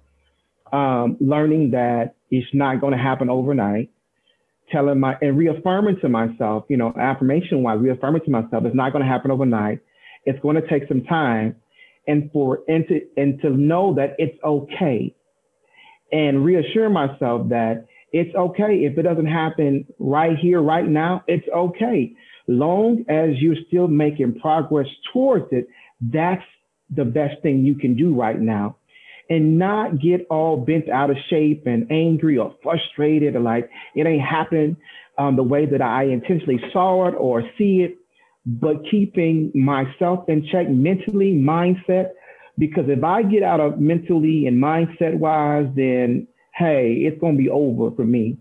Um, 0.73 1.17
learning 1.21 1.71
that 1.71 2.17
it's 2.31 2.49
not 2.53 2.81
going 2.81 2.93
to 2.93 2.99
happen 2.99 3.31
overnight 3.31 3.91
telling 4.75 5.01
my 5.01 5.17
and 5.23 5.39
reaffirming 5.39 5.99
to 6.01 6.09
myself, 6.09 6.65
you 6.69 6.77
know, 6.77 6.93
affirmation 7.01 7.63
wise, 7.63 7.79
reaffirming 7.81 8.23
to 8.25 8.31
myself, 8.31 8.65
it's 8.65 8.75
not 8.75 8.93
going 8.93 9.05
to 9.05 9.11
happen 9.11 9.31
overnight. 9.31 9.79
It's 10.25 10.41
going 10.41 10.57
to 10.57 10.69
take 10.69 10.89
some 10.89 11.05
time, 11.05 11.57
and 12.07 12.31
for 12.33 12.61
and 12.67 12.87
to 12.89 13.01
and 13.17 13.41
to 13.43 13.51
know 13.51 13.95
that 13.95 14.17
it's 14.19 14.37
okay, 14.43 15.15
and 16.13 16.45
reassure 16.45 16.91
myself 16.91 17.49
that 17.51 17.87
it's 18.13 18.35
okay 18.35 18.85
if 18.85 18.99
it 18.99 19.03
doesn't 19.03 19.27
happen 19.27 19.87
right 19.99 20.37
here, 20.37 20.61
right 20.61 20.87
now. 20.87 21.23
It's 21.29 21.47
okay, 21.55 22.13
long 22.49 23.05
as 23.09 23.31
you're 23.41 23.57
still 23.69 23.89
making 23.89 24.41
progress 24.41 24.89
towards 25.13 25.47
it. 25.53 25.69
That's 26.01 26.43
the 26.91 27.05
best 27.05 27.41
thing 27.43 27.65
you 27.65 27.77
can 27.77 27.97
do 27.97 28.15
right 28.15 28.39
now 28.39 28.77
and 29.31 29.59
not 29.59 30.01
get 30.01 30.27
all 30.31 30.57
bent 30.57 30.89
out 30.89 31.11
of 31.11 31.17
shape 31.31 31.67
and 31.67 31.91
angry 31.91 32.37
or 32.39 32.55
frustrated 32.63 33.37
or 33.37 33.41
like 33.41 33.71
it 33.95 34.07
ain't 34.07 34.23
happening 34.23 34.77
um, 35.19 35.37
the 35.37 35.43
way 35.43 35.67
that 35.67 35.81
I 35.81 36.05
intentionally 36.05 36.61
saw 36.73 37.09
it 37.09 37.13
or 37.13 37.43
see 37.57 37.83
it, 37.83 37.97
but 38.47 38.77
keeping 38.91 39.53
myself 39.55 40.29
in 40.29 40.47
check 40.51 40.69
mentally, 40.69 41.33
mindset. 41.33 42.11
Because 42.59 42.85
if 42.89 43.03
I 43.03 43.23
get 43.23 43.43
out 43.43 43.61
of 43.61 43.81
mentally 43.81 44.47
and 44.47 44.63
mindset 44.63 45.19
wise, 45.19 45.67
then 45.75 46.29
hey, 46.57 46.99
it's 47.01 47.21
going 47.21 47.37
to 47.37 47.43
be 47.43 47.51
over 47.51 47.95
for 47.95 48.05
me. 48.05 48.39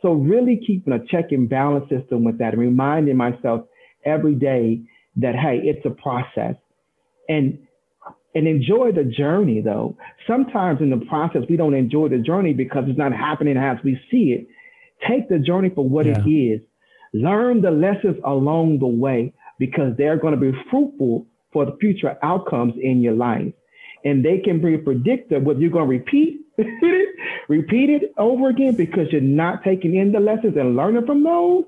So 0.00 0.12
really 0.12 0.60
keeping 0.66 0.92
a 0.92 1.04
check 1.06 1.30
and 1.30 1.48
balance 1.48 1.88
system 1.88 2.24
with 2.24 2.38
that 2.38 2.54
and 2.54 2.60
reminding 2.60 3.16
myself 3.16 3.66
every 4.04 4.34
day 4.34 4.80
that, 5.16 5.36
hey, 5.36 5.60
it's 5.62 5.84
a 5.86 5.90
process. 5.90 6.56
And 7.28 7.58
and 8.34 8.46
enjoy 8.46 8.92
the 8.92 9.04
journey 9.04 9.60
though. 9.60 9.96
Sometimes 10.26 10.80
in 10.80 10.90
the 10.90 11.04
process, 11.06 11.42
we 11.48 11.56
don't 11.56 11.74
enjoy 11.74 12.08
the 12.08 12.18
journey 12.18 12.52
because 12.54 12.84
it's 12.86 12.98
not 12.98 13.12
happening 13.12 13.56
as 13.56 13.78
we 13.84 13.98
see 14.10 14.32
it. 14.32 14.46
Take 15.08 15.28
the 15.28 15.38
journey 15.38 15.70
for 15.74 15.88
what 15.88 16.06
yeah. 16.06 16.18
it 16.24 16.30
is. 16.30 16.60
Learn 17.12 17.60
the 17.60 17.70
lessons 17.70 18.16
along 18.24 18.78
the 18.78 18.86
way 18.86 19.34
because 19.58 19.94
they're 19.98 20.16
going 20.16 20.34
to 20.34 20.40
be 20.40 20.56
fruitful 20.70 21.26
for 21.52 21.66
the 21.66 21.76
future 21.80 22.16
outcomes 22.22 22.74
in 22.80 23.02
your 23.02 23.14
life. 23.14 23.52
And 24.04 24.24
they 24.24 24.38
can 24.38 24.60
be 24.60 24.78
predictive 24.78 25.42
whether 25.42 25.60
you're 25.60 25.70
going 25.70 25.84
to 25.84 25.90
repeat 25.90 26.40
it, 26.56 27.16
repeat 27.48 27.90
it 27.90 28.12
over 28.16 28.48
again 28.48 28.74
because 28.74 29.08
you're 29.12 29.20
not 29.20 29.62
taking 29.62 29.96
in 29.96 30.12
the 30.12 30.20
lessons 30.20 30.56
and 30.56 30.76
learning 30.76 31.06
from 31.06 31.22
those. 31.22 31.64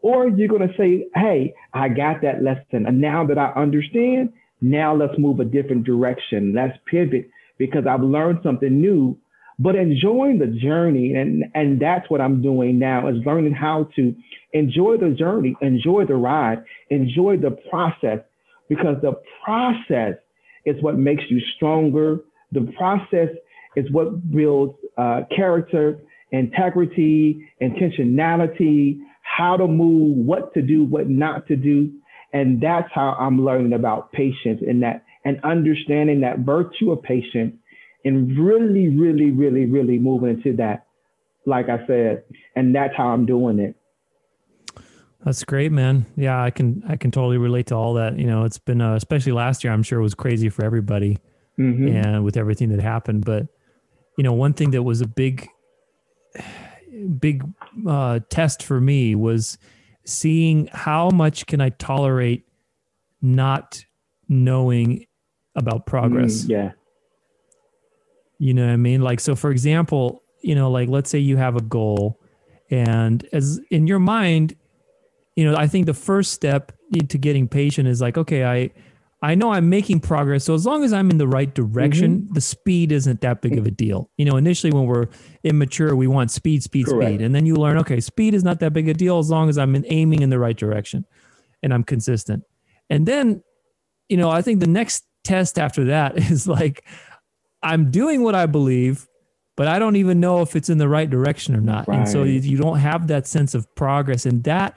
Or 0.00 0.28
you're 0.28 0.48
going 0.48 0.68
to 0.68 0.74
say, 0.76 1.06
hey, 1.14 1.54
I 1.72 1.88
got 1.88 2.22
that 2.22 2.42
lesson. 2.42 2.86
And 2.86 3.00
now 3.00 3.24
that 3.26 3.38
I 3.38 3.52
understand, 3.52 4.32
now 4.62 4.94
let's 4.94 5.18
move 5.18 5.40
a 5.40 5.44
different 5.44 5.84
direction. 5.84 6.54
Let's 6.54 6.78
pivot 6.90 7.28
because 7.58 7.84
I've 7.88 8.00
learned 8.00 8.38
something 8.42 8.80
new, 8.80 9.18
but 9.58 9.74
enjoying 9.74 10.38
the 10.38 10.46
journey. 10.46 11.14
And, 11.14 11.44
and 11.54 11.80
that's 11.80 12.08
what 12.08 12.20
I'm 12.20 12.40
doing 12.40 12.78
now 12.78 13.08
is 13.08 13.16
learning 13.26 13.54
how 13.54 13.88
to 13.96 14.14
enjoy 14.52 14.96
the 14.96 15.10
journey, 15.10 15.56
enjoy 15.60 16.06
the 16.06 16.14
ride, 16.14 16.64
enjoy 16.90 17.36
the 17.36 17.50
process 17.70 18.20
because 18.68 18.96
the 19.02 19.20
process 19.44 20.14
is 20.64 20.80
what 20.82 20.96
makes 20.96 21.24
you 21.28 21.40
stronger. 21.56 22.20
The 22.52 22.72
process 22.78 23.28
is 23.76 23.90
what 23.90 24.30
builds 24.30 24.74
uh, 24.96 25.22
character, 25.34 25.98
integrity, 26.30 27.48
intentionality, 27.60 28.98
how 29.22 29.56
to 29.56 29.66
move, 29.66 30.16
what 30.16 30.54
to 30.54 30.62
do, 30.62 30.84
what 30.84 31.08
not 31.08 31.46
to 31.48 31.56
do. 31.56 31.92
And 32.32 32.60
that's 32.60 32.88
how 32.94 33.14
I'm 33.18 33.44
learning 33.44 33.72
about 33.72 34.12
patience 34.12 34.62
and 34.66 34.82
that 34.82 35.04
and 35.24 35.38
understanding 35.44 36.20
that 36.22 36.40
virtue 36.40 36.90
of 36.90 37.02
patience 37.02 37.54
and 38.04 38.36
really, 38.38 38.88
really, 38.88 39.30
really, 39.30 39.66
really 39.66 39.98
moving 39.98 40.30
into 40.30 40.56
that, 40.56 40.86
like 41.46 41.68
I 41.68 41.86
said, 41.86 42.24
and 42.56 42.74
that's 42.74 42.94
how 42.96 43.08
I'm 43.08 43.26
doing 43.26 43.58
it. 43.58 43.76
That's 45.24 45.44
great, 45.44 45.70
man. 45.70 46.06
Yeah, 46.16 46.42
I 46.42 46.50
can 46.50 46.82
I 46.88 46.96
can 46.96 47.12
totally 47.12 47.38
relate 47.38 47.66
to 47.68 47.76
all 47.76 47.94
that. 47.94 48.18
You 48.18 48.26
know, 48.26 48.44
it's 48.44 48.58
been 48.58 48.80
uh, 48.80 48.94
especially 48.96 49.32
last 49.32 49.62
year. 49.62 49.72
I'm 49.72 49.84
sure 49.84 50.00
it 50.00 50.02
was 50.02 50.14
crazy 50.14 50.48
for 50.48 50.64
everybody, 50.64 51.18
mm-hmm. 51.58 51.88
and 51.88 52.24
with 52.24 52.36
everything 52.36 52.70
that 52.70 52.80
happened. 52.80 53.24
But 53.24 53.46
you 54.18 54.24
know, 54.24 54.32
one 54.32 54.52
thing 54.52 54.72
that 54.72 54.82
was 54.82 55.00
a 55.00 55.06
big, 55.06 55.48
big 57.20 57.44
uh, 57.86 58.18
test 58.30 58.64
for 58.64 58.80
me 58.80 59.14
was 59.14 59.58
seeing 60.04 60.68
how 60.72 61.10
much 61.10 61.46
can 61.46 61.60
I 61.60 61.70
tolerate 61.70 62.44
not 63.20 63.84
knowing 64.28 65.06
about 65.54 65.86
progress. 65.86 66.44
Mm, 66.44 66.48
yeah. 66.48 66.72
You 68.38 68.54
know 68.54 68.66
what 68.66 68.72
I 68.72 68.76
mean? 68.76 69.02
Like, 69.02 69.20
so 69.20 69.36
for 69.36 69.50
example, 69.50 70.22
you 70.42 70.54
know, 70.54 70.70
like 70.70 70.88
let's 70.88 71.10
say 71.10 71.18
you 71.18 71.36
have 71.36 71.54
a 71.54 71.60
goal 71.60 72.18
and 72.70 73.24
as 73.32 73.60
in 73.70 73.86
your 73.86 73.98
mind, 73.98 74.56
you 75.36 75.44
know, 75.44 75.56
I 75.56 75.66
think 75.66 75.86
the 75.86 75.94
first 75.94 76.32
step 76.32 76.72
to 77.08 77.18
getting 77.18 77.46
patient 77.46 77.86
is 77.86 78.00
like, 78.00 78.18
okay, 78.18 78.44
I, 78.44 78.70
I 79.22 79.36
know 79.36 79.52
I'm 79.52 79.68
making 79.68 80.00
progress. 80.00 80.42
So 80.44 80.54
as 80.54 80.66
long 80.66 80.82
as 80.82 80.92
I'm 80.92 81.08
in 81.08 81.16
the 81.16 81.28
right 81.28 81.52
direction, 81.54 82.22
mm-hmm. 82.22 82.34
the 82.34 82.40
speed 82.40 82.90
isn't 82.90 83.20
that 83.20 83.40
big 83.40 83.56
of 83.56 83.66
a 83.66 83.70
deal. 83.70 84.10
You 84.16 84.24
know, 84.24 84.36
initially 84.36 84.72
when 84.72 84.86
we're 84.86 85.06
immature, 85.44 85.94
we 85.94 86.08
want 86.08 86.32
speed, 86.32 86.64
speed, 86.64 86.86
Correct. 86.86 87.08
speed. 87.08 87.22
And 87.22 87.32
then 87.32 87.46
you 87.46 87.54
learn, 87.54 87.78
okay, 87.78 88.00
speed 88.00 88.34
is 88.34 88.42
not 88.42 88.58
that 88.60 88.72
big 88.72 88.88
a 88.88 88.94
deal 88.94 89.20
as 89.20 89.30
long 89.30 89.48
as 89.48 89.58
I'm 89.58 89.80
aiming 89.86 90.22
in 90.22 90.30
the 90.30 90.40
right 90.40 90.56
direction 90.56 91.06
and 91.62 91.72
I'm 91.72 91.84
consistent. 91.84 92.42
And 92.90 93.06
then, 93.06 93.44
you 94.08 94.16
know, 94.16 94.28
I 94.28 94.42
think 94.42 94.58
the 94.58 94.66
next 94.66 95.04
test 95.22 95.56
after 95.56 95.84
that 95.84 96.18
is 96.30 96.48
like, 96.48 96.84
I'm 97.62 97.92
doing 97.92 98.24
what 98.24 98.34
I 98.34 98.46
believe, 98.46 99.06
but 99.56 99.68
I 99.68 99.78
don't 99.78 99.94
even 99.94 100.18
know 100.18 100.42
if 100.42 100.56
it's 100.56 100.68
in 100.68 100.78
the 100.78 100.88
right 100.88 101.08
direction 101.08 101.54
or 101.54 101.60
not. 101.60 101.86
Right. 101.86 102.00
And 102.00 102.08
so 102.08 102.24
you 102.24 102.56
don't 102.56 102.78
have 102.78 103.06
that 103.06 103.28
sense 103.28 103.54
of 103.54 103.72
progress. 103.76 104.26
And 104.26 104.42
that, 104.44 104.76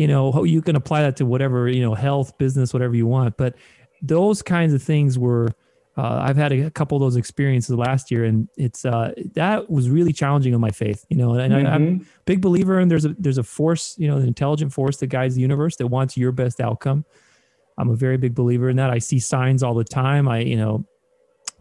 you 0.00 0.08
know, 0.08 0.44
you 0.44 0.62
can 0.62 0.76
apply 0.76 1.02
that 1.02 1.16
to 1.16 1.26
whatever, 1.26 1.68
you 1.68 1.82
know, 1.82 1.94
health, 1.94 2.38
business, 2.38 2.72
whatever 2.72 2.96
you 2.96 3.06
want. 3.06 3.36
But 3.36 3.56
those 4.00 4.40
kinds 4.40 4.72
of 4.72 4.82
things 4.82 5.18
were, 5.18 5.48
uh, 5.98 6.22
I've 6.22 6.38
had 6.38 6.52
a, 6.52 6.70
couple 6.70 6.96
of 6.96 7.02
those 7.02 7.16
experiences 7.16 7.76
last 7.76 8.10
year, 8.10 8.24
and 8.24 8.48
it's 8.56 8.86
uh, 8.86 9.12
that 9.34 9.68
was 9.68 9.90
really 9.90 10.14
challenging 10.14 10.54
on 10.54 10.60
my 10.62 10.70
faith, 10.70 11.04
you 11.10 11.18
know. 11.18 11.34
And 11.34 11.52
mm-hmm. 11.52 11.66
I, 11.66 11.74
am 11.74 12.00
a 12.00 12.22
big 12.24 12.40
believer 12.40 12.80
in 12.80 12.88
there's 12.88 13.04
a 13.04 13.14
there's 13.18 13.36
a 13.36 13.42
force, 13.42 13.94
you 13.98 14.08
know, 14.08 14.16
an 14.16 14.26
intelligent 14.26 14.72
force 14.72 14.96
that 14.98 15.08
guides 15.08 15.34
the 15.34 15.42
universe 15.42 15.76
that 15.76 15.88
wants 15.88 16.16
your 16.16 16.32
best 16.32 16.62
outcome. 16.62 17.04
I'm 17.76 17.90
a 17.90 17.94
very 17.94 18.16
big 18.16 18.34
believer 18.34 18.70
in 18.70 18.76
that. 18.76 18.88
I 18.88 19.00
see 19.00 19.18
signs 19.18 19.62
all 19.62 19.74
the 19.74 19.84
time. 19.84 20.28
I, 20.28 20.38
you 20.38 20.56
know, 20.56 20.86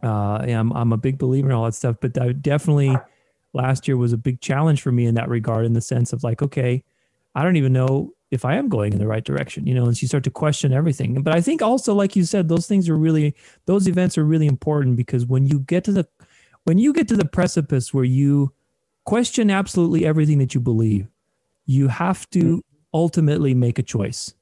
uh, 0.02 0.46
I'm 0.48 0.72
I'm 0.72 0.94
a 0.94 0.98
big 0.98 1.18
believer 1.18 1.50
in 1.50 1.56
all 1.56 1.66
that 1.66 1.76
stuff. 1.76 1.98
But 2.00 2.18
I 2.18 2.32
definitely 2.32 2.98
last 3.52 3.86
year 3.86 3.98
was 3.98 4.14
a 4.14 4.18
big 4.18 4.40
challenge 4.40 4.82
for 4.82 4.94
me 4.94 5.08
in 5.08 5.16
that 5.16 5.28
regard, 5.28 5.66
in 5.66 5.74
the 5.74 5.82
sense 5.82 6.14
of 6.14 6.24
like, 6.24 6.42
okay, 6.42 6.86
I 7.36 7.44
don't 7.44 7.58
even 7.58 7.74
know 7.74 8.14
if 8.32 8.46
I 8.46 8.56
am 8.56 8.70
going 8.70 8.94
in 8.94 9.00
the 9.00 9.08
right 9.08 9.24
direction, 9.24 9.66
you 9.66 9.74
know, 9.74 9.86
and 9.86 10.02
you 10.02 10.08
start 10.08 10.24
to 10.26 10.32
question 10.32 10.72
everything. 10.72 11.22
But 11.24 11.36
I 11.36 11.42
think 11.42 11.62
also, 11.62 11.94
like 11.94 12.16
you 12.16 12.24
said, 12.24 12.48
those 12.48 12.68
things 12.68 12.88
are 12.88 12.98
really, 12.98 13.36
those 13.66 13.88
events 13.88 14.18
are 14.18 14.26
really 14.26 14.48
important 14.48 14.98
because 14.98 15.26
when 15.26 15.48
you 15.48 15.60
get 15.62 15.84
to 15.86 15.92
the, 15.92 16.08
when 16.66 16.78
you 16.78 16.94
get 16.94 17.08
to 17.08 17.18
the 17.18 17.26
precipice 17.26 17.94
where 17.94 18.04
you 18.04 18.54
question 19.06 19.50
absolutely 19.50 20.06
everything 20.06 20.38
that 20.38 20.54
you 20.54 20.60
believe, 20.60 21.08
you 21.66 21.88
have 21.88 22.30
to 22.32 22.40
mm-hmm. 22.40 22.60
ultimately 22.94 23.56
make 23.56 23.80
a 23.80 23.84
choice. 23.84 24.34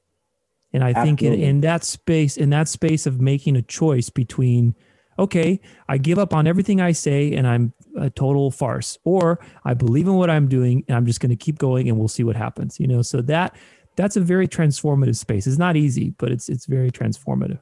And 0.72 0.84
I 0.84 0.92
think 1.02 1.22
in, 1.22 1.32
in 1.32 1.60
that 1.62 1.82
space, 1.82 2.36
in 2.36 2.50
that 2.50 2.68
space 2.68 3.06
of 3.06 3.22
making 3.22 3.56
a 3.56 3.62
choice 3.62 4.10
between, 4.10 4.74
okay, 5.18 5.60
I 5.88 5.96
give 5.96 6.18
up 6.18 6.34
on 6.34 6.46
everything 6.46 6.80
I 6.80 6.92
say 6.92 7.32
and 7.32 7.46
I'm 7.46 7.72
a 7.96 8.10
total 8.10 8.50
farce, 8.50 8.98
or 9.04 9.40
I 9.64 9.72
believe 9.72 10.06
in 10.06 10.14
what 10.14 10.28
I'm 10.28 10.46
doing 10.46 10.84
and 10.86 10.96
I'm 10.96 11.06
just 11.06 11.20
going 11.20 11.30
to 11.30 11.36
keep 11.36 11.58
going 11.58 11.88
and 11.88 11.98
we'll 11.98 12.08
see 12.08 12.22
what 12.22 12.36
happens, 12.36 12.78
you 12.78 12.86
know? 12.86 13.00
So 13.00 13.22
that, 13.22 13.56
that's 13.98 14.16
a 14.16 14.20
very 14.20 14.46
transformative 14.46 15.16
space. 15.16 15.46
It's 15.46 15.58
not 15.58 15.76
easy, 15.76 16.14
but 16.18 16.30
it's 16.30 16.48
it's 16.48 16.66
very 16.66 16.90
transformative. 16.90 17.58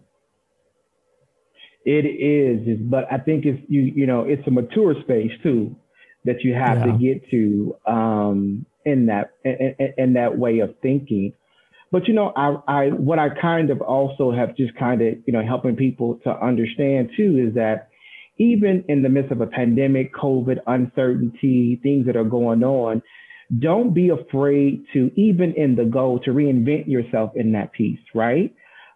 It 1.86 2.04
is, 2.04 2.78
but 2.82 3.10
I 3.10 3.18
think 3.18 3.46
it's 3.46 3.60
you 3.68 3.80
you 3.80 4.06
know 4.06 4.20
it's 4.22 4.46
a 4.46 4.50
mature 4.50 4.94
space 5.00 5.32
too 5.42 5.74
that 6.26 6.44
you 6.44 6.52
have 6.52 6.78
yeah. 6.78 6.84
to 6.84 6.98
get 6.98 7.30
to 7.30 7.76
um, 7.86 8.66
in 8.84 9.06
that 9.06 9.32
in, 9.44 9.94
in, 9.96 10.12
that 10.12 10.36
way 10.36 10.58
of 10.58 10.74
thinking. 10.82 11.32
But 11.90 12.06
you 12.06 12.14
know, 12.14 12.32
I, 12.36 12.56
I 12.68 12.88
what 12.88 13.18
I 13.18 13.30
kind 13.30 13.70
of 13.70 13.80
also 13.80 14.30
have 14.30 14.56
just 14.56 14.74
kind 14.76 15.00
of 15.00 15.14
you 15.26 15.32
know 15.32 15.42
helping 15.42 15.74
people 15.74 16.20
to 16.24 16.30
understand 16.30 17.12
too 17.16 17.46
is 17.48 17.54
that 17.54 17.88
even 18.38 18.84
in 18.88 19.02
the 19.02 19.08
midst 19.08 19.32
of 19.32 19.40
a 19.40 19.46
pandemic, 19.46 20.14
COVID, 20.14 20.58
uncertainty, 20.66 21.80
things 21.82 22.04
that 22.04 22.16
are 22.16 22.24
going 22.24 22.62
on, 22.62 23.02
don't 23.58 23.94
be 23.94 24.08
afraid 24.08 24.84
to 24.92 25.10
even 25.16 25.54
in 25.54 25.76
the 25.76 25.84
goal 25.84 26.18
to 26.20 26.30
reinvent 26.30 26.88
yourself 26.88 27.32
in 27.36 27.52
that 27.52 27.72
piece, 27.72 28.00
right? 28.14 28.54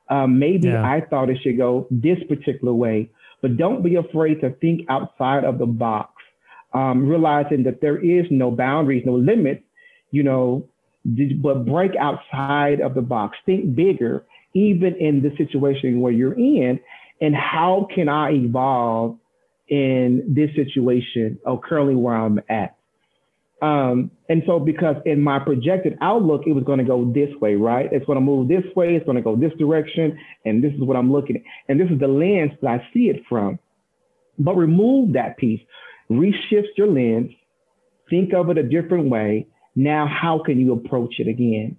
Um, 0.09 0.39
maybe 0.39 0.69
yeah. 0.69 0.83
I 0.83 1.03
thought 1.09 1.31
it 1.31 1.39
should 1.43 1.57
go 1.57 1.87
this 1.91 2.19
particular 2.29 2.75
way, 2.75 3.11
but 3.43 3.57
don't 3.57 3.83
be 3.83 3.95
afraid 3.95 4.41
to 4.41 4.51
think 4.51 4.83
outside 4.89 5.45
of 5.45 5.59
the 5.59 5.67
box, 5.67 6.13
um, 6.75 7.09
realizing 7.09 7.63
that 7.65 7.81
there 7.81 7.99
is 7.99 8.27
no 8.31 8.51
boundaries, 8.51 9.05
no 9.07 9.15
limits, 9.15 9.63
you 10.11 10.25
know, 10.25 10.69
but 11.05 11.65
break 11.65 11.93
outside 11.97 12.81
of 12.81 12.95
the 12.95 13.03
box, 13.03 13.37
think 13.47 13.75
bigger, 13.75 14.27
even 14.53 14.97
in 14.97 15.23
the 15.23 15.31
situation 15.37 16.01
where 16.01 16.13
you're 16.13 16.35
in, 16.35 16.81
and 17.21 17.35
how 17.35 17.87
can 17.95 18.09
I 18.09 18.33
evolve 18.33 19.17
in 19.69 20.25
this 20.35 20.51
situation 20.57 21.39
or 21.45 21.61
currently 21.61 21.95
where 21.95 22.17
I'm 22.17 22.41
at? 22.49 22.77
Um, 23.63 24.11
and 24.29 24.43
so 24.47 24.59
because 24.59 24.97
in 25.05 25.21
my 25.21 25.39
projected 25.39 25.99
outlook, 26.01 26.43
it 26.47 26.53
was 26.53 26.65
going 26.65 26.79
to 26.79 26.85
go 26.85 27.13
this 27.13 27.29
way, 27.41 27.57
right? 27.57 27.89
It's 27.93 28.07
going 28.07 28.17
to 28.17 28.25
move 28.25 28.49
this 28.49 28.65
way. 28.75 28.95
It's 28.95 29.05
going 29.05 29.17
to 29.17 29.23
go 29.23 29.37
this 29.37 29.53
direction. 29.59 30.19
And 30.45 30.65
this 30.65 30.73
is 30.73 30.81
what 30.81 30.97
I'm 30.97 31.13
looking 31.13 31.37
at. 31.37 31.43
And 31.69 31.79
this 31.79 31.89
is 31.91 32.01
the 32.01 32.09
lens 32.09 32.53
that 32.63 32.69
I 32.69 32.79
see 32.95 33.11
it 33.11 33.23
from. 33.29 33.59
But 34.39 34.57
remove 34.57 35.13
that 35.13 35.37
piece, 35.37 35.61
reshift 36.11 36.77
your 36.79 36.87
lens, 36.87 37.31
think 38.09 38.33
of 38.33 38.49
it 38.49 38.57
a 38.57 38.63
different 38.63 39.11
way. 39.11 39.47
Now, 39.77 40.07
how 40.07 40.43
can 40.45 40.59
you 40.59 40.73
approach 40.73 41.17
it 41.19 41.29
again? 41.29 41.77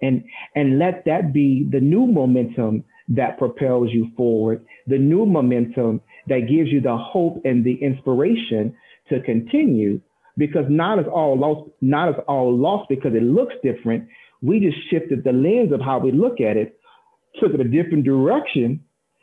And, 0.00 0.24
and 0.54 0.78
let 0.78 1.04
that 1.06 1.32
be 1.32 1.66
the 1.70 1.80
new 1.80 2.06
momentum 2.06 2.84
that 3.08 3.38
propels 3.38 3.90
you 3.92 4.10
forward, 4.16 4.64
the 4.86 4.98
new 4.98 5.26
momentum 5.26 6.00
that 6.28 6.48
gives 6.48 6.70
you 6.70 6.80
the 6.80 6.96
hope 6.96 7.40
and 7.44 7.64
the 7.64 7.74
inspiration 7.82 8.74
to 9.08 9.20
continue 9.22 10.00
because 10.36 10.64
not 10.68 10.98
as 10.98 11.06
all 11.06 11.38
lost, 11.38 11.70
not 11.80 12.08
as 12.08 12.14
all 12.28 12.56
lost 12.56 12.88
because 12.88 13.12
it 13.14 13.22
looks 13.22 13.54
different. 13.62 14.08
We 14.42 14.60
just 14.60 14.76
shifted 14.90 15.24
the 15.24 15.32
lens 15.32 15.72
of 15.72 15.80
how 15.80 15.98
we 15.98 16.12
look 16.12 16.40
at 16.40 16.56
it, 16.56 16.78
took 17.40 17.54
it 17.54 17.60
a 17.60 17.64
different 17.64 18.04
direction, 18.04 18.80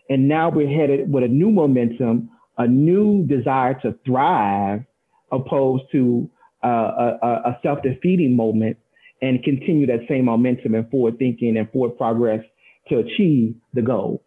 and 0.09 0.27
now 0.27 0.49
we're 0.49 0.67
headed 0.67 1.11
with 1.11 1.23
a 1.23 1.27
new 1.27 1.51
momentum, 1.51 2.29
a 2.57 2.67
new 2.67 3.25
desire 3.25 3.79
to 3.81 3.95
thrive, 4.05 4.83
opposed 5.31 5.83
to 5.91 6.29
uh, 6.63 7.17
a, 7.21 7.27
a 7.45 7.59
self-defeating 7.61 8.35
moment, 8.35 8.77
and 9.21 9.43
continue 9.43 9.85
that 9.87 9.99
same 10.09 10.25
momentum 10.25 10.75
and 10.75 10.89
forward 10.89 11.17
thinking 11.17 11.57
and 11.57 11.71
forward 11.71 11.97
progress 11.97 12.43
to 12.89 12.97
achieve 12.99 13.55
the 13.73 13.81
goal. 13.81 14.23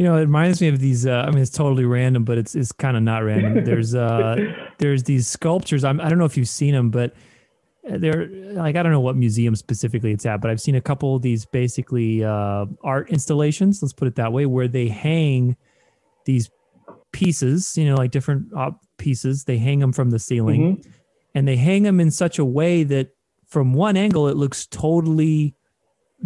You 0.00 0.06
know, 0.06 0.16
it 0.16 0.20
reminds 0.20 0.62
me 0.62 0.68
of 0.68 0.78
these. 0.78 1.06
Uh, 1.06 1.26
I 1.26 1.30
mean, 1.30 1.42
it's 1.42 1.50
totally 1.50 1.84
random, 1.84 2.24
but 2.24 2.38
it's 2.38 2.54
it's 2.54 2.72
kind 2.72 2.96
of 2.96 3.02
not 3.02 3.22
random. 3.22 3.64
There's 3.66 3.94
uh, 3.94 4.34
there's 4.78 5.02
these 5.02 5.28
sculptures. 5.28 5.84
I'm, 5.84 6.00
I 6.00 6.08
don't 6.08 6.16
know 6.16 6.24
if 6.24 6.38
you've 6.38 6.48
seen 6.48 6.72
them, 6.72 6.88
but 6.88 7.12
they're 7.84 8.28
like 8.54 8.76
I 8.76 8.82
don't 8.82 8.92
know 8.92 9.00
what 9.00 9.16
museum 9.16 9.54
specifically 9.54 10.12
it's 10.12 10.24
at, 10.24 10.40
but 10.40 10.50
I've 10.50 10.60
seen 10.62 10.74
a 10.74 10.80
couple 10.80 11.16
of 11.16 11.20
these 11.20 11.44
basically 11.44 12.24
uh, 12.24 12.64
art 12.82 13.10
installations. 13.10 13.82
Let's 13.82 13.92
put 13.92 14.08
it 14.08 14.14
that 14.14 14.32
way, 14.32 14.46
where 14.46 14.68
they 14.68 14.88
hang 14.88 15.54
these 16.24 16.48
pieces. 17.12 17.76
You 17.76 17.90
know, 17.90 17.96
like 17.96 18.10
different 18.10 18.46
uh, 18.56 18.70
pieces. 18.96 19.44
They 19.44 19.58
hang 19.58 19.80
them 19.80 19.92
from 19.92 20.08
the 20.08 20.18
ceiling, 20.18 20.78
mm-hmm. 20.78 20.90
and 21.34 21.46
they 21.46 21.56
hang 21.56 21.82
them 21.82 22.00
in 22.00 22.10
such 22.10 22.38
a 22.38 22.44
way 22.46 22.84
that 22.84 23.10
from 23.48 23.74
one 23.74 23.98
angle 23.98 24.28
it 24.28 24.36
looks 24.38 24.66
totally 24.66 25.56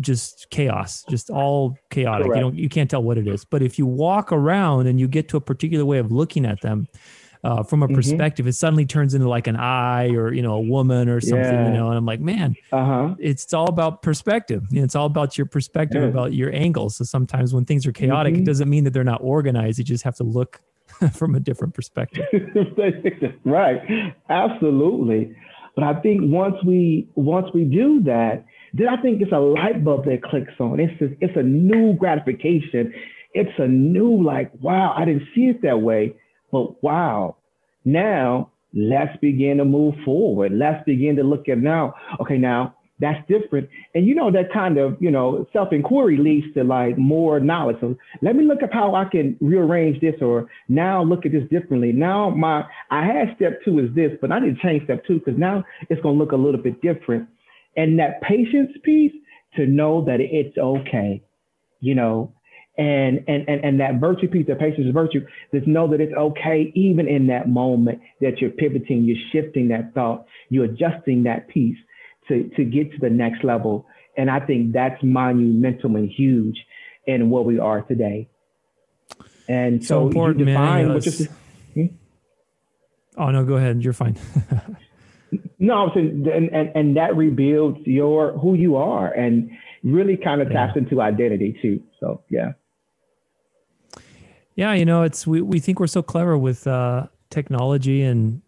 just 0.01 0.49
chaos, 0.51 1.05
just 1.09 1.31
all 1.31 1.77
chaotic. 1.91 2.27
Correct. 2.27 2.37
You 2.37 2.43
don't, 2.43 2.57
you 2.57 2.69
can't 2.69 2.91
tell 2.91 3.03
what 3.03 3.19
it 3.19 3.29
is. 3.29 3.45
But 3.45 3.63
if 3.63 3.79
you 3.79 3.87
walk 3.87 4.33
around 4.33 4.87
and 4.87 4.99
you 4.99 5.09
get 5.09 5.29
to 5.31 5.37
a 5.37 5.41
particular 5.41 5.85
way 5.85 5.99
of 5.99 6.11
looking 6.11 6.45
at 6.45 6.61
them, 6.61 6.89
uh, 7.45 7.63
from 7.63 7.83
a 7.83 7.87
mm-hmm. 7.87 7.95
perspective, 7.95 8.47
it 8.47 8.55
suddenly 8.55 8.87
turns 8.87 9.13
into 9.13 9.29
like 9.29 9.47
an 9.47 9.57
eye 9.57 10.09
or 10.09 10.33
you 10.33 10.41
know 10.41 10.55
a 10.55 10.61
woman 10.61 11.11
or 11.11 11.21
something. 11.21 11.39
Yeah. 11.39 11.69
You 11.69 11.75
know, 11.75 11.89
and 11.89 11.99
I'm 11.99 12.07
like, 12.07 12.21
man, 12.21 12.57
uh-huh. 12.73 13.17
it's 13.19 13.53
all 13.53 13.69
about 13.69 14.01
perspective. 14.01 14.65
You 14.71 14.81
know, 14.81 14.85
it's 14.85 14.97
all 14.97 15.07
about 15.07 15.37
your 15.37 15.47
perspective 15.47 16.03
yeah. 16.03 16.09
about 16.09 16.33
your 16.33 16.51
angles. 16.55 16.97
So 16.97 17.05
sometimes 17.05 17.53
when 17.53 17.67
things 17.67 17.87
are 17.87 17.93
chaotic, 17.93 18.33
mm-hmm. 18.33 18.43
it 18.43 18.47
doesn't 18.47 18.71
mean 18.71 18.85
that 18.85 18.95
they're 18.95 19.05
not 19.05 19.21
organized. 19.23 19.79
You 19.79 19.85
just 19.85 20.05
have 20.05 20.17
to 20.17 20.25
look 20.25 20.63
from 21.13 21.35
a 21.35 21.41
different 21.41 21.75
perspective. 21.75 22.25
right, 23.45 24.15
absolutely. 24.31 25.37
But 25.75 25.85
I 25.85 26.01
think 26.01 26.23
once 26.25 26.57
we 26.65 27.09
once 27.15 27.49
we 27.53 27.65
do 27.65 28.03
that, 28.05 28.47
then 28.75 28.89
I 28.89 29.01
think 29.01 29.23
it's 29.23 29.33
a 29.33 29.39
light 29.39 29.85
bulb 29.85 30.05
that 30.07 30.23
clicks 30.25 30.53
on. 30.59 30.81
It's 30.81 31.01
a, 31.01 31.07
it's 31.25 31.37
a 31.37 31.43
new 31.43 31.95
gratification. 31.95 32.93
It's 33.33 33.57
a 33.59 33.69
new 33.69 34.21
like, 34.23 34.51
wow, 34.61 34.93
I 34.97 35.05
didn't 35.05 35.29
see 35.35 35.43
it 35.43 35.63
that 35.63 35.81
way, 35.81 36.17
but 36.51 36.83
wow. 36.83 37.37
Now 37.85 38.51
let's 38.75 39.17
begin 39.19 39.59
to 39.59 39.65
move 39.65 39.95
forward. 40.05 40.53
Let's 40.53 40.85
begin 40.85 41.15
to 41.17 41.23
look 41.23 41.49
at 41.49 41.59
now. 41.59 41.95
Okay, 42.21 42.37
now 42.37 42.75
that's 42.99 43.21
different. 43.29 43.69
And 43.95 44.07
you 44.07 44.15
know, 44.17 44.33
that 44.33 44.53
kind 44.53 44.77
of, 44.77 44.97
you 45.01 45.11
know, 45.11 45.47
self-inquiry 45.53 46.17
leads 46.17 46.53
to 46.55 46.65
like 46.65 46.99
more 46.99 47.39
knowledge. 47.39 47.77
So 47.81 47.97
let 48.23 48.35
me 48.35 48.45
look 48.45 48.63
at 48.65 48.73
how 48.73 48.97
I 48.97 49.05
can 49.05 49.37
rearrange 49.41 50.01
this 50.01 50.15
or 50.21 50.49
now 50.69 51.05
look 51.05 51.27
at 51.27 51.31
this 51.31 51.49
differently. 51.49 51.93
Now 51.93 52.31
my 52.31 52.65
I 52.91 53.05
had 53.05 53.37
step 53.37 53.61
two 53.65 53.79
is 53.79 53.95
this, 53.95 54.11
but 54.21 54.33
I 54.33 54.41
to 54.41 54.55
change 54.61 54.85
step 54.85 55.05
two 55.07 55.21
because 55.21 55.39
now 55.39 55.63
it's 55.91 56.03
gonna 56.03 56.19
look 56.19 56.33
a 56.33 56.37
little 56.37 56.61
bit 56.61 56.83
different 56.83 57.29
and 57.77 57.99
that 57.99 58.21
patience 58.23 58.71
piece 58.83 59.13
to 59.57 59.67
know 59.67 60.05
that 60.05 60.21
it's 60.21 60.57
okay, 60.59 61.23
you 61.81 61.95
know, 61.95 62.33
and 62.77 63.25
and 63.29 63.49
and, 63.49 63.65
and 63.65 63.81
that 63.81 64.01
virtue 64.01 64.29
piece, 64.29 64.47
that 64.49 64.59
patience 64.59 64.87
is 64.87 64.93
virtue, 64.93 65.21
just 65.55 65.67
know 65.67 65.89
that 65.91 66.01
it's 66.01 66.15
okay 66.15 66.73
even 66.75 67.09
in 67.09 67.29
that 67.29 67.49
moment 67.49 68.01
that 68.21 68.41
you're 68.41 68.51
pivoting, 68.51 69.05
you're 69.05 69.17
shifting 69.33 69.69
that 69.69 69.95
thought, 69.95 70.27
you're 70.49 70.65
adjusting 70.65 71.23
that 71.25 71.49
piece 71.49 71.79
to 72.29 72.51
to 72.57 72.65
get 72.65 72.93
to 72.93 72.99
the 73.01 73.11
next 73.11 73.45
level. 73.45 73.87
And 74.17 74.31
I 74.31 74.41
think 74.41 74.73
that's 74.73 75.03
monumental 75.03 75.97
and 75.97 76.09
huge. 76.09 76.57
in 77.07 77.31
what 77.31 77.45
we 77.45 77.59
are 77.59 77.83
today. 77.83 78.29
And 79.49 79.85
so, 79.85 80.01
so 80.03 80.07
important, 80.07 80.41
you 80.41 80.47
define 80.47 80.87
man. 80.87 80.95
what 80.95 81.07
you 81.07 81.29
hmm? 81.75 81.87
Oh 83.17 83.31
no, 83.31 83.45
go 83.45 83.57
ahead. 83.57 83.83
You're 83.83 83.93
fine. 83.93 84.17
no, 85.59 85.75
I'm 85.75 85.91
saying, 85.95 86.27
and, 86.33 86.49
and 86.51 86.71
and 86.75 86.97
that 86.97 87.17
rebuilds 87.17 87.79
your 87.87 88.33
who 88.39 88.55
you 88.55 88.77
are, 88.77 89.13
and 89.13 89.51
really 89.83 90.17
kind 90.17 90.41
of 90.41 90.51
taps 90.51 90.73
yeah. 90.75 90.83
into 90.83 91.01
identity 91.01 91.59
too. 91.61 91.83
So 92.01 92.23
yeah. 92.31 92.53
Yeah, 94.57 94.73
you 94.75 94.85
know, 94.85 95.03
it's 95.03 95.27
we, 95.27 95.43
we 95.43 95.59
think 95.59 95.81
we're 95.81 95.89
so 95.89 96.03
clever 96.03 96.39
with 96.39 96.67
uh, 96.67 97.09
technology 97.31 98.03
and 98.03 98.41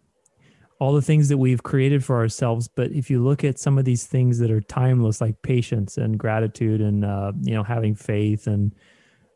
all 0.79 0.93
the 0.93 1.01
things 1.01 1.27
that 1.29 1.37
we've 1.37 1.63
created 1.63 2.03
for 2.03 2.17
ourselves. 2.17 2.67
But 2.67 2.91
if 2.91 3.09
you 3.09 3.23
look 3.23 3.43
at 3.43 3.59
some 3.59 3.77
of 3.77 3.85
these 3.85 4.05
things 4.05 4.39
that 4.39 4.51
are 4.51 4.61
timeless, 4.61 5.19
like 5.19 5.41
patience 5.41 5.97
and 5.97 6.17
gratitude, 6.17 6.81
and 6.81 7.03
uh, 7.03 7.33
you 7.41 7.53
know, 7.53 7.63
having 7.63 7.95
faith, 7.95 8.47
and 8.47 8.73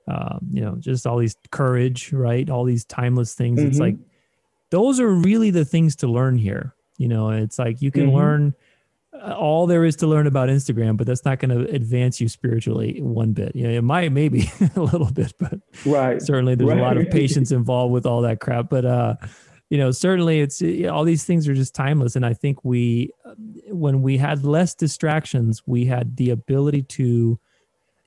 uh, 0.08 0.40
you 0.52 0.62
know, 0.62 0.76
just 0.80 1.06
all 1.06 1.18
these 1.18 1.36
courage, 1.52 2.14
right? 2.14 2.50
All 2.50 2.64
these 2.64 2.86
timeless 2.86 3.34
things. 3.34 3.60
Mm-hmm. 3.60 3.70
It's 3.70 3.80
like 3.80 3.98
those 4.70 5.00
are 5.00 5.10
really 5.10 5.52
the 5.52 5.66
things 5.66 5.96
to 5.98 6.08
learn 6.08 6.38
here. 6.38 6.74
You 7.02 7.08
know, 7.08 7.32
it's 7.32 7.58
like 7.58 7.82
you 7.82 7.92
can 7.92 8.08
mm-hmm. 8.08 8.16
learn 8.16 8.56
uh, 9.14 9.34
all 9.34 9.68
there 9.68 9.84
is 9.84 9.96
to 9.98 10.08
learn 10.08 10.26
about 10.26 10.50
Instagram, 10.50 10.96
but 10.96 11.06
that's 11.06 11.26
not 11.26 11.40
going 11.40 11.50
to 11.50 11.70
advance 11.74 12.22
you 12.22 12.30
spiritually 12.30 13.02
one 13.02 13.34
bit. 13.34 13.56
You 13.56 13.68
know, 13.68 13.78
it 13.78 13.82
might 13.82 14.12
maybe 14.12 14.50
a 14.76 14.82
little 14.82 15.12
bit, 15.12 15.34
but 15.38 15.60
right. 15.86 16.22
certainly 16.22 16.56
there's 16.56 16.70
right. 16.70 16.80
a 16.80 16.82
lot 16.82 16.98
of 16.98 17.10
patience 17.12 17.52
involved 17.52 17.92
with 17.92 18.06
all 18.06 18.22
that 18.22 18.40
crap. 18.40 18.70
But 18.70 18.86
uh, 18.86 19.16
you 19.70 19.78
know, 19.78 19.92
certainly 19.92 20.42
it's 20.42 20.62
all 20.90 21.04
these 21.04 21.24
things 21.24 21.48
are 21.48 21.54
just 21.54 21.76
timeless. 21.76 22.16
And 22.16 22.26
I 22.26 22.34
think 22.34 22.64
we, 22.64 23.12
uh, 23.26 23.36
when 23.70 24.02
we 24.02 24.18
had 24.18 24.44
less 24.44 24.76
distractions, 24.76 25.64
we 25.66 25.86
had 25.86 26.18
the 26.18 26.30
ability 26.30 26.84
to, 26.84 27.40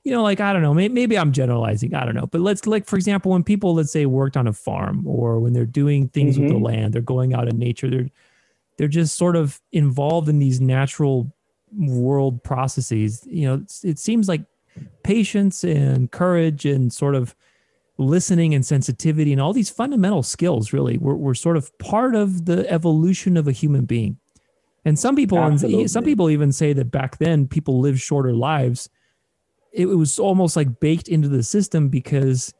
you 0.03 0.11
know, 0.11 0.23
like 0.23 0.39
I 0.39 0.53
don't 0.53 0.61
know, 0.61 0.73
maybe, 0.73 0.93
maybe 0.93 1.17
I'm 1.17 1.31
generalizing, 1.31 1.93
I 1.95 2.05
don't 2.05 2.15
know, 2.15 2.27
but 2.27 2.41
let's 2.41 2.67
like 2.67 2.85
for 2.85 2.95
example, 2.95 3.31
when 3.31 3.43
people 3.43 3.73
let's 3.73 3.91
say 3.91 4.05
worked 4.05 4.37
on 4.37 4.47
a 4.47 4.53
farm 4.53 5.05
or 5.07 5.39
when 5.39 5.53
they're 5.53 5.65
doing 5.65 6.07
things 6.07 6.35
mm-hmm. 6.35 6.43
with 6.43 6.51
the 6.51 6.55
mm-hmm. 6.55 6.65
land, 6.65 6.93
they're 6.93 7.01
going 7.01 7.33
out 7.33 7.47
in 7.47 7.57
nature, 7.57 7.89
they're 7.89 8.09
they're 8.77 8.87
just 8.87 9.15
sort 9.15 9.35
of 9.35 9.61
involved 9.71 10.29
in 10.29 10.39
these 10.39 10.59
natural 10.59 11.33
world 11.77 12.43
processes. 12.43 13.25
You 13.25 13.47
know, 13.47 13.65
it 13.83 13.99
seems 13.99 14.27
like 14.27 14.43
patience 15.03 15.63
and 15.63 16.11
courage 16.11 16.65
and 16.65 16.91
sort 16.91 17.15
of 17.15 17.35
listening 17.97 18.53
and 18.53 18.65
sensitivity 18.65 19.31
and 19.31 19.41
all 19.41 19.53
these 19.53 19.69
fundamental 19.69 20.21
skills 20.21 20.73
really 20.73 20.97
were, 20.97 21.15
were 21.15 21.35
sort 21.35 21.55
of 21.55 21.77
part 21.79 22.13
of 22.13 22.45
the 22.45 22.69
evolution 22.69 23.37
of 23.37 23.47
a 23.47 23.53
human 23.53 23.85
being. 23.85 24.17
And 24.83 24.99
some 24.99 25.15
people, 25.15 25.39
Absolutely. 25.39 25.87
some 25.87 26.03
people 26.03 26.29
even 26.29 26.51
say 26.51 26.73
that 26.73 26.91
back 26.91 27.17
then 27.17 27.47
people 27.47 27.79
lived 27.79 27.99
shorter 27.99 28.33
lives. 28.33 28.89
It, 29.71 29.87
it 29.87 29.95
was 29.95 30.19
almost 30.19 30.55
like 30.55 30.79
baked 30.79 31.07
into 31.07 31.27
the 31.27 31.41
system 31.41 31.89
because 31.89 32.53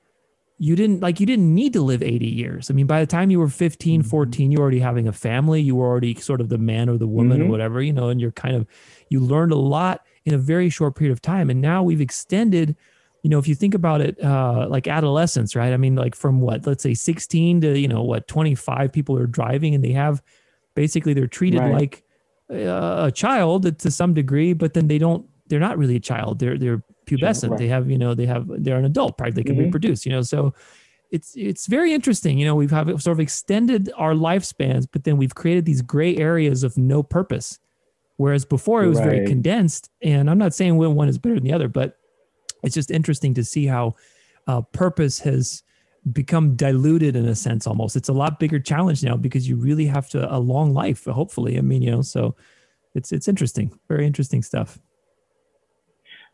you 0.57 0.75
didn't 0.75 1.01
like 1.01 1.19
you 1.19 1.25
didn't 1.25 1.53
need 1.53 1.73
to 1.73 1.81
live 1.81 2.01
80 2.01 2.25
years. 2.25 2.71
I 2.71 2.73
mean, 2.73 2.87
by 2.87 3.01
the 3.01 3.07
time 3.07 3.29
you 3.29 3.39
were 3.39 3.49
15, 3.49 4.01
mm-hmm. 4.01 4.09
14, 4.09 4.51
you 4.51 4.57
were 4.57 4.61
already 4.61 4.79
having 4.79 5.07
a 5.07 5.13
family, 5.13 5.61
you 5.61 5.75
were 5.75 5.85
already 5.85 6.15
sort 6.15 6.39
of 6.39 6.49
the 6.49 6.57
man 6.57 6.87
or 6.87 6.97
the 6.97 7.07
woman 7.07 7.39
mm-hmm. 7.39 7.47
or 7.47 7.51
whatever, 7.51 7.81
you 7.81 7.91
know, 7.91 8.09
and 8.09 8.21
you're 8.21 8.31
kind 8.31 8.55
of 8.55 8.65
you 9.09 9.19
learned 9.19 9.51
a 9.51 9.57
lot 9.57 10.05
in 10.23 10.33
a 10.33 10.37
very 10.37 10.69
short 10.69 10.95
period 10.95 11.11
of 11.11 11.21
time. 11.21 11.49
And 11.49 11.61
now 11.61 11.83
we've 11.83 12.01
extended, 12.01 12.75
you 13.21 13.29
know, 13.29 13.37
if 13.37 13.47
you 13.47 13.55
think 13.55 13.73
about 13.73 14.01
it, 14.01 14.21
uh, 14.23 14.67
like 14.69 14.87
adolescence, 14.87 15.55
right? 15.55 15.73
I 15.73 15.77
mean, 15.77 15.95
like 15.95 16.15
from 16.15 16.41
what, 16.41 16.65
let's 16.65 16.83
say 16.83 16.93
16 16.93 17.61
to, 17.61 17.77
you 17.77 17.87
know, 17.87 18.03
what, 18.03 18.27
25 18.27 18.91
people 18.91 19.17
are 19.17 19.27
driving 19.27 19.75
and 19.75 19.83
they 19.83 19.91
have 19.91 20.23
basically 20.73 21.13
they're 21.13 21.27
treated 21.27 21.59
right. 21.59 21.73
like 21.73 22.03
a 22.49 23.11
child 23.13 23.79
to 23.79 23.91
some 23.91 24.13
degree, 24.13 24.53
but 24.53 24.73
then 24.73 24.87
they 24.87 24.97
don't, 24.97 25.27
they're 25.47 25.59
not 25.59 25.77
really 25.77 25.95
a 25.95 25.99
child. 25.99 26.39
They're, 26.39 26.57
they're 26.57 26.83
pubescent. 27.05 27.51
Right. 27.51 27.59
They 27.59 27.67
have, 27.67 27.89
you 27.89 27.97
know, 27.97 28.13
they 28.13 28.25
have, 28.25 28.45
they're 28.47 28.77
an 28.77 28.85
adult, 28.85 29.17
probably 29.17 29.33
they 29.33 29.43
can 29.43 29.55
mm-hmm. 29.55 29.65
reproduce, 29.65 30.05
you 30.05 30.11
know, 30.11 30.21
so 30.21 30.53
it's, 31.11 31.35
it's 31.35 31.67
very 31.67 31.93
interesting. 31.93 32.37
You 32.37 32.45
know, 32.45 32.55
we've 32.55 32.71
have 32.71 32.87
sort 33.01 33.15
of 33.15 33.19
extended 33.19 33.91
our 33.95 34.13
lifespans, 34.13 34.87
but 34.91 35.03
then 35.03 35.17
we've 35.17 35.35
created 35.35 35.65
these 35.65 35.81
gray 35.81 36.17
areas 36.17 36.63
of 36.63 36.77
no 36.77 37.03
purpose. 37.03 37.59
Whereas 38.17 38.45
before 38.45 38.83
it 38.83 38.87
was 38.87 38.99
right. 38.99 39.09
very 39.09 39.27
condensed. 39.27 39.89
And 40.01 40.29
I'm 40.29 40.37
not 40.37 40.53
saying 40.53 40.77
when 40.77 40.95
one 40.95 41.09
is 41.09 41.17
better 41.17 41.35
than 41.35 41.43
the 41.43 41.53
other, 41.53 41.67
but 41.67 41.97
it's 42.63 42.73
just 42.73 42.89
interesting 42.89 43.33
to 43.35 43.43
see 43.43 43.65
how 43.65 43.95
uh, 44.47 44.61
purpose 44.61 45.19
has 45.19 45.63
become 46.11 46.55
diluted 46.55 47.15
in 47.15 47.25
a 47.25 47.35
sense 47.35 47.67
almost. 47.67 47.95
It's 47.95 48.09
a 48.09 48.13
lot 48.13 48.39
bigger 48.39 48.59
challenge 48.59 49.03
now 49.03 49.17
because 49.17 49.49
you 49.49 49.55
really 49.55 49.85
have 49.85 50.07
to 50.09 50.33
a 50.33 50.39
long 50.39 50.73
life, 50.73 51.05
hopefully. 51.05 51.57
I 51.57 51.61
mean, 51.61 51.81
you 51.81 51.91
know, 51.91 52.01
so 52.01 52.35
it's 52.93 53.11
it's 53.11 53.27
interesting, 53.27 53.77
very 53.87 54.05
interesting 54.05 54.41
stuff. 54.41 54.79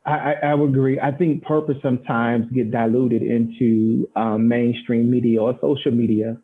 I, 0.06 0.34
I 0.43 0.56
would 0.56 0.70
agree. 0.70 0.99
I 0.99 1.12
think 1.12 1.43
purpose 1.43 1.78
sometimes 1.84 2.52
get 2.52 2.72
diluted 2.72 3.22
into 3.22 4.10
um, 4.16 4.47
mainstream 4.47 5.12
media 5.12 5.41
or 5.41 5.54
social 5.62 5.91
media, 5.91 6.38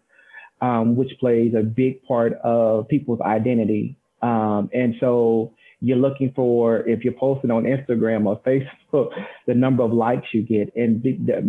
um, 0.62 0.96
which 0.96 1.10
plays 1.20 1.54
a 1.58 1.64
big 1.64 2.04
part 2.04 2.34
of 2.44 2.88
people's 2.88 3.22
identity. 3.22 3.98
Um, 4.22 4.70
and 4.74 4.96
so 5.00 5.54
you're 5.80 5.98
looking 5.98 6.34
for, 6.36 6.88
if 6.88 7.04
you're 7.04 7.14
posting 7.14 7.50
on 7.50 7.64
Instagram 7.64 8.28
or 8.28 8.40
Facebook, 8.42 9.10
the 9.48 9.56
number 9.56 9.84
of 9.84 9.92
likes 9.92 10.28
you 10.34 10.44
get. 10.44 10.72
And 10.76 11.02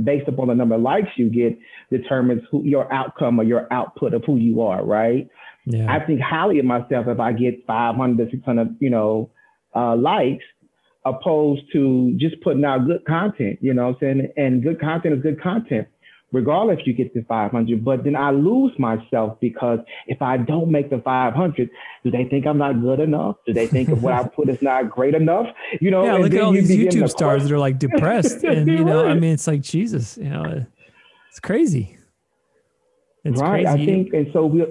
based 0.04 0.28
upon 0.28 0.48
the 0.48 0.54
number 0.54 0.76
of 0.76 0.80
likes 0.80 1.08
you 1.16 1.28
get 1.28 1.58
determines 1.90 2.42
who 2.50 2.64
your 2.64 2.90
outcome 2.92 3.38
or 3.38 3.44
your 3.44 3.70
output 3.70 4.14
of 4.14 4.24
who 4.24 4.36
you 4.36 4.62
are, 4.62 4.82
right? 4.82 5.28
Yeah. 5.66 5.94
I 5.94 6.04
think 6.06 6.20
highly 6.20 6.58
of 6.58 6.64
myself 6.64 7.06
if 7.06 7.20
I 7.20 7.32
get 7.32 7.66
500, 7.66 8.30
600, 8.30 8.76
you 8.80 8.88
know, 8.88 9.30
uh, 9.74 9.94
likes 9.94 10.44
opposed 11.08 11.62
to 11.72 12.14
just 12.18 12.40
putting 12.42 12.64
out 12.64 12.86
good 12.86 13.04
content, 13.04 13.58
you 13.60 13.74
know 13.74 13.88
what 13.88 13.96
I'm 14.02 14.18
saying? 14.20 14.32
And 14.36 14.62
good 14.62 14.80
content 14.80 15.14
is 15.14 15.22
good 15.22 15.40
content, 15.40 15.88
regardless 16.32 16.78
if 16.80 16.86
you 16.86 16.92
get 16.92 17.12
to 17.14 17.24
500. 17.24 17.84
But 17.84 18.04
then 18.04 18.16
I 18.16 18.30
lose 18.30 18.72
myself 18.78 19.38
because 19.40 19.80
if 20.06 20.20
I 20.22 20.36
don't 20.36 20.70
make 20.70 20.90
the 20.90 20.98
500, 20.98 21.70
do 22.04 22.10
they 22.10 22.24
think 22.24 22.46
I'm 22.46 22.58
not 22.58 22.80
good 22.80 23.00
enough? 23.00 23.36
Do 23.46 23.52
they 23.52 23.66
think 23.66 23.88
of 23.88 24.02
what 24.02 24.12
I 24.12 24.24
put 24.24 24.48
is 24.48 24.62
not 24.62 24.90
great 24.90 25.14
enough? 25.14 25.46
You 25.80 25.90
know, 25.90 26.04
yeah, 26.04 26.14
look 26.14 26.34
at 26.34 26.40
all 26.40 26.52
these 26.52 26.70
YouTube 26.70 27.08
stars 27.10 27.44
that 27.44 27.52
are 27.52 27.58
like 27.58 27.78
depressed. 27.78 28.44
and, 28.44 28.66
you 28.66 28.84
know, 28.84 29.06
I 29.06 29.14
mean, 29.14 29.32
it's 29.32 29.46
like, 29.46 29.62
Jesus, 29.62 30.16
you 30.18 30.28
know, 30.28 30.64
it's 31.30 31.40
crazy. 31.40 31.98
It's 33.24 33.40
right. 33.40 33.64
Crazy. 33.64 33.82
I 33.82 33.86
think, 33.86 34.12
and 34.14 34.26
so 34.32 34.46
we, 34.46 34.64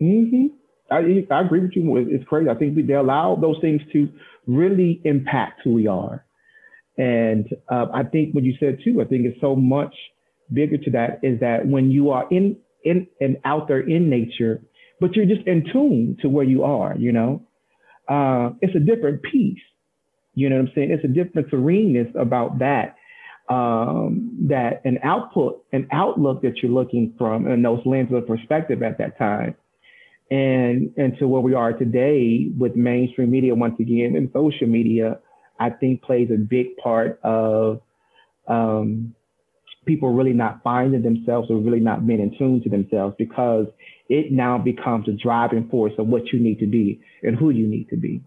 mm-hmm. 0.00 0.46
I, 0.90 1.26
I 1.30 1.40
agree 1.40 1.60
with 1.60 1.72
you. 1.74 1.96
It's 1.96 2.24
crazy. 2.24 2.48
I 2.48 2.54
think 2.54 2.74
they 2.86 2.94
allow 2.94 3.36
those 3.36 3.58
things 3.60 3.82
to 3.92 4.08
really 4.48 5.00
impact 5.04 5.60
who 5.62 5.74
we 5.74 5.86
are. 5.86 6.24
And 6.96 7.46
uh, 7.70 7.86
I 7.94 8.02
think 8.02 8.34
what 8.34 8.42
you 8.42 8.54
said 8.58 8.78
too, 8.84 9.00
I 9.00 9.04
think 9.04 9.24
it's 9.26 9.40
so 9.40 9.54
much 9.54 9.94
bigger 10.52 10.78
to 10.78 10.90
that 10.92 11.20
is 11.22 11.38
that 11.40 11.66
when 11.66 11.90
you 11.90 12.10
are 12.10 12.26
in, 12.30 12.56
in 12.82 13.06
and 13.20 13.36
out 13.44 13.68
there 13.68 13.80
in 13.80 14.10
nature, 14.10 14.62
but 15.00 15.14
you're 15.14 15.26
just 15.26 15.46
in 15.46 15.64
tune 15.72 16.16
to 16.22 16.28
where 16.28 16.44
you 16.44 16.64
are, 16.64 16.96
you 16.98 17.12
know, 17.12 17.42
uh, 18.08 18.50
it's 18.60 18.74
a 18.74 18.80
different 18.80 19.22
piece. 19.22 19.58
You 20.34 20.48
know 20.48 20.56
what 20.56 20.68
I'm 20.68 20.72
saying? 20.74 20.90
It's 20.90 21.04
a 21.04 21.08
different 21.08 21.50
sereneness 21.50 22.08
about 22.18 22.58
that. 22.60 22.96
Um, 23.50 24.46
that 24.50 24.82
an 24.84 24.98
output, 25.02 25.64
an 25.72 25.88
outlook 25.90 26.42
that 26.42 26.58
you're 26.62 26.70
looking 26.70 27.14
from, 27.16 27.46
and 27.46 27.64
those 27.64 27.80
lenses 27.86 28.14
of 28.14 28.26
perspective 28.26 28.82
at 28.82 28.98
that 28.98 29.16
time 29.16 29.54
and 30.30 30.92
and 30.96 31.16
to 31.18 31.26
where 31.26 31.40
we 31.40 31.54
are 31.54 31.72
today 31.72 32.48
with 32.56 32.76
mainstream 32.76 33.30
media 33.30 33.54
once 33.54 33.78
again 33.80 34.14
and 34.16 34.30
social 34.32 34.66
media, 34.66 35.18
I 35.58 35.70
think 35.70 36.02
plays 36.02 36.28
a 36.30 36.36
big 36.36 36.76
part 36.76 37.18
of 37.22 37.80
um, 38.46 39.14
people 39.86 40.12
really 40.12 40.34
not 40.34 40.62
finding 40.62 41.02
themselves 41.02 41.50
or 41.50 41.56
really 41.56 41.80
not 41.80 42.06
being 42.06 42.20
in 42.20 42.36
tune 42.38 42.62
to 42.62 42.68
themselves 42.68 43.14
because 43.18 43.66
it 44.08 44.30
now 44.30 44.58
becomes 44.58 45.08
a 45.08 45.12
driving 45.12 45.68
force 45.68 45.92
of 45.98 46.06
what 46.06 46.26
you 46.32 46.38
need 46.38 46.58
to 46.60 46.66
be 46.66 47.00
and 47.22 47.36
who 47.36 47.50
you 47.50 47.66
need 47.66 47.88
to 47.88 47.96
be. 47.96 48.22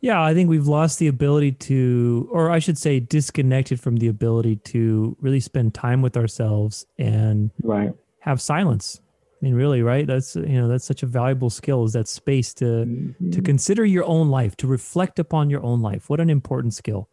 Yeah, 0.00 0.22
I 0.22 0.34
think 0.34 0.50
we've 0.50 0.66
lost 0.66 0.98
the 0.98 1.06
ability 1.06 1.52
to, 1.52 2.28
or 2.30 2.50
I 2.50 2.58
should 2.58 2.76
say, 2.76 3.00
disconnected 3.00 3.80
from 3.80 3.96
the 3.96 4.08
ability 4.08 4.56
to 4.56 5.16
really 5.20 5.40
spend 5.40 5.72
time 5.72 6.02
with 6.02 6.14
ourselves 6.14 6.84
and 6.98 7.50
right. 7.62 7.94
have 8.20 8.38
silence 8.38 9.00
mean, 9.44 9.54
really, 9.54 9.82
right? 9.82 10.06
That's 10.06 10.36
you 10.36 10.60
know 10.60 10.68
that's 10.68 10.86
such 10.86 11.02
a 11.02 11.06
valuable 11.06 11.50
skill 11.50 11.84
is 11.84 11.92
that 11.92 12.08
space 12.08 12.54
to 12.54 12.64
mm-hmm. 12.64 13.30
to 13.30 13.42
consider 13.42 13.84
your 13.84 14.04
own 14.04 14.30
life, 14.30 14.56
to 14.56 14.66
reflect 14.66 15.18
upon 15.18 15.50
your 15.50 15.62
own 15.62 15.82
life. 15.82 16.08
What 16.08 16.20
an 16.20 16.30
important 16.30 16.72
skill, 16.72 17.10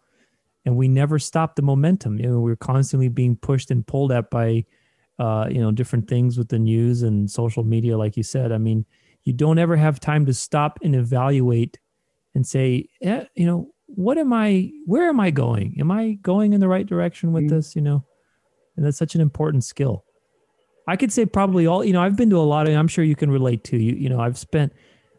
and 0.66 0.78
we 0.78 0.88
never 0.88 1.20
stop 1.20 1.56
the 1.56 1.62
momentum. 1.62 2.20
You 2.20 2.30
know, 2.30 2.40
we're 2.40 2.56
constantly 2.56 3.10
being 3.10 3.36
pushed 3.36 3.70
and 3.70 3.86
pulled 3.86 4.14
at 4.14 4.30
by, 4.30 4.64
uh, 5.20 5.48
you 5.52 5.60
know, 5.60 5.72
different 5.72 6.08
things 6.08 6.38
with 6.38 6.48
the 6.48 6.58
news 6.60 7.04
and 7.04 7.30
social 7.30 7.66
media, 7.66 7.98
like 7.98 8.16
you 8.16 8.24
said. 8.24 8.54
I 8.54 8.58
mean, 8.58 8.86
you 9.24 9.34
don't 9.34 9.60
ever 9.60 9.76
have 9.76 10.00
time 10.00 10.26
to 10.28 10.34
stop 10.34 10.80
and 10.82 10.96
evaluate 10.96 11.80
and 12.34 12.48
say, 12.48 12.88
yeah, 13.02 13.26
you 13.36 13.46
know, 13.46 13.74
what 13.88 14.18
am 14.18 14.32
I? 14.32 14.72
Where 14.86 15.10
am 15.10 15.20
I 15.20 15.32
going? 15.32 15.76
Am 15.82 15.92
I 15.92 16.14
going 16.22 16.54
in 16.54 16.62
the 16.62 16.70
right 16.70 16.86
direction 16.86 17.34
with 17.34 17.44
mm-hmm. 17.44 17.58
this? 17.58 17.76
You 17.76 17.82
know, 17.82 18.06
and 18.78 18.86
that's 18.86 18.98
such 18.98 19.16
an 19.16 19.22
important 19.22 19.66
skill. 19.66 20.06
I 20.88 20.96
could 20.96 21.12
say 21.12 21.26
probably 21.26 21.68
all, 21.68 21.84
you 21.84 21.94
know, 21.94 22.02
I've 22.02 22.16
been 22.16 22.30
to 22.32 22.38
a 22.38 22.42
lot 22.42 22.68
of, 22.68 22.76
I'm 22.76 22.88
sure 22.88 23.04
you 23.04 23.16
can 23.16 23.32
relate 23.32 23.64
to 23.66 23.78
you, 23.78 23.94
you 23.96 24.10
know, 24.10 24.20
I've 24.20 24.38
spent 24.38 24.74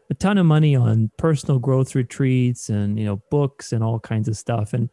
a 0.09 0.13
ton 0.13 0.37
of 0.37 0.45
money 0.45 0.75
on 0.75 1.11
personal 1.17 1.59
growth 1.59 1.95
retreats 1.95 2.69
and, 2.69 2.99
you 2.99 3.05
know, 3.05 3.21
books 3.31 3.71
and 3.71 3.83
all 3.83 3.99
kinds 3.99 4.27
of 4.27 4.37
stuff. 4.37 4.73
And 4.73 4.89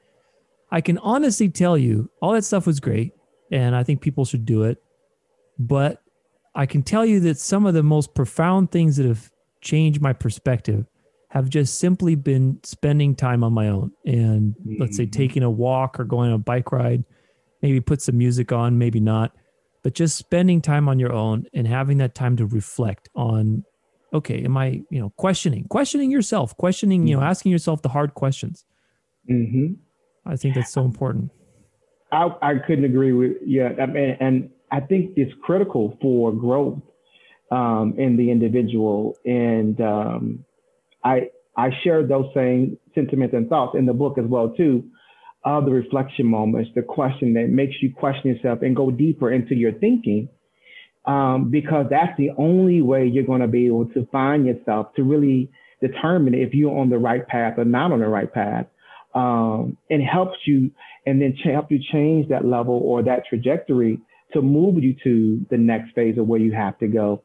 I 0.71 0.81
can 0.81 0.99
honestly 0.99 1.49
tell 1.49 1.77
you 1.77 2.11
all 2.23 2.33
that 2.33 2.45
stuff 2.45 2.67
was 2.67 2.81
great 2.81 3.13
and 3.51 3.75
I 3.75 3.83
think 3.83 4.01
people 4.01 4.25
should 4.25 4.47
do 4.47 4.63
it. 4.63 4.79
But 5.59 6.01
I 6.55 6.67
can 6.67 6.83
tell 6.83 7.05
you 7.05 7.21
that 7.21 7.39
some 7.39 7.67
of 7.67 7.75
the 7.75 7.83
most 7.83 8.15
profound 8.15 8.71
things 8.71 8.97
that 8.97 9.07
have 9.07 9.31
changed 9.61 10.01
my 10.01 10.13
perspective 10.13 10.87
have 11.29 11.49
just 11.49 11.79
simply 11.79 12.15
been 12.15 12.59
spending 12.65 13.15
time 13.15 13.45
on 13.45 13.53
my 13.53 13.69
own 13.69 13.93
and 14.05 14.55
mm-hmm. 14.55 14.81
let's 14.81 14.97
say 14.97 15.05
mm-hmm. 15.05 15.11
taking 15.19 15.43
a 15.43 15.51
walk 15.51 16.01
or 16.01 16.05
going 16.05 16.31
on 16.31 16.37
a 16.37 16.39
bike 16.39 16.73
ride, 16.73 17.05
maybe 17.63 17.81
put 17.81 18.03
some 18.03 18.19
music 18.19 18.53
on, 18.53 18.79
maybe 18.79 19.01
not, 19.01 19.33
but 19.83 19.95
just 19.95 20.17
spending 20.17 20.61
time 20.61 20.89
on 20.89 20.99
your 20.99 21.13
own 21.13 21.47
and 21.55 21.67
having 21.67 21.99
that 21.99 22.15
time 22.15 22.37
to 22.37 22.47
reflect 22.47 23.09
on 23.15 23.65
okay, 24.13 24.43
am 24.45 24.57
I, 24.57 24.83
you 24.91 25.01
know, 25.01 25.11
questioning, 25.17 25.67
questioning 25.69 26.11
yourself, 26.11 26.57
questioning, 26.57 27.07
you 27.07 27.15
know, 27.15 27.21
mm-hmm. 27.21 27.31
asking 27.31 27.53
yourself 27.53 27.83
the 27.83 27.91
hard 27.91 28.15
questions. 28.15 28.65
Mm-hmm. 29.31 29.75
I 30.27 30.37
think 30.37 30.55
that's 30.55 30.73
so 30.73 30.85
important. 30.85 31.31
I, 32.13 32.29
I 32.43 32.55
couldn't 32.67 32.85
agree 32.85 33.13
with 33.13 33.37
yeah. 33.45 33.71
I 33.81 33.87
mean, 33.87 34.17
and 34.21 34.51
I 34.71 34.81
think 34.81 35.13
it's 35.17 35.33
critical 35.43 35.97
for 36.01 36.33
growth 36.33 36.81
um, 37.51 37.95
in 37.99 38.17
the 38.17 38.31
individual. 38.31 39.17
And 39.25 39.81
um, 39.81 40.45
I 41.05 41.29
I 41.57 41.71
share 41.83 42.07
those 42.07 42.27
same 42.35 42.79
sentiments 42.95 43.35
and 43.35 43.49
thoughts 43.49 43.77
in 43.79 43.87
the 43.87 43.93
book 43.93 44.19
as 44.19 44.25
well 44.27 44.51
too. 44.51 44.90
Of 45.43 45.65
the 45.65 45.71
reflection 45.71 46.27
moments, 46.27 46.71
the 46.75 46.83
question 46.83 47.33
that 47.35 47.49
makes 47.49 47.77
you 47.81 47.93
question 47.95 48.35
yourself 48.35 48.61
and 48.61 48.77
go 48.77 48.91
deeper 48.91 49.33
into 49.33 49.55
your 49.55 49.73
thinking, 49.73 50.29
um, 51.07 51.51
because 51.51 51.87
that's 51.89 52.17
the 52.19 52.31
only 52.37 52.83
way 52.83 53.07
you're 53.07 53.25
going 53.25 53.41
to 53.41 53.49
be 53.49 53.67
able 53.67 53.87
to 53.87 54.07
find 54.13 54.47
yourself 54.47 54.95
to 54.97 55.03
really 55.03 55.51
determine 55.81 56.35
if 56.35 56.53
you're 56.53 56.77
on 56.77 56.91
the 56.91 56.99
right 56.99 57.27
path 57.27 57.55
or 57.57 57.65
not 57.65 57.91
on 57.91 58.01
the 58.01 58.07
right 58.07 58.33
path 58.33 58.67
um, 59.15 59.77
and 59.89 60.03
helps 60.03 60.37
you 60.45 60.71
and 61.07 61.21
then 61.21 61.35
ch- 61.37 61.49
help 61.49 61.71
you 61.71 61.81
change 61.91 62.29
that 62.29 62.45
level 62.45 62.81
or 62.85 63.03
that 63.03 63.23
trajectory 63.29 63.99
to 64.33 64.43
move 64.43 64.83
you 64.83 64.95
to 65.03 65.45
the 65.51 65.57
next 65.57 65.93
phase 65.95 66.19
of 66.19 66.27
where 66.27 66.39
you 66.39 66.53
have 66.53 66.79
to 66.79 66.87
go. 66.87 67.23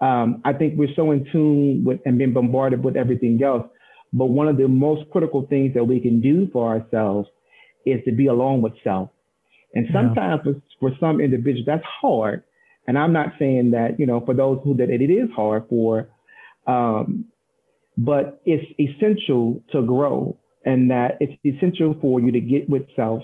Um, 0.00 0.42
I 0.44 0.52
think 0.52 0.74
we're 0.76 0.94
so 0.94 1.12
in 1.12 1.26
tune 1.30 1.84
with 1.84 2.00
and 2.04 2.18
being 2.18 2.34
bombarded 2.34 2.84
with 2.84 2.96
everything 2.96 3.40
else. 3.42 3.66
But 4.12 4.26
one 4.26 4.48
of 4.48 4.56
the 4.56 4.68
most 4.68 5.08
critical 5.10 5.46
things 5.48 5.74
that 5.74 5.84
we 5.84 6.00
can 6.00 6.20
do 6.20 6.48
for 6.52 6.68
ourselves 6.68 7.28
is 7.86 8.00
to 8.04 8.12
be 8.12 8.26
alone 8.26 8.62
with 8.62 8.72
self. 8.82 9.10
And 9.74 9.86
sometimes 9.92 10.42
yeah. 10.46 10.52
for, 10.52 10.90
for 10.90 10.96
some 11.00 11.20
individuals, 11.20 11.66
that's 11.66 11.84
hard. 12.00 12.44
And 12.86 12.98
I'm 12.98 13.12
not 13.12 13.32
saying 13.38 13.72
that, 13.72 13.98
you 13.98 14.06
know, 14.06 14.20
for 14.24 14.34
those 14.34 14.60
who 14.62 14.76
that 14.76 14.90
it 14.90 15.02
is 15.02 15.28
hard 15.34 15.64
for, 15.68 16.08
um, 16.66 17.26
but 17.96 18.40
it's 18.44 18.64
essential 18.78 19.62
to 19.72 19.82
grow 19.82 20.36
and 20.64 20.90
that 20.90 21.18
it's 21.20 21.34
essential 21.44 21.96
for 22.00 22.20
you 22.20 22.32
to 22.32 22.40
get 22.40 22.68
with 22.68 22.82
self, 22.96 23.22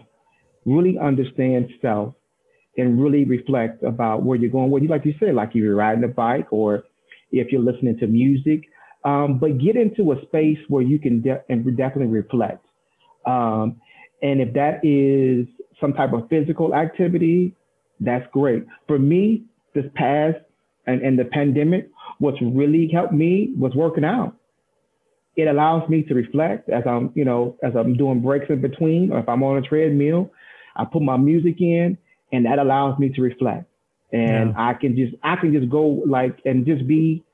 really 0.64 0.98
understand 0.98 1.70
self, 1.80 2.14
and 2.76 3.02
really 3.02 3.24
reflect 3.24 3.82
about 3.82 4.22
where 4.22 4.38
you're 4.38 4.50
going. 4.50 4.70
What 4.70 4.82
you 4.82 4.88
like 4.88 5.04
you 5.04 5.14
said, 5.18 5.34
like 5.34 5.50
you're 5.54 5.74
riding 5.74 6.04
a 6.04 6.08
bike 6.08 6.52
or 6.52 6.84
if 7.32 7.52
you're 7.52 7.62
listening 7.62 7.98
to 7.98 8.06
music, 8.06 8.62
um, 9.04 9.38
but 9.38 9.58
get 9.58 9.76
into 9.76 10.12
a 10.12 10.22
space 10.22 10.58
where 10.68 10.82
you 10.82 10.98
can 10.98 11.22
de- 11.22 11.42
and 11.48 11.64
definitely 11.76 12.06
reflect. 12.06 12.64
Um, 13.26 13.80
and 14.22 14.40
if 14.40 14.52
that 14.54 14.80
is 14.84 15.46
some 15.80 15.92
type 15.92 16.12
of 16.12 16.28
physical 16.28 16.74
activity, 16.74 17.54
that's 18.00 18.26
great. 18.32 18.66
For 18.86 18.98
me, 18.98 19.44
this 19.74 19.84
past 19.94 20.36
and, 20.86 21.02
and 21.02 21.18
the 21.18 21.24
pandemic, 21.24 21.88
what's 22.18 22.38
really 22.42 22.88
helped 22.92 23.12
me 23.12 23.52
was 23.56 23.74
working 23.74 24.04
out 24.04 24.34
it 25.36 25.48
allows 25.48 25.88
me 25.88 26.02
to 26.02 26.14
reflect 26.14 26.68
as 26.68 26.82
I'm, 26.86 27.12
you 27.14 27.24
know, 27.24 27.56
as 27.62 27.72
I'm 27.76 27.96
doing 27.96 28.20
breaks 28.20 28.46
in 28.48 28.60
between, 28.60 29.12
or 29.12 29.20
if 29.20 29.28
I'm 29.28 29.42
on 29.42 29.58
a 29.58 29.62
treadmill, 29.62 30.30
I 30.76 30.84
put 30.84 31.02
my 31.02 31.16
music 31.16 31.60
in, 31.60 31.96
and 32.32 32.46
that 32.46 32.58
allows 32.58 32.98
me 32.98 33.10
to 33.10 33.22
reflect. 33.22 33.64
And 34.12 34.50
yeah. 34.50 34.54
I 34.56 34.74
can 34.74 34.96
just, 34.96 35.14
I 35.22 35.36
can 35.36 35.52
just 35.52 35.70
go 35.70 36.02
like 36.06 36.38
and 36.44 36.66
just 36.66 36.86
be. 36.86 37.24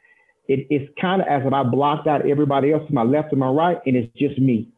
It, 0.49 0.69
it's 0.71 0.89
kind 1.01 1.21
of 1.21 1.27
as 1.27 1.43
if 1.45 1.53
I 1.53 1.65
blocked 1.65 2.07
out 2.07 2.29
everybody 2.29 2.73
else 2.73 2.87
to 2.87 2.95
my 2.95 3.03
left 3.03 3.33
and 3.33 3.41
my 3.41 3.49
right, 3.49 3.79
and 3.85 3.97
it's 3.97 4.13
just 4.17 4.39
me. 4.39 4.69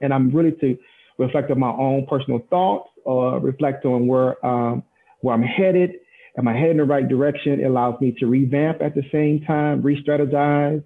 And 0.00 0.14
I'm 0.14 0.30
really 0.30 0.52
to 0.52 0.78
reflect 1.18 1.50
on 1.50 1.58
my 1.58 1.70
own 1.70 2.06
personal 2.06 2.40
thoughts, 2.50 2.90
or 3.04 3.38
reflect 3.38 3.84
on 3.84 4.06
where 4.06 4.44
um, 4.44 4.82
where 5.20 5.34
I'm 5.34 5.42
headed. 5.42 5.92
Am 6.36 6.48
I 6.48 6.52
heading 6.52 6.72
in 6.72 6.76
the 6.78 6.84
right 6.84 7.08
direction? 7.08 7.60
It 7.60 7.64
allows 7.64 8.00
me 8.00 8.14
to 8.18 8.26
revamp 8.26 8.82
at 8.82 8.94
the 8.96 9.04
same 9.12 9.44
time, 9.46 9.82
re-strategize, 9.82 10.82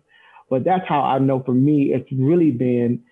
but 0.51 0.65
that's 0.65 0.87
how 0.89 1.01
I 1.01 1.19
know 1.19 1.43
for 1.43 1.55
me, 1.55 1.93
it's 1.95 2.11
really 2.13 2.51
been, 2.51 3.03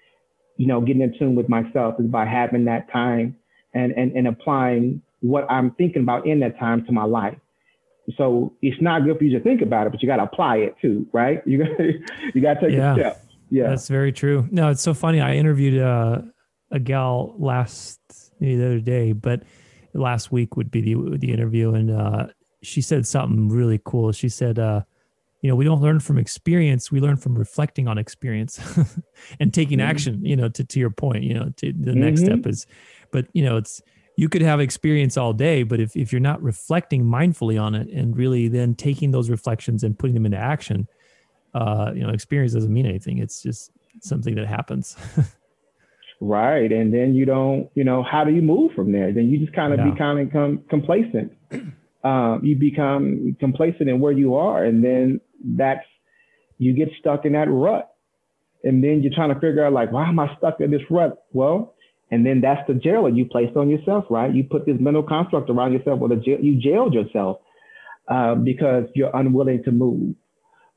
you 0.56 0.66
know, 0.66 0.80
getting 0.80 1.02
in 1.02 1.18
tune 1.18 1.34
with 1.34 1.48
myself 1.48 1.94
is 1.98 2.06
by 2.06 2.24
having 2.24 2.64
that 2.66 2.90
time 2.92 3.36
and, 3.74 3.92
and, 3.92 4.12
and 4.12 4.26
applying 4.26 5.02
what 5.20 5.50
I'm 5.50 5.72
thinking 5.72 6.02
about 6.02 6.26
in 6.26 6.40
that 6.40 6.58
time 6.58 6.84
to 6.86 6.92
my 6.92 7.04
life. 7.04 7.38
So 8.16 8.54
it's 8.62 8.80
not 8.80 9.04
good 9.04 9.18
for 9.18 9.24
you 9.24 9.36
to 9.38 9.42
think 9.42 9.62
about 9.62 9.86
it, 9.86 9.90
but 9.90 10.00
you 10.02 10.08
got 10.08 10.16
to 10.16 10.22
apply 10.22 10.58
it 10.58 10.76
too, 10.80 11.06
right? 11.12 11.42
You 11.46 11.58
got 11.58 11.80
you 12.34 12.40
got 12.40 12.54
to 12.54 12.60
take 12.60 12.76
yeah, 12.76 12.92
a 12.92 12.94
step. 12.94 13.26
Yeah, 13.50 13.68
that's 13.68 13.88
very 13.88 14.12
true. 14.12 14.48
No, 14.50 14.70
it's 14.70 14.82
so 14.82 14.94
funny. 14.94 15.20
I 15.20 15.34
interviewed 15.34 15.80
uh, 15.80 16.22
a 16.70 16.78
gal 16.78 17.34
last 17.38 18.00
the 18.40 18.54
other 18.54 18.80
day, 18.80 19.12
but 19.12 19.42
last 19.94 20.32
week 20.32 20.56
would 20.56 20.70
be 20.70 20.80
the 20.80 21.18
the 21.18 21.32
interview, 21.32 21.74
and 21.74 21.90
uh, 21.90 22.26
she 22.62 22.80
said 22.80 23.06
something 23.06 23.48
really 23.48 23.80
cool. 23.84 24.12
She 24.12 24.28
said, 24.28 24.58
uh, 24.58 24.82
you 25.46 25.50
know 25.50 25.56
we 25.56 25.64
don't 25.64 25.80
learn 25.80 26.00
from 26.00 26.18
experience 26.18 26.90
we 26.90 27.00
learn 27.00 27.16
from 27.16 27.38
reflecting 27.38 27.86
on 27.86 27.98
experience 27.98 28.58
and 29.40 29.54
taking 29.54 29.78
mm-hmm. 29.78 29.88
action 29.88 30.24
you 30.24 30.34
know 30.34 30.48
to, 30.48 30.64
to 30.64 30.80
your 30.80 30.90
point 30.90 31.22
you 31.22 31.34
know 31.34 31.52
to, 31.56 31.72
the 31.72 31.92
mm-hmm. 31.92 32.00
next 32.00 32.20
step 32.22 32.38
mm-hmm. 32.40 32.48
is 32.48 32.66
but 33.12 33.26
you 33.32 33.44
know 33.44 33.56
it's 33.56 33.80
you 34.16 34.28
could 34.28 34.42
have 34.42 34.60
experience 34.60 35.16
all 35.16 35.32
day 35.32 35.62
but 35.62 35.78
if, 35.78 35.94
if 35.94 36.10
you're 36.10 36.20
not 36.20 36.42
reflecting 36.42 37.04
mindfully 37.04 37.62
on 37.62 37.76
it 37.76 37.88
and 37.90 38.16
really 38.16 38.48
then 38.48 38.74
taking 38.74 39.12
those 39.12 39.30
reflections 39.30 39.84
and 39.84 39.96
putting 39.98 40.14
them 40.14 40.26
into 40.26 40.38
action 40.38 40.88
uh 41.54 41.92
you 41.94 42.02
know 42.02 42.10
experience 42.10 42.52
doesn't 42.52 42.72
mean 42.72 42.86
anything 42.86 43.18
it's 43.18 43.40
just 43.40 43.70
something 44.00 44.34
that 44.34 44.46
happens 44.46 44.96
right 46.20 46.72
and 46.72 46.94
then 46.94 47.14
you 47.14 47.24
don't 47.26 47.68
you 47.74 47.84
know 47.84 48.02
how 48.02 48.24
do 48.24 48.32
you 48.32 48.42
move 48.42 48.72
from 48.74 48.90
there 48.92 49.12
then 49.12 49.28
you 49.28 49.38
just 49.38 49.54
kind 49.54 49.72
of 49.72 49.78
yeah. 49.78 49.90
become 49.90 50.30
com- 50.30 50.64
complacent 50.70 51.32
um, 52.04 52.40
you 52.42 52.56
become 52.56 53.36
complacent 53.38 53.88
in 53.88 54.00
where 54.00 54.12
you 54.12 54.34
are 54.34 54.64
and 54.64 54.82
then 54.82 55.20
that's 55.56 55.84
you 56.58 56.74
get 56.74 56.88
stuck 56.98 57.24
in 57.24 57.32
that 57.32 57.48
rut. 57.48 57.92
And 58.64 58.82
then 58.82 59.02
you're 59.02 59.14
trying 59.14 59.32
to 59.32 59.40
figure 59.40 59.64
out 59.64 59.72
like, 59.72 59.92
why 59.92 60.08
am 60.08 60.18
I 60.18 60.34
stuck 60.38 60.60
in 60.60 60.70
this 60.70 60.80
rut? 60.90 61.24
Well, 61.32 61.74
and 62.10 62.24
then 62.24 62.40
that's 62.40 62.66
the 62.66 62.74
jail 62.74 63.04
that 63.04 63.16
you 63.16 63.26
placed 63.26 63.56
on 63.56 63.68
yourself, 63.68 64.04
right? 64.10 64.32
You 64.32 64.44
put 64.44 64.66
this 64.66 64.76
mental 64.78 65.02
construct 65.02 65.50
around 65.50 65.72
yourself, 65.72 66.00
or 66.00 66.08
the 66.08 66.16
jail, 66.16 66.38
you 66.40 66.60
jailed 66.60 66.94
yourself 66.94 67.38
uh, 68.08 68.34
because 68.34 68.84
you're 68.94 69.14
unwilling 69.14 69.62
to 69.64 69.72
move. 69.72 70.14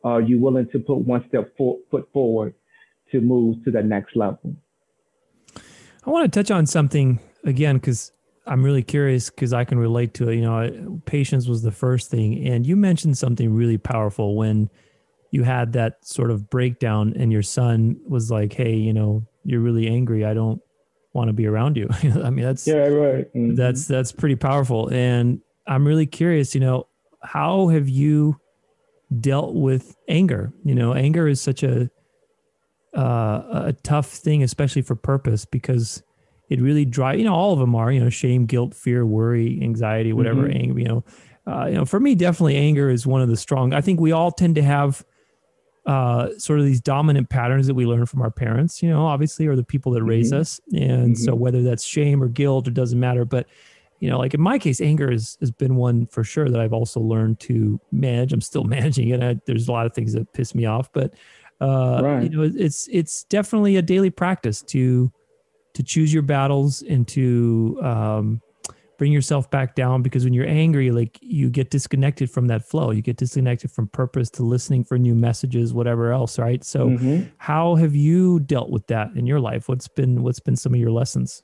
Are 0.04 0.22
you 0.22 0.40
willing 0.40 0.68
to 0.72 0.80
put 0.80 0.98
one 0.98 1.26
step 1.28 1.54
for, 1.58 1.78
foot 1.92 2.10
forward 2.14 2.56
to 3.12 3.22
move 3.22 3.64
to 3.66 3.72
the 3.72 3.82
next 3.82 4.16
level? 4.16 4.56
I 6.06 6.10
want 6.10 6.32
to 6.32 6.40
touch 6.40 6.52
on 6.52 6.66
something 6.66 7.20
again 7.44 7.78
because 7.78 8.12
I'm 8.48 8.64
really 8.64 8.84
curious 8.84 9.30
because 9.30 9.54
I 9.54 9.64
can 9.64 9.78
relate 9.78 10.14
to 10.16 10.30
it. 10.30 10.36
You 10.36 10.42
know, 10.42 11.02
patience 11.06 11.48
was 11.48 11.62
the 11.62 11.72
first 11.72 12.10
thing, 12.10 12.48
and 12.48 12.66
you 12.66 12.76
mentioned 12.76 13.18
something 13.18 13.54
really 13.54 13.78
powerful 13.78 14.36
when 14.36 14.70
you 15.32 15.44
had 15.44 15.74
that 15.74 16.06
sort 16.06 16.32
of 16.32 16.50
breakdown, 16.50 17.14
and 17.16 17.32
your 17.32 17.44
son 17.44 18.00
was 18.08 18.32
like, 18.32 18.54
"Hey, 18.54 18.76
you 18.76 18.94
know, 18.94 19.26
you're 19.44 19.62
really 19.62 19.88
angry. 19.88 20.26
I 20.26 20.34
don't 20.34 20.62
want 21.14 21.30
to 21.30 21.34
be 21.34 21.46
around 21.46 21.78
you." 21.78 21.88
I 22.04 22.30
mean, 22.30 22.46
that's 22.46 22.66
yeah, 22.66 22.88
right. 22.88 23.34
Mm-hmm. 23.34 23.56
That's 23.56 23.86
that's 23.86 24.12
pretty 24.12 24.36
powerful, 24.36 24.90
and 24.92 25.42
I'm 25.68 25.88
really 25.88 26.08
curious. 26.08 26.56
You 26.56 26.62
know, 26.62 26.88
how 27.22 27.68
have 27.68 27.88
you 27.88 28.40
dealt 29.20 29.54
with 29.54 29.96
anger? 30.08 30.52
You 30.64 30.76
know, 30.76 30.94
anger 30.94 31.28
is 31.28 31.42
such 31.42 31.62
a 31.62 31.92
uh, 33.00 33.64
a 33.68 33.74
tough 33.84 34.08
thing, 34.08 34.44
especially 34.44 34.82
for 34.82 34.96
purpose, 34.96 35.46
because 35.46 36.04
it 36.50 36.60
really 36.62 36.84
drives, 36.84 37.20
you 37.20 37.26
know, 37.26 37.34
all 37.34 37.54
of 37.54 37.60
them 37.60 37.76
are, 37.76 37.92
you 37.92 38.00
know, 38.00 38.10
shame, 38.10 38.46
guilt, 38.46 38.74
fear, 38.74 39.06
worry, 39.06 39.60
anxiety, 39.62 40.12
whatever, 40.12 40.42
mm-hmm. 40.42 40.58
anger, 40.58 40.80
you 40.80 40.86
know, 40.86 41.04
uh, 41.48 41.66
you 41.66 41.76
know, 41.76 41.86
for 41.86 42.00
me, 42.00 42.14
definitely 42.14 42.58
anger 42.58 42.90
is 42.90 43.08
one 43.08 43.22
of 43.22 43.30
the 43.30 43.38
strong, 43.38 43.74
I 43.74 43.82
think 43.82 44.00
we 44.00 44.12
all 44.12 44.32
tend 44.32 44.56
to 44.56 44.64
have 44.64 45.06
uh, 45.86 46.38
sort 46.38 46.60
of 46.60 46.66
these 46.66 46.82
dominant 46.82 47.30
patterns 47.30 47.68
that 47.68 47.74
we 47.74 47.86
learn 47.86 48.06
from 48.06 48.22
our 48.22 48.30
parents, 48.30 48.84
you 48.84 48.90
know, 48.90 49.06
obviously, 49.06 49.48
or 49.48 49.56
the 49.56 49.64
people 49.64 49.94
that 49.94 50.04
raise 50.04 50.32
mm-hmm. 50.32 50.42
us. 50.42 50.60
And 50.74 51.14
mm-hmm. 51.14 51.24
so 51.24 51.34
whether 51.34 51.64
that's 51.64 51.84
shame 51.84 52.22
or 52.22 52.28
guilt, 52.28 52.68
it 52.68 52.74
doesn't 52.74 53.00
matter. 53.00 53.24
But, 53.24 53.48
you 54.00 54.10
know, 54.10 54.20
like 54.20 54.34
in 54.34 54.42
my 54.42 54.60
case, 54.60 54.82
anger 54.82 55.10
has, 55.10 55.38
has 55.40 55.52
been 55.52 55.76
one 55.76 56.06
for 56.08 56.24
sure 56.24 56.50
that 56.50 56.60
I've 56.60 56.74
also 56.74 57.00
learned 57.00 57.40
to 57.42 57.80
manage. 57.92 58.34
I'm 58.34 58.42
still 58.42 58.64
managing 58.66 59.10
it. 59.10 59.24
I, 59.24 59.40
there's 59.46 59.68
a 59.68 59.72
lot 59.72 59.86
of 59.86 59.94
things 59.94 60.14
that 60.14 60.32
piss 60.34 60.54
me 60.54 60.66
off, 60.66 60.92
but, 60.92 61.14
uh, 61.62 62.02
right. 62.04 62.24
you 62.24 62.30
know, 62.30 62.52
it's, 62.56 62.88
it's 62.92 63.24
definitely 63.26 63.78
a 63.78 63.82
daily 63.82 64.10
practice 64.10 64.62
to, 64.62 65.12
to 65.74 65.84
choose 65.84 66.14
your 66.14 66.24
battles 66.24 66.82
and 66.84 67.08
to 67.08 67.80
um, 67.84 68.42
bring 69.00 69.12
yourself 69.12 69.50
back 69.50 69.76
down 69.76 70.04
because 70.04 70.26
when 70.26 70.34
you're 70.34 70.48
angry 70.48 70.92
like 70.92 71.18
you 71.22 71.50
get 71.50 71.72
disconnected 71.72 72.30
from 72.30 72.48
that 72.48 72.68
flow. 72.68 72.92
You 72.92 73.02
get 73.02 73.18
disconnected 73.18 73.72
from 73.72 73.88
purpose 73.88 74.30
to 74.32 74.44
listening 74.44 74.84
for 74.84 75.00
new 75.00 75.16
messages 75.16 75.74
whatever 75.74 76.12
else 76.12 76.38
right? 76.38 76.64
So 76.64 76.90
mm-hmm. 76.90 77.30
how 77.38 77.76
have 77.76 77.96
you 77.96 78.42
dealt 78.42 78.70
with 78.70 78.86
that 78.88 79.12
in 79.16 79.26
your 79.26 79.40
life? 79.40 79.70
What's 79.70 79.88
been 79.88 80.22
what's 80.22 80.42
been 80.42 80.58
some 80.58 80.74
of 80.74 80.80
your 80.80 80.92
lessons? 80.92 81.42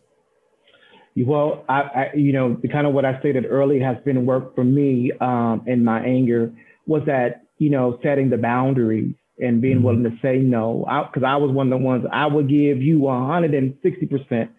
Well, 1.18 1.64
I, 1.70 1.82
I, 1.82 2.12
you 2.14 2.34
know, 2.34 2.58
the 2.62 2.68
kind 2.68 2.86
of 2.86 2.94
what 2.94 3.06
I 3.06 3.18
stated 3.20 3.46
early 3.50 3.80
has 3.80 3.96
been 4.04 4.26
work 4.26 4.54
for 4.54 4.66
me 4.66 5.14
um, 5.22 5.64
in 5.66 5.82
my 5.82 6.04
anger 6.04 6.54
was 6.88 7.04
that, 7.06 7.46
you 7.58 7.70
know, 7.70 7.98
setting 8.04 8.30
the 8.30 8.38
boundaries 8.38 9.16
and 9.40 9.62
being 9.62 9.78
mm-hmm. 9.78 9.86
willing 9.86 10.04
to 10.04 10.18
say 10.22 10.38
no. 10.38 10.86
Because 11.12 11.24
I, 11.24 11.34
I, 11.34 11.36
was 11.38 11.52
one 11.52 11.72
of 11.72 11.80
the 11.80 11.86
ones 11.86 12.06
I 12.12 12.26
would 12.26 12.48
give 12.48 12.82
you 12.82 13.00
160%, 13.00 14.50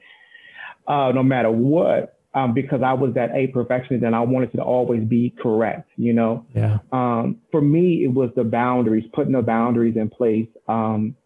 uh, 0.87 1.13
no 1.15 1.23
matter 1.23 1.51
what, 1.51 2.19
um, 2.35 2.53
because 2.53 2.83
I 2.85 2.93
was 2.93 3.15
that 3.15 3.31
A 3.35 3.47
perfectionist 3.47 4.05
and 4.05 4.15
I 4.15 4.21
wanted 4.21 4.53
to 4.53 4.63
always 4.63 5.03
be 5.03 5.35
correct, 5.41 5.91
you 5.97 6.13
know? 6.13 6.45
Yeah. 6.55 6.79
Um, 6.93 7.39
for 7.51 7.63
me, 7.63 8.05
it 8.05 8.13
was 8.13 8.31
the 8.37 8.45
boundaries, 8.45 9.05
putting 9.15 9.33
the 9.33 9.43
boundaries 9.43 9.97
in 9.97 10.11
place, 10.11 10.49
um, 10.69 11.17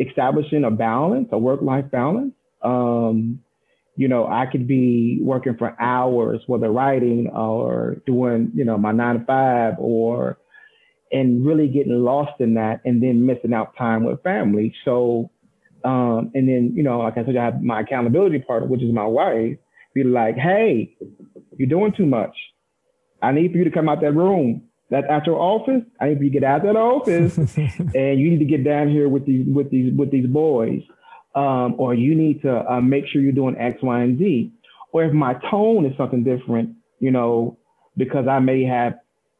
establishing 0.00 0.64
a 0.64 0.70
balance, 0.70 1.28
a 1.30 1.38
work 1.38 1.62
life 1.62 1.84
balance. 1.92 2.34
Um, 2.62 3.40
you 3.94 4.08
know, 4.08 4.26
I 4.26 4.46
could 4.46 4.66
be 4.66 5.18
working 5.22 5.56
for 5.56 5.80
hours, 5.80 6.40
whether 6.46 6.70
writing 6.70 7.28
or 7.28 8.02
doing, 8.06 8.50
you 8.54 8.64
know, 8.64 8.78
my 8.78 8.92
nine 8.92 9.20
to 9.20 9.24
five 9.24 9.74
or, 9.78 10.38
and 11.12 11.46
really 11.46 11.68
getting 11.68 12.04
lost 12.04 12.40
in 12.40 12.54
that 12.54 12.80
and 12.84 13.02
then 13.02 13.26
missing 13.26 13.54
out 13.54 13.76
time 13.76 14.04
with 14.04 14.22
family. 14.22 14.74
So, 14.84 15.30
um, 15.84 16.30
and 16.34 16.48
then, 16.48 16.72
you 16.74 16.82
know, 16.82 16.98
like 16.98 17.16
I 17.16 17.24
said, 17.24 17.36
I 17.36 17.44
have 17.44 17.62
my 17.62 17.80
accountability 17.80 18.40
partner, 18.40 18.68
which 18.68 18.82
is 18.82 18.92
my 18.92 19.06
wife, 19.06 19.56
be 19.94 20.04
like, 20.04 20.36
hey, 20.36 20.96
you're 21.56 21.68
doing 21.68 21.92
too 21.96 22.06
much. 22.06 22.36
I 23.22 23.32
need 23.32 23.52
for 23.52 23.58
you 23.58 23.64
to 23.64 23.70
come 23.70 23.88
out 23.88 24.00
that 24.00 24.12
room. 24.12 24.62
That's 24.90 25.06
at 25.10 25.26
your 25.26 25.38
office. 25.38 25.82
I 26.00 26.08
need 26.08 26.18
for 26.18 26.24
you 26.24 26.30
to 26.30 26.40
get 26.40 26.44
out 26.44 26.62
that 26.62 26.76
office 26.76 27.36
and 27.58 28.20
you 28.20 28.30
need 28.30 28.38
to 28.38 28.44
get 28.44 28.64
down 28.64 28.88
here 28.88 29.08
with 29.08 29.26
these, 29.26 29.46
with 29.46 29.70
these, 29.70 29.92
with 29.96 30.10
these 30.10 30.26
boys 30.26 30.82
um, 31.38 31.74
or 31.78 31.94
you 31.94 32.14
need 32.14 32.42
to 32.42 32.70
uh, 32.70 32.80
make 32.80 33.04
sure 33.06 33.20
you're 33.20 33.32
doing 33.32 33.56
X, 33.58 33.78
Y, 33.82 34.02
and 34.02 34.18
Z. 34.18 34.52
Or 34.92 35.04
if 35.04 35.12
my 35.12 35.34
tone 35.50 35.86
is 35.86 35.96
something 35.96 36.24
different, 36.24 36.70
you 36.98 37.10
know, 37.10 37.58
because 37.96 38.26
I 38.28 38.38
may 38.40 38.64
have, 38.64 38.94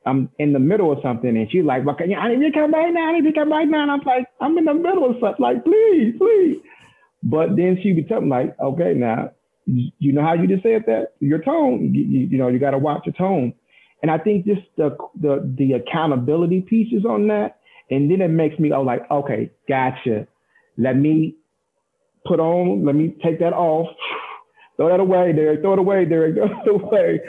I'm 0.09 0.31
in 0.39 0.53
the 0.53 0.59
middle 0.59 0.91
of 0.93 0.99
something 1.03 1.37
and 1.37 1.51
she's 1.51 1.65
like, 1.65 1.85
well, 1.85 1.97
I 2.01 2.35
need 2.35 2.53
to 2.53 2.59
come 2.59 2.73
right 2.73 2.93
now. 2.93 3.09
I 3.09 3.21
need 3.21 3.29
to 3.31 3.39
come 3.39 3.51
right 3.51 3.69
now. 3.69 3.83
And 3.83 3.91
I'm 3.91 4.01
like, 4.01 4.27
I'm 4.41 4.57
in 4.57 4.65
the 4.65 4.75
middle 4.75 5.11
of 5.11 5.17
something. 5.21 5.43
Like, 5.43 5.65
please, 5.65 6.15
please. 6.19 6.57
But 7.23 7.57
then 7.57 7.79
she 7.83 7.93
would 7.93 8.09
tell 8.09 8.21
me 8.21 8.29
like, 8.29 8.59
okay, 8.59 8.95
now, 8.95 9.33
you 9.67 10.13
know 10.13 10.23
how 10.23 10.33
you 10.33 10.47
just 10.47 10.63
said 10.63 10.85
that? 10.87 11.13
Your 11.21 11.41
tone, 11.43 11.93
you, 11.95 12.27
you 12.31 12.39
know, 12.39 12.49
you 12.49 12.59
got 12.59 12.71
to 12.71 12.79
watch 12.79 13.03
your 13.05 13.13
tone. 13.15 13.53
And 14.03 14.11
I 14.11 14.19
think 14.19 14.47
just 14.47 14.63
the, 14.77 14.97
the, 15.21 15.55
the 15.59 15.73
accountability 15.75 16.63
pieces 16.63 17.05
on 17.05 17.29
that. 17.29 17.59
And 17.91 18.11
then 18.11 18.23
it 18.23 18.29
makes 18.29 18.59
me, 18.59 18.73
oh, 18.73 18.83
like, 18.83 19.03
okay, 19.11 19.51
gotcha. 19.69 20.27
Let 20.79 20.97
me 20.97 21.37
put 22.25 22.41
on, 22.41 22.85
let 22.85 22.95
me 22.95 23.15
take 23.23 23.41
that 23.41 23.53
off, 23.53 23.89
throw 24.77 24.89
that 24.89 25.01
away, 25.01 25.33
Derrick, 25.33 25.61
throw 25.61 25.75
it 25.75 25.79
away, 25.79 26.05
Derrick, 26.05 26.35
throw 26.65 26.79
it 26.79 26.83
away. 26.83 27.21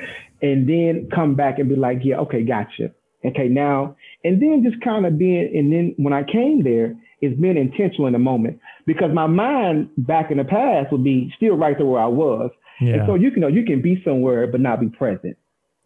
And 0.42 0.68
then 0.70 1.10
come 1.14 1.36
back 1.36 1.60
and 1.60 1.68
be 1.68 1.76
like, 1.76 2.00
yeah, 2.04 2.18
okay, 2.18 2.44
gotcha. 2.44 2.92
Okay, 3.26 3.50
now, 3.50 3.98
and 4.24 4.42
then 4.42 4.64
just 4.64 4.82
kind 4.82 5.06
of 5.06 5.18
being, 5.18 5.52
and 5.54 5.74
then 5.74 5.94
when 5.98 6.14
I 6.14 6.24
came 6.24 6.64
there, 6.64 6.96
it's 7.22 7.40
being 7.40 7.58
intentional 7.58 8.08
in 8.08 8.14
the 8.14 8.20
moment 8.20 8.60
because 8.86 9.12
my 9.14 9.28
mind 9.28 9.90
back 9.98 10.32
in 10.32 10.38
the 10.38 10.46
past 10.46 10.92
would 10.92 11.04
be 11.04 11.34
still 11.36 11.56
right 11.56 11.78
there 11.78 11.86
where 11.86 12.02
I 12.02 12.08
was. 12.08 12.52
Yeah. 12.80 12.94
And 12.94 13.02
so 13.08 13.16
you 13.16 13.32
can, 13.32 13.42
know 13.42 13.48
you 13.48 13.66
can 13.66 13.82
be 13.82 14.02
somewhere 14.06 14.48
but 14.48 14.62
not 14.62 14.80
be 14.80 14.88
present, 14.88 15.38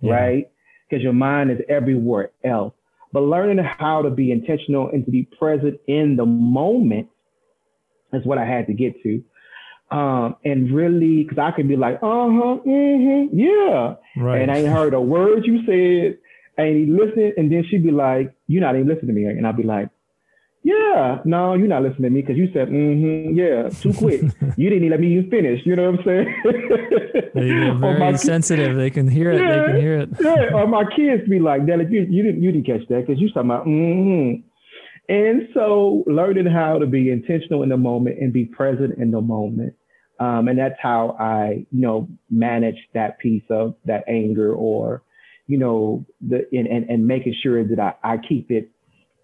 yeah. 0.01 0.14
right? 0.14 0.51
Because 0.88 1.04
your 1.04 1.14
mind 1.14 1.49
is 1.49 1.58
everywhere 1.68 2.32
else. 2.43 2.74
But 3.12 3.22
learning 3.22 3.64
how 3.64 4.04
to 4.04 4.12
be 4.12 4.32
intentional 4.32 4.89
and 4.89 5.06
to 5.06 5.12
be 5.12 5.28
present 5.39 5.80
in 5.88 6.16
the 6.16 6.26
moment 6.26 7.08
is 8.12 8.26
what 8.26 8.38
I 8.38 8.45
had 8.45 8.68
to 8.68 8.74
get 8.74 9.01
to. 9.04 9.24
Um, 9.91 10.38
and 10.43 10.73
really, 10.73 11.23
because 11.23 11.38
I 11.38 11.51
could 11.51 11.67
be 11.67 11.75
like, 11.75 11.97
uh 11.97 12.29
huh, 12.29 12.57
mm-hmm, 12.65 13.38
yeah. 13.38 13.95
Right. 14.17 14.41
And 14.41 14.51
I 14.51 14.57
ain't 14.57 14.73
heard 14.73 14.93
a 14.93 15.01
word 15.01 15.45
you 15.45 15.59
said. 15.65 16.17
I 16.57 16.63
ain't 16.63 16.89
listening. 16.89 17.34
And 17.38 17.51
then 17.51 17.63
she'd 17.69 17.84
be 17.84 17.91
like, 17.91 18.34
You're 18.47 18.61
not 18.61 18.75
even 18.75 18.88
listening 18.88 19.07
to 19.07 19.13
me. 19.13 19.25
And 19.25 19.45
I'd 19.45 19.57
be 19.57 19.63
like, 19.63 19.89
Yeah, 20.63 21.19
no, 21.25 21.53
you're 21.53 21.67
not 21.67 21.84
listening 21.84 22.03
to 22.03 22.09
me 22.09 22.21
because 22.21 22.38
you 22.38 22.49
said, 22.53 22.69
mm-hmm, 22.69 23.38
yeah, 23.38 23.69
too 23.69 23.93
quick. 23.93 24.21
you 24.57 24.69
didn't 24.69 24.86
even 24.86 24.89
let 24.91 24.99
me 24.99 25.17
even 25.17 25.29
finish. 25.29 25.61
You 25.65 25.75
know 25.75 25.91
what 25.91 25.99
I'm 25.99 26.05
saying? 26.05 26.36
they 27.34 27.47
get 27.47 27.75
very 27.79 28.17
sensitive. 28.17 28.77
They 28.77 28.89
can 28.89 29.07
hear 29.07 29.31
it. 29.31 29.41
Yeah, 29.41 29.49
they 29.49 29.71
can 29.71 29.81
hear 29.81 29.97
it. 29.99 30.09
yeah. 30.19 30.53
Or 30.53 30.67
my 30.67 30.84
kids 30.95 31.27
be 31.27 31.39
like, 31.39 31.65
Daddy, 31.65 31.86
you, 31.89 32.07
you 32.09 32.23
didn't 32.23 32.41
you 32.41 32.51
didn't 32.51 32.65
catch 32.65 32.88
that 32.89 33.05
because 33.05 33.21
you 33.21 33.29
talking 33.29 33.49
about 33.49 33.65
mm-hmm. 33.65 34.47
And 35.10 35.49
so 35.54 36.04
learning 36.08 36.45
how 36.45 36.80
to 36.80 36.86
be 36.86 37.12
intentional 37.12 37.64
in 37.64 37.70
the 37.70 37.78
moment 37.78 38.20
and 38.20 38.32
be 38.32 38.45
present 38.45 38.97
in 38.97 39.12
the 39.12 39.22
moment. 39.22 39.74
Um, 40.20 40.47
and 40.47 40.58
that's 40.58 40.80
how 40.82 41.18
I, 41.20 41.66
you 41.72 41.82
know, 41.82 42.08
manage 42.30 42.78
that 42.93 43.20
piece 43.20 43.43
of 43.49 43.76
that 43.86 44.06
anger 44.08 44.54
or, 44.54 45.04
you 45.47 45.58
know, 45.58 46.06
the, 46.22 46.47
and, 46.54 46.68
and, 46.68 46.89
and 46.89 47.08
making 47.08 47.36
sure 47.43 47.64
that 47.68 47.80
I, 47.80 48.14
I 48.14 48.18
keep 48.18 48.49
it, 48.49 48.70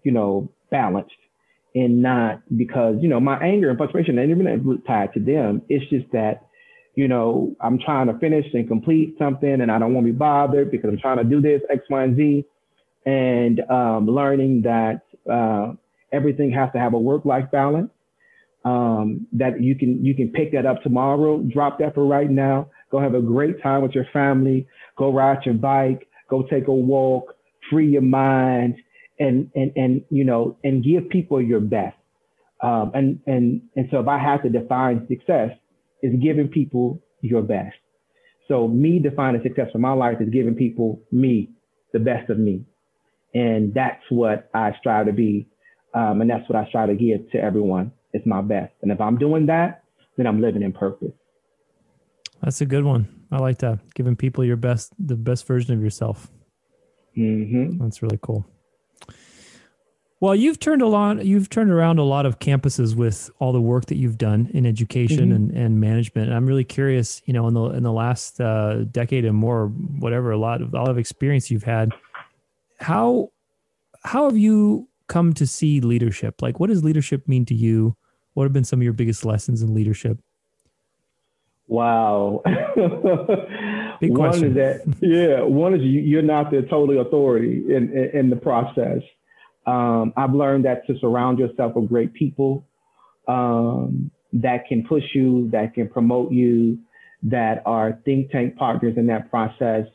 you 0.02 0.12
know, 0.12 0.52
balanced 0.70 1.14
and 1.74 2.02
not 2.02 2.42
because, 2.56 2.96
you 3.00 3.08
know, 3.08 3.20
my 3.20 3.38
anger 3.38 3.70
and 3.70 3.78
frustration 3.78 4.18
ain't 4.18 4.30
even 4.30 4.82
tied 4.86 5.14
to 5.14 5.20
them. 5.20 5.62
It's 5.68 5.88
just 5.88 6.10
that, 6.12 6.46
you 6.96 7.08
know, 7.08 7.56
I'm 7.60 7.78
trying 7.78 8.08
to 8.08 8.18
finish 8.18 8.46
and 8.52 8.68
complete 8.68 9.14
something 9.18 9.60
and 9.60 9.70
I 9.70 9.78
don't 9.78 9.94
want 9.94 10.06
to 10.06 10.12
be 10.12 10.18
bothered 10.18 10.70
because 10.70 10.90
I'm 10.90 10.98
trying 10.98 11.18
to 11.18 11.24
do 11.24 11.40
this 11.40 11.62
X, 11.70 11.84
Y, 11.88 12.02
and 12.02 12.16
Z. 12.16 12.44
And 13.06 13.60
um, 13.70 14.06
learning 14.06 14.62
that 14.62 15.02
uh, 15.30 15.72
everything 16.12 16.50
has 16.52 16.70
to 16.72 16.78
have 16.78 16.94
a 16.94 16.98
work-life 16.98 17.50
balance. 17.50 17.90
Um, 18.62 19.26
that 19.32 19.62
you 19.62 19.74
can 19.74 20.04
you 20.04 20.14
can 20.14 20.32
pick 20.32 20.52
that 20.52 20.66
up 20.66 20.82
tomorrow. 20.82 21.38
Drop 21.38 21.78
that 21.78 21.94
for 21.94 22.04
right 22.04 22.30
now. 22.30 22.68
Go 22.90 23.00
have 23.00 23.14
a 23.14 23.22
great 23.22 23.62
time 23.62 23.80
with 23.80 23.92
your 23.92 24.06
family. 24.12 24.66
Go 24.98 25.12
ride 25.12 25.46
your 25.46 25.54
bike. 25.54 26.06
Go 26.28 26.42
take 26.42 26.68
a 26.68 26.72
walk. 26.72 27.34
Free 27.70 27.88
your 27.92 28.02
mind, 28.02 28.76
and 29.18 29.50
and 29.54 29.72
and 29.76 30.02
you 30.10 30.24
know, 30.24 30.58
and 30.62 30.84
give 30.84 31.08
people 31.08 31.40
your 31.40 31.60
best. 31.60 31.96
Um, 32.62 32.90
and 32.94 33.20
and 33.26 33.62
and 33.76 33.88
so 33.90 34.00
if 34.00 34.08
I 34.08 34.18
have 34.18 34.42
to 34.42 34.50
define 34.50 35.06
success, 35.08 35.52
is 36.02 36.14
giving 36.22 36.48
people 36.48 37.00
your 37.22 37.42
best. 37.42 37.76
So 38.48 38.66
me 38.68 38.98
defining 38.98 39.42
success 39.42 39.68
for 39.72 39.78
my 39.78 39.92
life 39.92 40.18
is 40.20 40.28
giving 40.28 40.54
people 40.54 41.00
me, 41.12 41.50
the 41.92 41.98
best 41.98 42.30
of 42.30 42.38
me. 42.38 42.64
And 43.34 43.72
that's 43.74 44.02
what 44.10 44.50
I 44.54 44.74
strive 44.78 45.06
to 45.06 45.12
be. 45.12 45.48
Um, 45.94 46.20
and 46.20 46.30
that's 46.30 46.48
what 46.48 46.56
I 46.56 46.68
strive 46.68 46.88
to 46.88 46.94
give 46.94 47.30
to 47.32 47.38
everyone. 47.38 47.92
It's 48.12 48.26
my 48.26 48.42
best. 48.42 48.72
And 48.82 48.90
if 48.90 49.00
I'm 49.00 49.18
doing 49.18 49.46
that, 49.46 49.84
then 50.16 50.26
I'm 50.26 50.40
living 50.40 50.62
in 50.62 50.72
purpose. 50.72 51.12
That's 52.42 52.60
a 52.60 52.66
good 52.66 52.84
one. 52.84 53.26
I 53.30 53.38
like 53.38 53.58
that. 53.58 53.78
Giving 53.94 54.16
people 54.16 54.44
your 54.44 54.56
best, 54.56 54.92
the 54.98 55.16
best 55.16 55.46
version 55.46 55.74
of 55.74 55.82
yourself. 55.82 56.28
Mm-hmm. 57.16 57.82
That's 57.82 58.02
really 58.02 58.18
cool. 58.22 58.46
Well, 60.20 60.34
you've 60.34 60.60
turned 60.60 60.82
a 60.82 60.86
lot. 60.86 61.24
You've 61.24 61.48
turned 61.48 61.70
around 61.70 61.98
a 61.98 62.02
lot 62.02 62.26
of 62.26 62.38
campuses 62.38 62.94
with 62.94 63.30
all 63.38 63.52
the 63.52 63.60
work 63.60 63.86
that 63.86 63.96
you've 63.96 64.18
done 64.18 64.50
in 64.52 64.66
education 64.66 65.30
mm-hmm. 65.30 65.32
and, 65.32 65.50
and 65.52 65.80
management. 65.80 66.28
And 66.28 66.36
I'm 66.36 66.44
really 66.44 66.64
curious. 66.64 67.22
You 67.24 67.32
know, 67.32 67.48
in 67.48 67.54
the 67.54 67.64
in 67.70 67.82
the 67.82 67.92
last 67.92 68.38
uh, 68.38 68.84
decade 68.84 69.24
and 69.24 69.34
more, 69.36 69.68
whatever, 69.68 70.30
a 70.30 70.38
lot 70.38 70.60
of 70.60 70.74
a 70.74 70.76
lot 70.76 70.90
of 70.90 70.98
experience 70.98 71.50
you've 71.50 71.62
had 71.62 71.92
how 72.80 73.30
how 74.02 74.24
have 74.24 74.36
you 74.36 74.88
come 75.06 75.32
to 75.34 75.46
see 75.46 75.80
leadership? 75.80 76.40
Like, 76.40 76.58
what 76.58 76.68
does 76.68 76.82
leadership 76.82 77.28
mean 77.28 77.44
to 77.46 77.54
you? 77.54 77.96
What 78.34 78.44
have 78.44 78.52
been 78.52 78.64
some 78.64 78.78
of 78.78 78.84
your 78.84 78.92
biggest 78.92 79.24
lessons 79.24 79.62
in 79.62 79.74
leadership? 79.74 80.18
Wow. 81.66 82.42
Big 84.00 84.10
one 84.10 84.30
question. 84.30 84.48
is 84.48 84.54
that, 84.54 84.96
yeah, 85.00 85.42
one 85.42 85.74
is 85.74 85.82
you're 85.82 86.22
not 86.22 86.50
the 86.50 86.62
total 86.62 87.00
authority 87.00 87.62
in, 87.68 87.92
in, 87.96 88.10
in 88.18 88.30
the 88.30 88.36
process. 88.36 89.02
Um, 89.66 90.12
I've 90.16 90.32
learned 90.32 90.64
that 90.64 90.86
to 90.86 90.98
surround 91.00 91.38
yourself 91.38 91.76
with 91.76 91.88
great 91.88 92.12
people 92.14 92.66
um, 93.28 94.10
that 94.32 94.66
can 94.68 94.84
push 94.84 95.04
you, 95.14 95.48
that 95.52 95.74
can 95.74 95.88
promote 95.88 96.32
you, 96.32 96.78
that 97.22 97.62
are 97.66 98.00
think 98.04 98.30
tank 98.30 98.56
partners 98.56 98.94
in 98.96 99.06
that 99.08 99.30
process, 99.30 99.86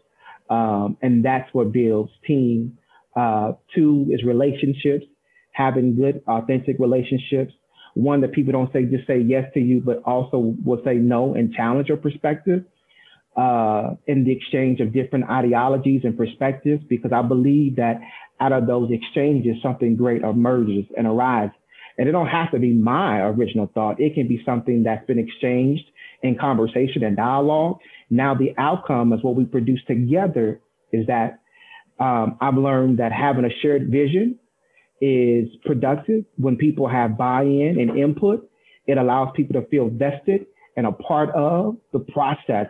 um, 0.50 0.98
and 1.02 1.24
that's 1.24 1.52
what 1.54 1.72
builds 1.72 2.12
team. 2.26 2.78
Uh, 3.16 3.54
two 3.74 4.08
is 4.12 4.24
relationships, 4.24 5.06
having 5.52 5.96
good, 5.96 6.22
authentic 6.28 6.78
relationships. 6.80 7.54
One 7.94 8.22
that 8.22 8.34
people 8.34 8.52
don't 8.52 8.72
say 8.74 8.84
just 8.84 9.08
say 9.08 9.20
yes 9.20 9.46
to 9.54 9.60
you, 9.60 9.82
but 9.82 10.04
also 10.06 10.56
will 10.66 10.82
say 10.84 10.96
no 10.96 11.34
and 11.34 11.54
challenge 11.54 11.88
your 11.88 11.98
perspective 11.98 12.66
uh, 13.38 13.92
in 14.06 14.26
the 14.26 14.32
exchange 14.32 14.82
of 14.82 14.94
different 14.94 15.30
ideologies 15.30 16.02
and 16.04 16.18
perspectives, 16.18 16.84
because 16.90 17.12
I 17.14 17.22
believe 17.22 17.78
that 17.78 18.02
out 18.40 18.52
of 18.52 18.68
those 18.68 18.90
exchanges, 18.92 19.56
something 19.64 19.96
great 19.96 20.24
emerges 20.24 20.86
and 20.98 21.08
arises. 21.08 21.56
And 21.98 22.10
it 22.10 22.12
don't 22.12 22.28
have 22.28 22.52
to 22.52 22.60
be 22.60 22.74
my 22.74 23.22
original 23.22 23.72
thought. 23.74 24.02
It 24.02 24.14
can 24.14 24.28
be 24.28 24.42
something 24.46 24.84
that's 24.84 25.06
been 25.06 25.20
exchanged 25.20 25.86
in 26.22 26.38
conversation 26.38 27.04
and 27.04 27.16
dialogue 27.16 27.80
now 28.10 28.36
the 28.36 28.54
outcome 28.58 29.14
is 29.14 29.24
what 29.24 29.36
we 29.36 29.46
produce 29.46 29.82
together 29.88 30.62
is 30.92 31.08
that 31.08 31.40
um, 32.00 32.38
I've 32.42 32.56
learned 32.58 33.00
that 33.00 33.12
having 33.12 33.46
a 33.46 33.50
shared 33.62 33.90
vision 33.90 34.40
is 35.02 35.48
productive 35.66 36.26
when 36.38 36.58
people 36.58 36.88
have 36.88 37.18
buy-in 37.18 37.78
and 37.80 37.98
input. 37.98 38.50
It 38.88 38.98
allows 38.98 39.30
people 39.36 39.62
to 39.62 39.68
feel 39.68 39.90
vested 39.90 40.46
and 40.78 40.86
a 40.86 40.92
part 40.92 41.30
of 41.36 41.78
the 41.94 42.00
process 42.00 42.68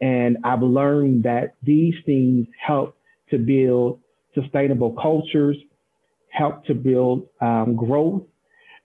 And 0.00 0.38
I've 0.44 0.62
learned 0.62 1.24
that 1.24 1.54
these 1.62 1.94
things 2.06 2.46
help 2.64 2.96
to 3.30 3.38
build 3.38 4.00
sustainable 4.34 4.92
cultures, 5.00 5.56
help 6.30 6.64
to 6.66 6.74
build 6.74 7.28
um, 7.40 7.76
growth, 7.76 8.22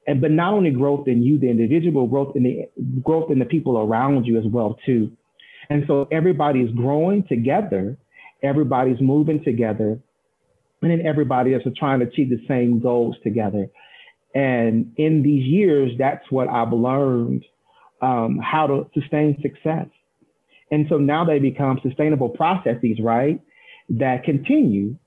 and 0.08 0.20
but 0.22 0.32
not 0.32 0.54
only 0.54 0.72
growth 0.72 1.08
in 1.08 1.22
you, 1.22 1.40
the 1.40 1.50
individual, 1.50 2.08
growth 2.08 2.36
in 2.36 2.44
the 2.44 2.70
growth 3.04 3.32
in 3.32 3.40
the 3.40 3.46
people 3.46 3.78
around 3.78 4.26
you 4.26 4.38
as 4.38 4.46
well 4.46 4.78
too. 4.86 5.12
And 5.70 5.84
so 5.88 6.08
everybody's 6.12 6.72
growing 6.72 7.24
together, 7.28 7.98
everybody's 8.42 9.02
moving 9.02 9.44
together, 9.44 10.00
and 10.82 10.92
then 10.92 11.06
everybody 11.06 11.54
is 11.54 11.62
trying 11.78 12.00
to 12.00 12.06
achieve 12.06 12.30
the 12.30 12.44
same 12.48 12.80
goals 12.80 13.16
together. 13.24 13.68
And 14.36 14.94
in 14.98 15.24
these 15.24 15.46
years, 15.46 15.92
that's 15.98 16.26
what 16.30 16.48
I've 16.50 16.74
learned 16.74 17.46
um, 18.02 18.40
how 18.44 18.68
to 18.68 18.90
sustain 19.00 19.38
success. 19.42 19.88
And 20.72 20.88
so 20.90 20.98
now 20.98 21.24
they 21.24 21.40
become 21.40 21.80
sustainable 21.84 22.30
processes, 22.30 22.98
right? 23.02 23.40
That 23.90 24.24
continue 24.24 24.98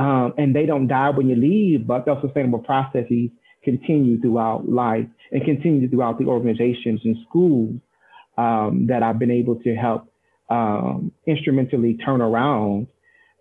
um, 0.00 0.32
and 0.38 0.56
they 0.56 0.66
don't 0.66 0.86
die 0.86 1.10
when 1.10 1.28
you 1.28 1.36
leave, 1.36 1.86
but 1.86 2.06
those 2.06 2.22
sustainable 2.22 2.60
processes 2.60 3.28
continue 3.62 4.18
throughout 4.20 4.66
life 4.68 5.06
and 5.30 5.44
continue 5.44 5.88
throughout 5.90 6.18
the 6.18 6.24
organizations 6.24 7.00
and 7.04 7.16
schools 7.28 7.74
um, 8.40 8.86
that 8.88 9.02
I've 9.02 9.18
been 9.18 9.30
able 9.30 9.56
to 9.56 9.74
help 9.74 10.10
um, 10.48 11.12
instrumentally 11.26 11.98
turn 12.04 12.20
around 12.20 12.86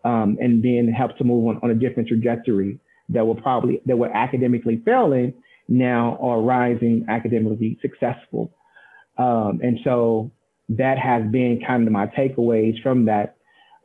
um, 0.03 0.37
and 0.39 0.61
then 0.61 0.93
help 0.95 1.17
to 1.17 1.23
move 1.23 1.47
on, 1.47 1.59
on 1.63 1.71
a 1.71 1.75
different 1.75 2.09
trajectory 2.09 2.79
that 3.09 3.25
were 3.25 3.35
probably 3.35 3.81
that 3.85 3.97
were 3.97 4.13
academically 4.15 4.81
failing 4.85 5.33
now 5.67 6.17
are 6.21 6.41
rising 6.41 7.05
academically 7.09 7.77
successful. 7.81 8.51
Um, 9.17 9.59
and 9.63 9.79
so 9.83 10.31
that 10.69 10.97
has 10.97 11.23
been 11.31 11.61
kind 11.65 11.87
of 11.87 11.93
my 11.93 12.07
takeaways 12.07 12.81
from 12.83 13.05
that. 13.05 13.37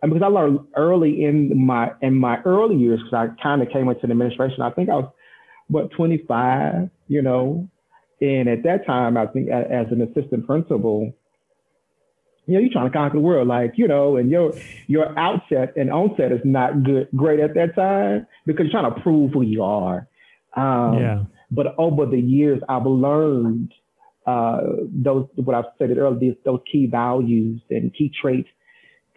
And 0.02 0.12
because 0.12 0.24
I 0.24 0.28
learned 0.28 0.60
early 0.76 1.24
in 1.24 1.64
my 1.64 1.92
in 2.02 2.14
my 2.14 2.42
early 2.44 2.76
years, 2.76 3.00
because 3.04 3.30
I 3.30 3.42
kind 3.42 3.62
of 3.62 3.68
came 3.70 3.88
into 3.88 4.06
the 4.06 4.12
administration, 4.12 4.62
I 4.62 4.70
think 4.70 4.88
I 4.88 4.96
was 4.96 5.12
what 5.68 5.90
25, 5.92 6.90
you 7.08 7.22
know, 7.22 7.68
and 8.24 8.48
at 8.48 8.62
that 8.62 8.86
time, 8.86 9.18
I 9.18 9.26
think 9.26 9.50
as 9.50 9.86
an 9.90 10.00
assistant 10.00 10.46
principal, 10.46 11.12
you 12.46 12.54
know, 12.54 12.60
you're 12.60 12.72
trying 12.72 12.90
to 12.90 12.96
conquer 12.96 13.18
the 13.18 13.22
world, 13.22 13.48
like 13.48 13.72
you 13.76 13.86
know, 13.86 14.16
and 14.16 14.30
your 14.30 14.54
your 14.86 15.18
outset 15.18 15.74
and 15.76 15.90
onset 15.90 16.32
is 16.32 16.40
not 16.42 16.82
good, 16.82 17.08
great 17.14 17.40
at 17.40 17.54
that 17.54 17.74
time 17.74 18.26
because 18.46 18.66
you're 18.66 18.80
trying 18.80 18.94
to 18.94 19.00
prove 19.02 19.32
who 19.32 19.42
you 19.42 19.62
are. 19.62 20.08
Um, 20.56 20.98
yeah. 20.98 21.22
But 21.50 21.74
over 21.78 22.06
the 22.06 22.20
years, 22.20 22.60
I've 22.66 22.86
learned 22.86 23.72
uh, 24.26 24.60
those 24.90 25.26
what 25.36 25.54
I've 25.54 25.72
said 25.78 25.96
earlier, 25.96 26.18
these, 26.18 26.34
those 26.44 26.60
key 26.70 26.86
values 26.86 27.60
and 27.68 27.92
key 27.92 28.10
traits 28.22 28.48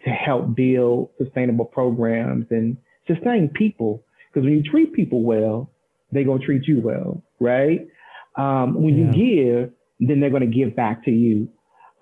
to 0.04 0.10
help 0.10 0.54
build 0.54 1.10
sustainable 1.16 1.64
programs 1.64 2.46
and 2.50 2.76
sustain 3.06 3.48
people. 3.54 4.04
Because 4.28 4.44
when 4.44 4.54
you 4.54 4.62
treat 4.70 4.92
people 4.92 5.22
well, 5.22 5.70
they're 6.12 6.24
gonna 6.24 6.44
treat 6.44 6.66
you 6.66 6.80
well, 6.82 7.22
right? 7.40 7.88
Um, 8.38 8.82
when 8.82 8.96
yeah. 8.96 9.12
you 9.12 9.66
give, 9.66 9.72
then 10.00 10.20
they're 10.20 10.30
gonna 10.30 10.46
give 10.46 10.74
back 10.74 11.04
to 11.04 11.10
you. 11.10 11.48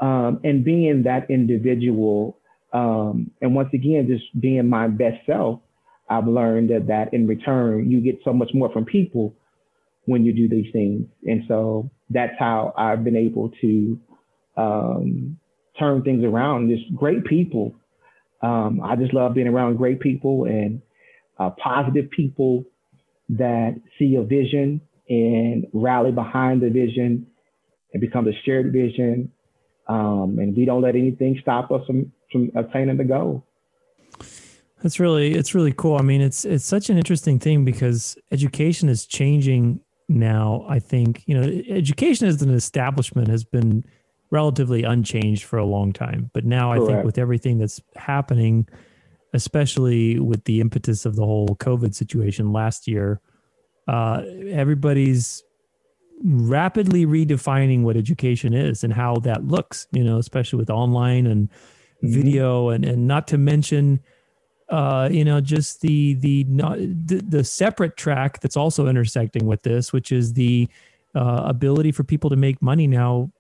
Um, 0.01 0.41
and 0.45 0.63
being 0.65 1.05
that 1.05 1.31
individual, 1.31 2.39
um, 2.73 3.31
and 3.41 3.55
once 3.55 3.71
again, 3.73 4.07
just 4.07 4.25
being 4.39 4.69
my 4.69 4.89
best 4.89 5.25
self, 5.25 5.61
I've 6.09 6.27
learned 6.27 6.71
that, 6.71 6.87
that 6.89 7.15
in 7.15 7.27
return, 7.27 7.91
you 7.91 8.01
get 8.01 8.19
so 8.25 8.33
much 8.33 8.51
more 8.55 8.71
from 8.73 8.85
people 8.85 9.35
when 10.05 10.25
you 10.25 10.33
do 10.33 10.49
these 10.49 10.71
things. 10.73 11.07
And 11.25 11.43
so 11.49 11.91
that's 12.11 12.35
how 12.39 12.73
I've 12.77 13.03
been 13.03 13.17
able 13.17 13.51
to 13.61 14.01
um, 14.57 15.39
turn 15.79 16.03
things 16.03 16.25
around. 16.25 16.69
Just 16.69 16.95
great 16.95 17.25
people. 17.25 17.75
Um, 18.43 18.81
I 18.83 18.97
just 18.97 19.15
love 19.15 19.35
being 19.35 19.49
around 19.49 19.77
great 19.77 20.01
people 20.01 20.45
and 20.45 20.81
uh, 21.39 21.51
positive 21.51 22.11
people 22.11 22.65
that 23.31 23.75
see 23.99 24.15
a 24.15 24.23
vision 24.23 24.81
and 25.09 25.67
rally 25.73 26.13
behind 26.13 26.63
the 26.63 26.71
vision 26.71 27.27
and 27.93 28.01
become 28.01 28.29
a 28.29 28.33
shared 28.45 28.73
vision. 28.73 29.33
Um, 29.89 30.39
and 30.41 30.57
we 30.57 30.65
don't 30.65 30.83
let 30.83 30.97
anything 30.97 31.39
stop 31.41 31.71
us 31.71 31.87
from, 31.87 32.13
from 32.33 32.51
attaining 32.57 32.97
the 32.97 33.05
goal. 33.05 33.45
That's 34.83 35.01
really 35.01 35.35
it's 35.35 35.55
really 35.55 35.73
cool. 35.73 35.97
I 35.97 36.03
mean, 36.03 36.21
it's 36.21 36.45
it's 36.45 36.65
such 36.65 36.91
an 36.91 36.99
interesting 36.99 37.39
thing 37.39 37.65
because 37.65 38.17
education 38.31 38.89
is 38.89 39.07
changing 39.07 39.81
now. 40.09 40.67
I 40.69 40.79
think 40.79 41.23
you 41.27 41.35
know 41.35 41.63
education 41.69 42.29
as 42.29 42.43
an 42.43 42.53
establishment 42.53 43.29
has 43.29 43.43
been 43.43 43.85
relatively 44.31 44.83
unchanged 44.83 45.45
for 45.45 45.59
a 45.59 45.65
long 45.65 45.93
time, 45.93 46.31
but 46.35 46.45
now 46.45 46.75
Correct. 46.75 46.83
I 46.83 46.95
think 46.95 47.05
with 47.05 47.19
everything 47.19 47.59
that's 47.59 47.81
happening, 47.97 48.69
especially 49.33 50.19
with 50.19 50.45
the 50.45 50.61
impetus 50.61 51.07
of 51.07 51.17
the 51.17 51.25
whole 51.25 51.49
COVID 51.49 51.95
situation 51.95 52.53
last 52.53 52.87
year, 52.87 53.21
uh, 53.87 54.23
everybody's 54.51 55.43
rapidly 56.23 57.05
redefining 57.05 57.83
what 57.83 57.97
education 57.97 58.55
is 58.55 58.83
and 58.83 58.93
how 58.93 59.17
that 59.17 59.45
looks. 59.45 59.87
You 59.93 60.05
know, 60.05 60.19
especially 60.19 60.59
with 60.59 60.71
online 60.71 61.27
and 61.27 61.49
mm-hmm. 61.49 62.13
video, 62.13 62.69
and 62.71 62.85
and 62.85 63.07
not 63.07 63.27
to 63.29 63.39
mention 63.39 64.01
uh, 64.69 65.09
you 65.13 65.25
know, 65.25 65.41
just 65.41 65.81
the 65.81 66.15
the, 66.15 66.45
not, 66.45 66.79
the 66.79 67.23
the 67.27 67.45
separate 67.45 67.97
track 67.97 68.41
that's 68.41 68.57
also 68.57 68.87
intersecting 68.89 69.47
with 69.47 69.63
this, 69.63 69.93
which 69.93 70.11
is 70.11 70.33
the 70.33 70.69
uh, 71.15 71.43
ability 71.45 71.93
for 71.93 72.05
people 72.05 72.31
to 72.31 72.37
make 72.37 72.61
money 72.61 72.87
now 72.87 73.31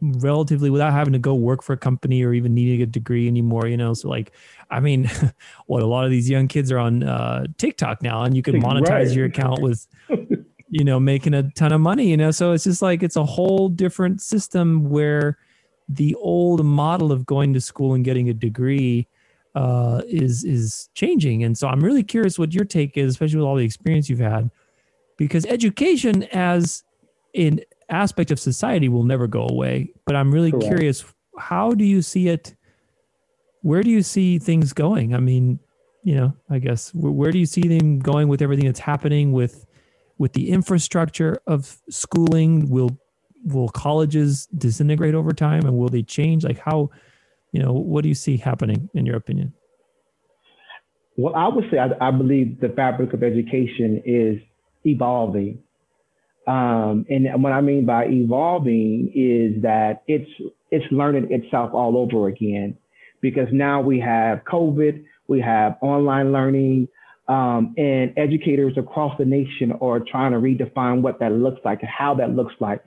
relatively 0.00 0.70
without 0.70 0.92
having 0.92 1.12
to 1.12 1.18
go 1.18 1.34
work 1.34 1.62
for 1.62 1.72
a 1.72 1.76
company 1.76 2.22
or 2.22 2.32
even 2.32 2.54
needing 2.54 2.82
a 2.82 2.86
degree 2.86 3.26
anymore 3.26 3.66
you 3.66 3.76
know 3.76 3.94
so 3.94 4.08
like 4.08 4.32
i 4.70 4.78
mean 4.78 5.10
what 5.66 5.82
a 5.82 5.86
lot 5.86 6.04
of 6.04 6.10
these 6.10 6.30
young 6.30 6.46
kids 6.46 6.70
are 6.70 6.78
on 6.78 7.02
uh, 7.02 7.44
tiktok 7.58 8.02
now 8.02 8.22
and 8.22 8.36
you 8.36 8.42
can 8.42 8.60
monetize 8.60 9.06
right. 9.06 9.16
your 9.16 9.26
account 9.26 9.60
with 9.60 9.86
you 10.68 10.84
know 10.84 11.00
making 11.00 11.34
a 11.34 11.42
ton 11.52 11.72
of 11.72 11.80
money 11.80 12.08
you 12.08 12.16
know 12.16 12.30
so 12.30 12.52
it's 12.52 12.64
just 12.64 12.82
like 12.82 13.02
it's 13.02 13.16
a 13.16 13.24
whole 13.24 13.68
different 13.68 14.20
system 14.20 14.88
where 14.88 15.36
the 15.88 16.14
old 16.16 16.64
model 16.64 17.12
of 17.12 17.26
going 17.26 17.52
to 17.52 17.60
school 17.60 17.94
and 17.94 18.04
getting 18.04 18.28
a 18.28 18.34
degree 18.34 19.06
uh, 19.54 20.02
is 20.06 20.44
is 20.44 20.88
changing. 20.94 21.44
And 21.44 21.56
so 21.56 21.68
I'm 21.68 21.80
really 21.80 22.02
curious 22.02 22.38
what 22.38 22.54
your 22.54 22.64
take 22.64 22.96
is, 22.96 23.10
especially 23.10 23.38
with 23.38 23.46
all 23.46 23.56
the 23.56 23.64
experience 23.64 24.08
you've 24.08 24.18
had, 24.18 24.50
because 25.16 25.44
education 25.46 26.24
as 26.32 26.84
an 27.34 27.60
aspect 27.88 28.30
of 28.30 28.40
society 28.40 28.88
will 28.88 29.04
never 29.04 29.26
go 29.26 29.46
away. 29.48 29.92
But 30.06 30.16
I'm 30.16 30.32
really 30.32 30.50
Correct. 30.50 30.66
curious, 30.66 31.04
how 31.38 31.72
do 31.72 31.84
you 31.84 32.02
see 32.02 32.28
it? 32.28 32.54
Where 33.62 33.82
do 33.82 33.90
you 33.90 34.02
see 34.02 34.38
things 34.38 34.72
going? 34.72 35.14
I 35.14 35.18
mean, 35.18 35.60
you 36.02 36.14
know, 36.14 36.36
I 36.50 36.58
guess 36.58 36.92
where, 36.94 37.12
where 37.12 37.30
do 37.30 37.38
you 37.38 37.46
see 37.46 37.62
them 37.62 37.98
going 38.00 38.28
with 38.28 38.42
everything 38.42 38.66
that's 38.66 38.80
happening 38.80 39.32
with 39.32 39.66
with 40.18 40.32
the 40.32 40.50
infrastructure 40.50 41.40
of 41.46 41.80
schooling? 41.88 42.68
Will 42.70 42.98
will 43.44 43.68
colleges 43.68 44.46
disintegrate 44.46 45.14
over 45.14 45.32
time, 45.32 45.64
and 45.64 45.76
will 45.76 45.88
they 45.88 46.02
change? 46.02 46.44
Like 46.44 46.58
how? 46.58 46.90
you 47.52 47.62
know, 47.62 47.72
what 47.72 48.02
do 48.02 48.08
you 48.08 48.14
see 48.14 48.38
happening 48.38 48.88
in 48.94 49.06
your 49.06 49.16
opinion? 49.16 49.52
Well, 51.16 51.34
I 51.36 51.48
would 51.48 51.66
say 51.70 51.78
I, 51.78 52.08
I 52.08 52.10
believe 52.10 52.60
the 52.60 52.70
fabric 52.70 53.12
of 53.12 53.22
education 53.22 54.02
is 54.04 54.40
evolving. 54.84 55.62
Um, 56.46 57.06
and 57.08 57.42
what 57.42 57.52
I 57.52 57.60
mean 57.60 57.86
by 57.86 58.06
evolving 58.06 59.12
is 59.14 59.62
that 59.62 60.02
it's 60.08 60.30
it's 60.70 60.84
learning 60.90 61.28
itself 61.30 61.70
all 61.72 61.96
over 61.96 62.28
again, 62.28 62.76
because 63.20 63.48
now 63.52 63.80
we 63.80 64.00
have 64.00 64.40
COVID, 64.50 65.04
we 65.28 65.40
have 65.40 65.76
online 65.82 66.32
learning, 66.32 66.88
um, 67.28 67.74
and 67.76 68.12
educators 68.16 68.74
across 68.76 69.16
the 69.18 69.24
nation 69.24 69.72
are 69.80 70.00
trying 70.00 70.32
to 70.32 70.38
redefine 70.38 71.02
what 71.02 71.20
that 71.20 71.32
looks 71.32 71.60
like 71.64 71.80
and 71.80 71.90
how 71.90 72.14
that 72.14 72.30
looks 72.30 72.54
like, 72.58 72.82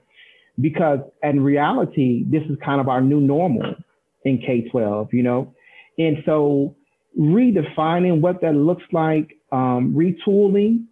because 0.60 1.00
in 1.24 1.42
reality, 1.42 2.26
this 2.28 2.44
is 2.50 2.58
kind 2.64 2.82
of 2.82 2.90
our 2.90 3.02
new 3.02 3.22
normal 3.22 3.76
in 4.26 4.40
K 4.40 4.68
12, 4.70 5.14
you 5.14 5.24
know? 5.24 5.54
And 5.98 6.18
so 6.26 6.76
redefining 7.18 8.20
what 8.20 8.42
that 8.42 8.56
looks 8.56 8.84
like, 8.92 9.38
um, 9.52 9.96
retooling 9.96 10.86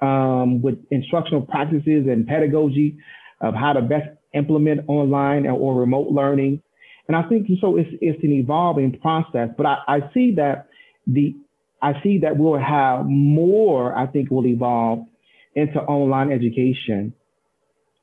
um, 0.00 0.62
with 0.62 0.78
instructional 0.90 1.42
practices 1.42 2.06
and 2.08 2.26
pedagogy 2.26 2.98
of 3.40 3.54
how 3.54 3.72
to 3.72 3.82
best 3.82 4.08
implement 4.34 4.80
online 4.88 5.46
or, 5.46 5.74
remote 5.74 6.08
learning. 6.08 6.62
And 7.08 7.16
I 7.16 7.22
think 7.28 7.46
so 7.60 7.76
it's, 7.76 7.88
it's 8.00 8.22
an 8.22 8.32
evolving 8.32 8.98
process, 9.00 9.50
but 9.56 9.66
I, 9.66 9.76
I 9.86 10.00
see 10.12 10.34
that 10.36 10.68
the 11.06 11.36
I 11.82 11.92
see 12.02 12.20
that 12.22 12.36
we'll 12.36 12.58
have 12.58 13.04
more, 13.06 13.96
I 13.96 14.06
think 14.06 14.30
will 14.30 14.46
evolve 14.46 15.06
into 15.54 15.78
online 15.78 16.32
education. 16.32 17.12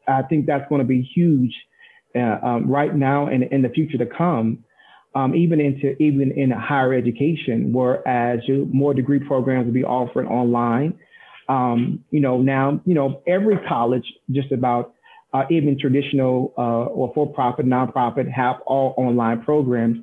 I 0.08 0.22
think 0.22 0.46
that's 0.46 0.70
going 0.70 0.80
to 0.80 0.88
be 0.88 1.02
huge 1.02 1.54
uh, 2.16 2.38
um, 2.46 2.70
right 2.70 2.96
now 2.96 3.28
and 3.28 3.44
in 3.44 3.62
the 3.62 3.70
future 3.70 3.98
to 3.98 4.06
come, 4.06 4.64
um, 5.16 5.36
even 5.36 5.60
into 5.60 6.02
even 6.02 6.32
in 6.32 6.52
higher 6.52 6.94
education, 6.94 7.74
whereas 7.74 8.40
more 8.72 8.94
degree 8.94 9.20
programs 9.20 9.66
will 9.66 9.74
be 9.74 9.84
offered 9.84 10.28
online. 10.28 11.00
Um, 11.50 12.04
you 12.12 12.20
know, 12.20 12.42
now 12.42 12.82
you 12.86 12.94
know 12.94 13.22
every 13.28 13.58
college, 13.68 14.06
just 14.32 14.52
about 14.52 14.94
uh, 15.34 15.44
even 15.50 15.78
traditional 15.80 16.54
uh, 16.58 16.86
or 16.86 17.12
for-profit, 17.14 17.66
nonprofit, 17.66 18.32
have 18.32 18.58
all 18.66 18.94
online 18.98 19.42
programs 19.42 19.98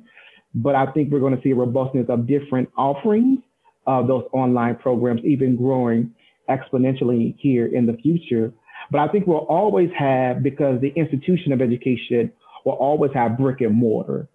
but 0.53 0.75
I 0.75 0.91
think 0.91 1.11
we're 1.11 1.19
going 1.19 1.35
to 1.35 1.41
see 1.41 1.51
a 1.51 1.55
robustness 1.55 2.07
of 2.09 2.27
different 2.27 2.69
offerings 2.77 3.39
of 3.87 4.07
those 4.07 4.23
online 4.33 4.75
programs, 4.75 5.21
even 5.23 5.55
growing 5.55 6.13
exponentially 6.49 7.35
here 7.39 7.65
in 7.65 7.85
the 7.85 7.93
future. 7.93 8.53
But 8.91 8.99
I 8.99 9.07
think 9.07 9.27
we'll 9.27 9.37
always 9.37 9.89
have, 9.97 10.43
because 10.43 10.81
the 10.81 10.89
institution 10.95 11.53
of 11.53 11.61
education 11.61 12.31
will 12.65 12.73
always 12.73 13.11
have 13.13 13.37
brick 13.37 13.61
and 13.61 13.73
mortar. 13.73 14.27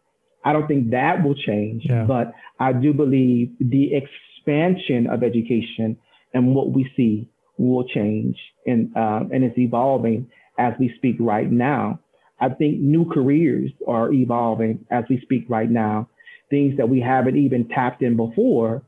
I 0.44 0.52
don't 0.52 0.66
think 0.66 0.90
that 0.90 1.22
will 1.22 1.34
change, 1.34 1.82
yeah. 1.84 2.04
but 2.04 2.32
I 2.58 2.72
do 2.72 2.92
believe 2.94 3.50
the 3.60 3.90
expansion 3.94 5.08
of 5.08 5.22
education 5.22 5.98
and 6.36 6.54
what 6.54 6.70
we 6.70 6.90
see 6.96 7.28
will 7.58 7.88
change 7.88 8.36
and, 8.66 8.94
um, 8.96 9.30
and 9.32 9.42
it's 9.42 9.58
evolving 9.58 10.30
as 10.58 10.74
we 10.78 10.92
speak 10.96 11.16
right 11.18 11.50
now. 11.50 11.98
I 12.38 12.50
think 12.50 12.78
new 12.78 13.10
careers 13.10 13.70
are 13.88 14.12
evolving 14.12 14.84
as 14.90 15.04
we 15.08 15.18
speak 15.22 15.46
right 15.48 15.70
now, 15.70 16.10
things 16.50 16.76
that 16.76 16.88
we 16.88 17.00
haven't 17.00 17.36
even 17.36 17.68
tapped 17.68 18.02
in 18.02 18.16
before 18.16 18.82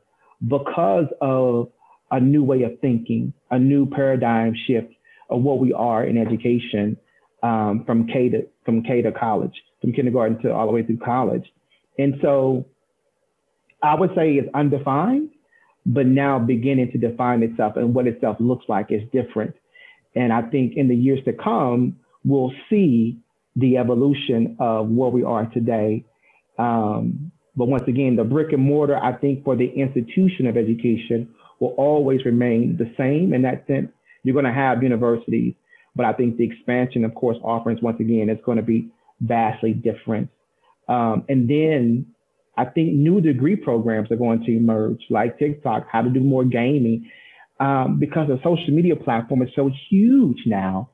because 0.47 1.07
of 1.21 1.71
a 2.11 2.19
new 2.19 2.43
way 2.43 2.61
of 2.63 2.79
thinking, 2.79 3.33
a 3.49 3.57
new 3.57 3.87
paradigm 3.87 4.53
shift 4.67 4.93
of 5.31 5.41
what 5.41 5.59
we 5.59 5.73
are 5.73 6.03
in 6.03 6.17
education 6.17 6.95
um, 7.41 7.83
from 7.85 8.05
K 8.07 8.29
to 8.29 8.47
from 8.65 8.83
K 8.83 9.01
to 9.01 9.11
college, 9.11 9.53
from 9.81 9.93
kindergarten 9.93 10.39
to 10.43 10.53
all 10.53 10.67
the 10.67 10.73
way 10.73 10.83
through 10.83 10.97
college. 10.97 11.45
And 11.97 12.15
so 12.21 12.67
I 13.81 13.95
would 13.95 14.11
say 14.15 14.33
it's 14.33 14.49
undefined, 14.53 15.31
but 15.89 16.05
now 16.05 16.37
beginning 16.37 16.91
to 16.91 16.99
define 16.99 17.41
itself 17.41 17.75
and 17.75 17.95
what 17.95 18.05
itself 18.05 18.37
looks 18.39 18.63
like 18.69 18.91
is 18.91 19.01
different. 19.11 19.55
And 20.15 20.31
I 20.31 20.43
think 20.43 20.77
in 20.77 20.87
the 20.87 20.95
years 20.95 21.19
to 21.25 21.33
come, 21.33 21.97
we'll 22.23 22.53
see 22.69 23.17
the 23.55 23.77
evolution 23.77 24.55
of 24.59 24.87
where 24.87 25.09
we 25.09 25.23
are 25.23 25.47
today. 25.47 26.05
Um, 26.59 27.31
but 27.55 27.65
once 27.65 27.87
again, 27.87 28.15
the 28.15 28.23
brick 28.23 28.53
and 28.53 28.61
mortar, 28.61 28.97
I 29.03 29.13
think 29.13 29.43
for 29.43 29.55
the 29.55 29.65
institution 29.65 30.45
of 30.45 30.57
education 30.57 31.27
will 31.59 31.73
always 31.77 32.23
remain 32.23 32.77
the 32.77 32.93
same 32.95 33.33
in 33.33 33.41
that 33.41 33.65
sense. 33.65 33.89
You're 34.23 34.33
going 34.33 34.45
to 34.45 34.53
have 34.53 34.83
universities, 34.83 35.55
but 35.95 36.05
I 36.05 36.13
think 36.13 36.37
the 36.37 36.45
expansion 36.45 37.03
of 37.03 37.15
course 37.15 37.37
offerings, 37.43 37.81
once 37.81 37.99
again, 37.99 38.29
is 38.29 38.37
going 38.45 38.57
to 38.57 38.63
be 38.63 38.89
vastly 39.21 39.73
different. 39.73 40.29
Um, 40.87 41.25
and 41.27 41.49
then 41.49 42.05
I 42.59 42.65
think 42.65 42.93
new 42.93 43.21
degree 43.21 43.55
programs 43.55 44.11
are 44.11 44.17
going 44.17 44.43
to 44.43 44.51
emerge, 44.51 44.99
like 45.09 45.39
TikTok, 45.39 45.87
how 45.89 46.01
to 46.01 46.09
do 46.09 46.19
more 46.19 46.43
gaming, 46.43 47.09
um, 47.61 47.99
because 47.99 48.27
the 48.27 48.37
social 48.43 48.71
media 48.71 48.97
platform 48.97 49.41
is 49.41 49.49
so 49.55 49.71
huge 49.89 50.39
now. 50.45 50.89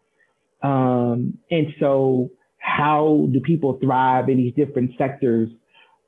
Um, 0.62 1.40
and 1.50 1.68
so, 1.80 2.30
how 2.60 3.28
do 3.32 3.40
people 3.40 3.80
thrive 3.82 4.30
in 4.30 4.38
these 4.38 4.54
different 4.54 4.92
sectors? 4.96 5.50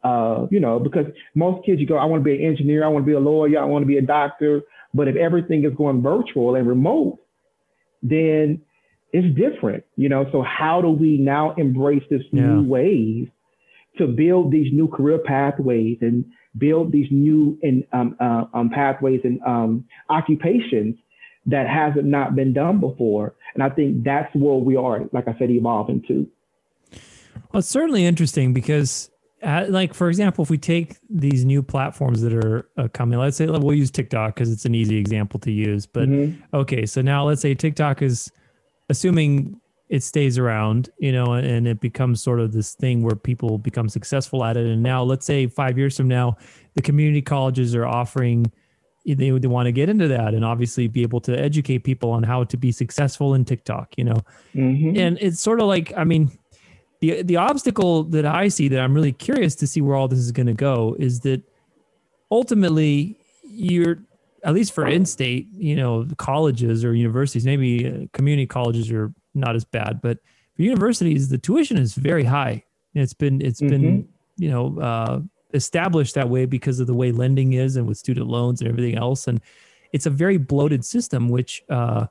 Uh, 0.04 0.46
you 0.52 0.60
know, 0.60 0.80
because 0.80 1.06
most 1.34 1.66
kids, 1.66 1.82
you 1.82 1.88
go, 1.88 1.98
I 1.98 2.06
want 2.06 2.22
to 2.22 2.24
be 2.24 2.36
an 2.36 2.46
engineer, 2.46 2.86
I 2.86 2.88
want 2.90 3.04
to 3.04 3.08
be 3.08 3.16
a 3.16 3.20
lawyer, 3.20 3.60
I 3.60 3.66
want 3.66 3.82
to 3.82 3.88
be 3.88 3.98
a 3.98 4.02
doctor. 4.04 4.62
But 4.94 5.08
if 5.08 5.16
everything 5.16 5.66
is 5.66 5.74
going 5.76 6.04
virtual 6.04 6.54
and 6.54 6.68
remote, 6.68 7.18
then 8.04 8.62
it's 9.12 9.36
different, 9.36 9.86
you 9.96 10.08
know. 10.08 10.26
So 10.32 10.44
how 10.44 10.82
do 10.82 10.90
we 10.90 11.18
now 11.18 11.56
embrace 11.56 12.04
this 12.12 12.22
yeah. 12.32 12.44
new 12.44 12.64
ways 12.64 13.28
to 13.98 14.08
build 14.08 14.52
these 14.52 14.72
new 14.74 14.88
career 14.88 15.20
pathways 15.20 15.98
and 16.02 16.26
build 16.58 16.92
these 16.92 17.08
new 17.12 17.58
in, 17.62 17.84
um, 17.94 18.16
uh, 18.20 18.46
um, 18.54 18.70
pathways 18.70 19.22
and 19.24 19.42
um, 19.46 19.86
occupations 20.10 20.96
that 21.46 21.68
hasn't 21.68 22.06
not 22.06 22.36
been 22.36 22.54
done 22.54 22.80
before? 22.80 23.36
And 23.54 23.64
I 23.64 23.70
think 23.70 24.04
that's 24.04 24.34
where 24.36 24.56
we 24.56 24.76
are, 24.76 25.02
like 25.12 25.28
I 25.28 25.38
said, 25.38 25.50
evolving 25.50 26.04
to. 26.08 26.28
Well, 27.52 27.60
it's 27.60 27.68
certainly 27.68 28.06
interesting 28.06 28.54
because 28.54 29.10
uh, 29.44 29.66
like 29.70 29.94
for 29.94 30.10
example, 30.10 30.44
if 30.44 30.50
we 30.50 30.58
take 30.58 30.98
these 31.10 31.46
new 31.46 31.62
platforms 31.62 32.22
that 32.22 32.34
are 32.34 32.68
uh, 32.78 32.88
coming, 32.94 33.20
let's 33.20 33.38
say 33.38 33.46
we'll 33.46 33.74
use 33.74 33.92
TikTok 33.92 34.34
because 34.34 34.52
it's 34.52 34.66
an 34.66 34.74
easy 34.74 34.98
example 34.98 35.40
to 35.42 35.52
use. 35.52 35.86
But 35.86 36.10
mm-hmm. 36.10 36.56
okay, 36.56 36.86
so 36.86 37.02
now 37.02 37.24
let's 37.24 37.42
say 37.42 37.54
TikTok 37.54 38.02
is 38.02 38.32
assuming 38.90 39.62
it 39.90 40.04
stays 40.04 40.38
around, 40.38 40.90
you 40.98 41.12
know, 41.12 41.34
and 41.34 41.68
it 41.68 41.80
becomes 41.80 42.22
sort 42.22 42.40
of 42.40 42.52
this 42.52 42.74
thing 42.76 43.04
where 43.04 43.16
people 43.16 43.58
become 43.58 43.88
successful 43.88 44.44
at 44.44 44.58
it. 44.58 44.66
And 44.66 44.84
now, 44.84 45.02
let's 45.04 45.26
say 45.26 45.48
five 45.48 45.78
years 45.78 45.96
from 45.96 46.08
now, 46.08 46.36
the 46.76 46.82
community 46.82 47.22
colleges 47.22 47.74
are 47.74 47.86
offering, 47.86 48.52
they, 49.06 49.32
they 49.32 49.48
want 49.48 49.68
to 49.68 49.72
get 49.72 49.88
into 49.88 50.10
that 50.10 50.34
and 50.34 50.44
obviously 50.44 50.88
be 50.88 51.02
able 51.04 51.22
to 51.22 51.40
educate 51.40 51.80
people 51.80 52.12
on 52.12 52.24
how 52.24 52.44
to 52.44 52.58
be 52.58 52.72
successful 52.72 53.34
in 53.34 53.46
TikTok, 53.46 53.94
you 53.98 54.04
know. 54.04 54.22
Mm-hmm. 54.54 55.00
And 55.00 55.18
it's 55.22 55.40
sort 55.40 55.62
of 55.62 55.68
like, 55.68 55.94
I 55.96 56.04
mean, 56.04 56.38
the 57.00 57.22
the 57.22 57.38
obstacle 57.38 58.04
that 58.06 58.26
I 58.26 58.48
see 58.48 58.68
that 58.70 58.80
I'm 58.80 58.94
really 58.94 59.14
curious 59.14 59.56
to 59.56 59.68
see 59.68 59.82
where 59.82 59.96
all 59.96 60.08
this 60.08 60.20
is 60.20 60.32
going 60.32 60.48
to 60.48 60.54
go 60.54 60.96
is 61.00 61.22
that 61.22 61.44
ultimately 62.32 63.16
you're 63.44 64.00
at 64.44 64.54
least 64.54 64.72
for 64.74 64.88
in-state, 64.88 65.48
you 65.52 65.76
know, 65.76 66.08
colleges 66.18 66.86
or 66.86 66.94
universities, 66.94 67.46
maybe 67.46 67.88
uh, 67.88 68.06
community 68.14 68.46
colleges 68.46 68.92
are 68.92 69.14
not 69.38 69.56
as 69.56 69.66
bad, 69.66 70.02
but 70.02 70.20
for 70.56 70.64
universities, 70.64 71.30
the 71.30 71.38
tuition 71.38 71.78
is 71.78 71.94
very 71.94 72.24
high. 72.24 72.64
It's 72.94 73.14
been 73.14 73.42
it's 73.42 73.62
mm-hmm. 73.62 73.70
been 73.70 74.10
you 74.38 74.50
know 74.50 74.80
uh, 74.80 75.22
established 75.54 76.16
that 76.16 76.30
way 76.30 76.46
because 76.46 76.80
of 76.80 76.88
the 76.88 76.94
way 76.94 77.12
lending 77.12 77.54
is 77.54 77.76
and 77.76 77.88
with 77.88 77.98
student 77.98 78.28
loans 78.28 78.62
and 78.62 78.70
everything 78.70 78.98
else, 78.98 79.28
and 79.28 79.40
it's 79.94 80.06
a 80.06 80.10
very 80.10 80.38
bloated 80.38 80.84
system, 80.84 81.30
which 81.30 81.64
uh, 81.70 82.08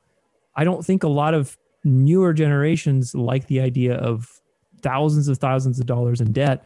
I 0.54 0.64
don't 0.64 0.84
think 0.84 1.02
a 1.02 1.08
lot 1.08 1.34
of 1.34 1.56
newer 1.84 2.32
generations 2.32 3.14
like 3.14 3.46
the 3.46 3.60
idea 3.60 3.94
of 3.94 4.40
thousands 4.82 5.28
of 5.28 5.38
thousands 5.38 5.78
of 5.78 5.86
dollars 5.86 6.20
in 6.20 6.32
debt. 6.32 6.64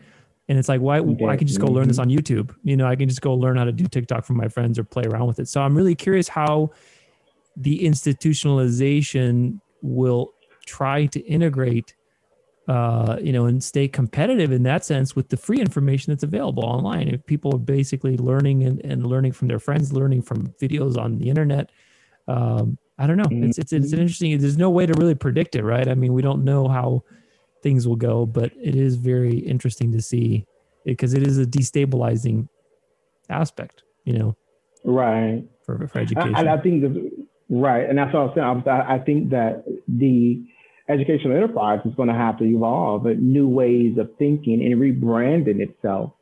And 0.49 0.59
it's 0.59 0.69
like, 0.69 0.81
why 0.81 0.99
I 0.99 1.37
can 1.37 1.47
just 1.47 1.61
go 1.61 1.69
learn 1.69 1.87
this 1.87 2.01
on 2.01 2.09
YouTube. 2.09 2.53
You 2.65 2.77
know, 2.77 2.87
I 2.87 2.97
can 2.97 3.09
just 3.09 3.21
go 3.21 3.35
learn 3.35 3.57
how 3.57 3.65
to 3.65 3.73
do 3.73 3.87
TikTok 3.87 4.25
from 4.25 4.37
my 4.37 4.49
friends 4.49 4.81
or 4.81 4.85
play 4.85 5.05
around 5.05 5.29
with 5.29 5.39
it. 5.39 5.49
So 5.49 5.61
I'm 5.61 5.77
really 5.77 5.95
curious 5.95 6.27
how 6.27 6.73
the 7.57 7.79
institutionalization 7.81 9.61
will 9.81 10.33
try 10.67 11.07
to 11.07 11.21
integrate 11.21 11.95
uh, 12.69 13.17
you 13.21 13.33
know, 13.33 13.47
and 13.47 13.65
stay 13.65 13.89
competitive 13.89 14.53
in 14.53 14.63
that 14.63 14.85
sense 14.85 15.17
with 15.17 15.29
the 15.29 15.37
free 15.37 15.59
information 15.59 16.13
that's 16.13 16.23
available 16.23 16.65
online. 16.65 17.09
If 17.09 17.27
people 17.27 17.53
are 17.53 17.59
basically 17.59 18.17
learning 18.17 18.63
and, 18.63 18.81
and 18.85 19.05
learning 19.05 19.33
from 19.33 19.49
their 19.49 19.59
friends, 19.59 19.93
learning 19.93 20.23
from 20.23 20.47
videos 20.63 20.97
on 20.97 21.19
the 21.19 21.29
internet, 21.29 21.71
um, 22.29 22.79
I 22.97 23.09
don't 23.09 23.17
know. 23.17 23.27
It's, 23.29 23.59
it's 23.59 23.73
it's 23.73 23.87
mm-hmm. 23.89 24.01
interesting. 24.01 24.39
There's 24.39 24.57
no 24.57 24.71
way 24.71 24.87
to 24.87 24.93
really 24.93 25.17
predict 25.17 25.57
it, 25.57 25.65
right? 25.65 25.89
I 25.89 25.95
mean, 25.95 26.13
we 26.13 26.23
don't 26.23 26.45
know 26.45 26.69
how 26.69 27.03
things 27.61 27.89
will 27.89 27.97
go, 27.97 28.25
but 28.25 28.53
it 28.57 28.77
is 28.77 28.95
very 28.95 29.39
interesting 29.39 29.91
to 29.93 30.01
see 30.01 30.47
because 30.85 31.13
it 31.13 31.27
is 31.27 31.39
a 31.39 31.47
destabilizing 31.47 32.49
aspect, 33.29 33.83
you 34.05 34.17
know. 34.17 34.37
Right. 34.85 35.43
For, 35.65 35.89
for 35.89 35.99
education. 35.99 36.37
And 36.37 36.49
I, 36.49 36.55
I, 36.55 36.59
think 36.59 36.85
right, 37.51 37.89
and 37.89 37.99
that's 37.99 38.15
what 38.15 38.39
I'm 38.39 38.63
saying. 38.65 38.69
I, 38.69 38.95
I 38.95 38.99
think 39.01 39.31
that 39.31 39.65
the 39.89 40.43
educational 40.89 41.37
enterprise 41.37 41.81
is 41.85 41.95
going 41.95 42.09
to 42.09 42.15
have 42.15 42.39
to 42.39 42.45
evolve 42.45 43.05
new 43.05 43.49
ways 43.49 43.99
of 43.99 44.11
thinking 44.19 44.65
and 44.65 44.81
rebranding 44.81 45.61
itself. 45.61 46.13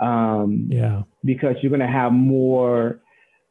Um, 0.00 0.68
yeah. 0.70 1.02
Because 1.24 1.56
you're 1.60 1.70
going 1.70 1.80
to 1.80 1.86
have 1.86 2.12
more 2.12 3.00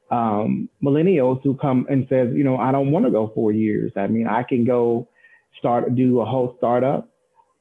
um, 0.10 0.70
millennials 0.84 1.43
who 1.43 1.55
come 1.55 1.86
and 1.89 2.07
says, 2.10 2.30
you 2.34 2.43
know, 2.43 2.57
I 2.57 2.72
don't 2.72 2.91
want 2.91 3.05
to 3.05 3.12
go 3.12 3.32
four 3.36 3.51
years. 3.51 3.91
I 3.95 4.07
mean, 4.07 4.28
I 4.28 4.43
can 4.43 4.66
go 4.66 5.07
start 5.60 5.93
do 5.95 6.22
a 6.22 6.26
whole 6.26 6.55
startup 6.57 7.10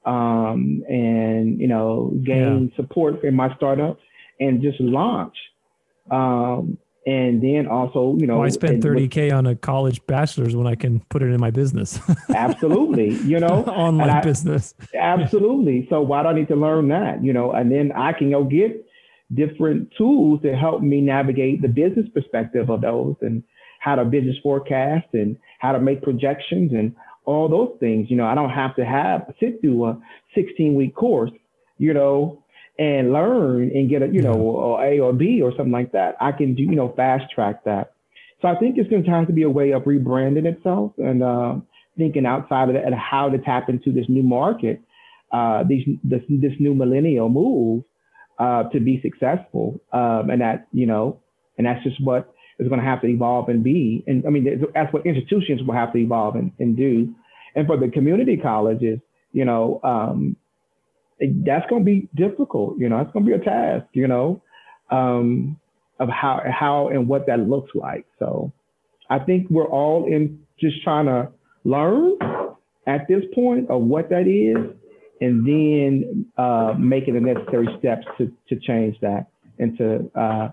um, 0.05 0.83
and 0.89 1.61
you 1.61 1.69
know 1.69 2.13
gain 2.25 2.71
yeah. 2.71 2.77
support 2.77 3.25
in 3.25 3.35
my 3.35 3.55
startup 3.57 3.99
and 4.41 4.63
just 4.63 4.81
launch. 4.81 5.37
Um, 6.11 6.79
and 7.09 7.43
then 7.43 7.67
also, 7.67 8.17
you 8.19 8.27
know, 8.27 8.43
I 8.43 8.51
spend 8.51 8.83
30k 8.83 9.35
on 9.35 9.47
a 9.47 9.57
college 9.57 10.05
bachelor's 10.07 10.55
when 10.55 10.67
I 10.67 10.75
can 10.75 11.01
put 11.09 11.23
it 11.23 11.29
in 11.31 11.41
my 11.41 11.51
business? 11.51 11.99
absolutely, 12.35 13.15
you 13.27 13.41
know, 13.41 13.65
online 13.67 14.11
I, 14.11 14.21
business. 14.21 14.75
absolutely. 14.95 15.87
So 15.89 16.03
why 16.03 16.23
do 16.23 16.29
I 16.29 16.35
need 16.35 16.49
to 16.49 16.57
learn 16.57 16.89
that? 16.89 17.25
You 17.25 17.33
know, 17.33 17.53
and 17.53 17.73
then 17.73 17.93
I 17.93 18.13
can 18.13 18.31
go 18.31 18.45
get 18.45 18.85
different 19.33 19.91
tools 19.97 20.43
to 20.43 20.55
help 20.55 20.83
me 20.83 21.01
navigate 21.01 21.63
the 21.63 21.69
business 21.69 22.07
perspective 22.13 22.69
of 22.69 22.83
those 22.83 23.17
and 23.23 23.43
how 23.81 23.95
to 23.95 24.05
business 24.05 24.37
forecast 24.43 25.07
and 25.15 25.39
how 25.61 25.73
to 25.73 25.81
make 25.81 26.03
projections 26.03 26.73
and 26.73 26.95
all 27.25 27.49
those 27.49 27.75
things. 27.81 28.11
You 28.11 28.19
know, 28.19 28.27
I 28.27 28.35
don't 28.35 28.51
have 28.51 28.77
to 28.77 28.85
have 28.85 29.33
sit 29.41 29.63
through 29.63 29.87
a 29.87 29.99
16 30.35 30.75
week 30.75 30.95
course, 30.95 31.31
you 31.79 31.95
know, 31.95 32.38
and 32.79 33.13
learn 33.13 33.71
and 33.75 33.91
get 33.91 34.03
a, 34.03 34.09
you 34.09 34.23
know, 34.23 34.79
a 34.81 35.01
or 35.01 35.13
B 35.13 35.43
or 35.43 35.51
something 35.51 35.73
like 35.73 35.93
that. 35.93 36.17
I 36.21 36.33
can 36.33 36.55
do, 36.55 36.63
you 36.63 36.77
know, 36.77 36.93
fast 36.97 37.31
track 37.35 37.65
that. 37.65 37.93
So 38.41 38.47
I 38.47 38.55
think 38.57 38.79
it's 38.79 38.89
going 38.89 39.03
to 39.05 39.11
have 39.11 39.27
to 39.27 39.33
be 39.33 39.43
a 39.43 39.51
way 39.51 39.73
of 39.73 39.83
rebranding 39.83 40.47
itself 40.47 40.93
and 40.99 41.23
uh, 41.23 41.57
thinking 41.97 42.25
outside 42.25 42.69
of 42.69 42.75
that 42.75 42.85
and 42.85 42.95
how 42.95 43.29
to 43.29 43.39
tap 43.39 43.69
into 43.69 43.91
this 43.91 44.07
new 44.09 44.23
market, 44.23 44.81
uh, 45.33 45.65
these, 45.69 45.85
this, 46.05 46.23
this 46.29 46.53
new 46.61 46.73
millennial 46.73 47.29
move 47.29 47.83
uh, 48.39 48.63
to 48.65 48.79
be 48.79 49.01
successful. 49.03 49.81
Um, 49.93 50.31
and 50.31 50.41
that, 50.41 50.69
you 50.73 50.87
know, 50.87 51.19
and 51.57 51.67
that's 51.67 51.83
just 51.83 52.03
what 52.03 52.33
is 52.61 52.69
going 52.69 52.81
to 52.81 52.87
have 52.87 53.01
to 53.01 53.09
evolve 53.09 53.49
and 53.49 53.65
be. 53.65 54.05
And 54.07 54.25
I 54.25 54.31
mean, 54.31 54.63
that's 54.73 54.93
what 54.93 55.05
institutions 55.05 55.61
will 55.67 55.75
have 55.75 55.93
to 55.95 55.99
evolve 55.99 56.37
and, 56.37 56.53
and 56.61 56.77
do. 56.77 57.13
And 57.57 57.67
for 57.67 57.77
the 57.77 57.89
community 57.89 58.37
colleges, 58.37 59.01
you 59.33 59.45
know, 59.45 59.81
um, 59.83 60.37
that's 61.21 61.69
going 61.69 61.83
to 61.83 61.85
be 61.85 62.09
difficult. 62.15 62.79
You 62.79 62.89
know, 62.89 63.01
it's 63.01 63.13
going 63.13 63.25
to 63.25 63.31
be 63.31 63.37
a 63.37 63.45
task. 63.45 63.87
You 63.93 64.09
know, 64.09 64.43
um, 64.91 65.59
of 65.99 66.09
how 66.09 66.41
how 66.51 66.89
and 66.89 67.09
what 67.09 67.27
that 67.27 67.41
looks 67.41 67.71
like. 67.75 68.07
So, 68.19 68.53
I 69.11 69.19
think 69.19 69.49
we're 69.51 69.69
all 69.69 70.07
in 70.07 70.41
just 70.61 70.83
trying 70.83 71.07
to 71.07 71.31
learn 71.65 72.13
at 72.87 73.07
this 73.09 73.23
point 73.35 73.71
of 73.71 73.83
what 73.83 74.09
that 74.11 74.27
is, 74.27 74.75
and 75.21 75.47
then 75.47 76.27
uh, 76.37 76.75
making 76.79 77.15
the 77.15 77.21
necessary 77.21 77.69
steps 77.79 78.07
to 78.19 78.33
to 78.49 78.57
change 78.61 78.97
that 79.01 79.27
and 79.59 79.77
to 79.79 80.11
uh, 80.15 80.49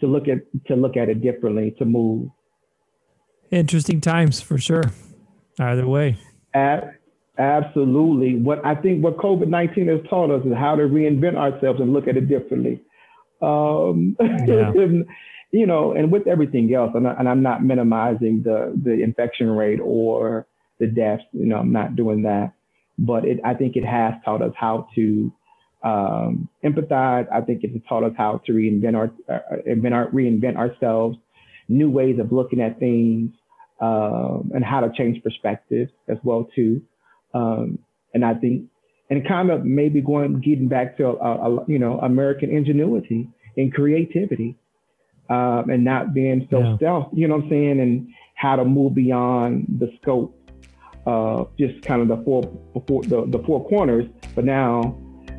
to 0.00 0.06
look 0.06 0.28
at 0.28 0.38
to 0.66 0.76
look 0.76 0.96
at 0.96 1.08
it 1.08 1.22
differently 1.22 1.74
to 1.78 1.84
move. 1.84 2.28
Interesting 3.50 4.00
times 4.00 4.40
for 4.40 4.58
sure. 4.58 4.84
Either 5.58 5.86
way. 5.86 6.18
At, 6.52 6.96
absolutely. 7.38 8.36
What 8.36 8.64
I 8.64 8.74
think 8.74 9.02
what 9.02 9.16
COVID 9.18 9.48
nineteen 9.48 9.88
has 9.88 10.00
taught 10.08 10.30
us 10.30 10.44
is 10.46 10.52
how 10.54 10.76
to 10.76 10.82
reinvent 10.82 11.36
ourselves 11.36 11.80
and 11.80 11.92
look 11.92 12.08
at 12.08 12.16
it 12.16 12.28
differently. 12.28 12.82
Um, 13.42 14.16
yeah. 14.20 14.72
you 15.52 15.66
know, 15.66 15.92
and 15.92 16.10
with 16.10 16.26
everything 16.26 16.74
else, 16.74 16.90
and, 16.94 17.06
I, 17.06 17.14
and 17.18 17.28
I'm 17.28 17.42
not 17.42 17.64
minimizing 17.64 18.42
the 18.44 18.78
the 18.82 19.02
infection 19.02 19.50
rate 19.50 19.80
or 19.82 20.46
the 20.78 20.86
deaths. 20.86 21.22
You 21.32 21.46
know, 21.46 21.56
I'm 21.56 21.72
not 21.72 21.96
doing 21.96 22.22
that, 22.22 22.52
but 22.98 23.24
it, 23.24 23.40
I 23.44 23.54
think 23.54 23.76
it 23.76 23.84
has 23.84 24.14
taught 24.24 24.42
us 24.42 24.52
how 24.58 24.88
to 24.94 25.32
um, 25.82 26.48
empathize. 26.64 27.26
I 27.32 27.40
think 27.40 27.62
it's 27.62 27.86
taught 27.88 28.04
us 28.04 28.12
how 28.16 28.42
to 28.46 28.52
reinvent 28.52 28.96
our, 28.96 29.10
uh, 29.32 29.56
invent 29.64 29.94
our 29.94 30.10
reinvent 30.10 30.56
ourselves, 30.56 31.16
new 31.68 31.90
ways 31.90 32.18
of 32.18 32.32
looking 32.32 32.60
at 32.60 32.78
things, 32.78 33.30
um, 33.80 34.50
and 34.54 34.64
how 34.64 34.80
to 34.80 34.90
change 34.96 35.22
perspective 35.22 35.88
as 36.08 36.18
well 36.24 36.48
too. 36.54 36.82
Um, 37.36 37.78
and 38.14 38.24
I 38.24 38.34
think, 38.34 38.64
and 39.10 39.26
kind 39.28 39.50
of 39.50 39.64
maybe 39.64 40.00
going 40.00 40.40
getting 40.40 40.68
back 40.68 40.96
to 40.96 41.08
a, 41.08 41.12
a, 41.12 41.64
you 41.68 41.78
know 41.78 41.98
American 42.00 42.50
ingenuity 42.50 43.28
and 43.56 43.72
creativity, 43.72 44.56
um, 45.28 45.70
and 45.70 45.84
not 45.84 46.14
being 46.14 46.48
so 46.50 46.60
yeah. 46.60 46.76
stealth. 46.76 47.08
You 47.12 47.28
know 47.28 47.36
what 47.36 47.44
I'm 47.44 47.50
saying? 47.50 47.80
And 47.80 48.08
how 48.34 48.56
to 48.56 48.64
move 48.64 48.94
beyond 48.94 49.66
the 49.78 49.90
scope 50.00 50.34
of 51.06 51.56
just 51.58 51.82
kind 51.82 52.02
of 52.02 52.08
the 52.08 52.22
four, 52.24 52.42
four 52.86 53.02
the, 53.02 53.26
the 53.26 53.42
four 53.46 53.66
corners. 53.68 54.06
But 54.34 54.44
now, 54.44 54.98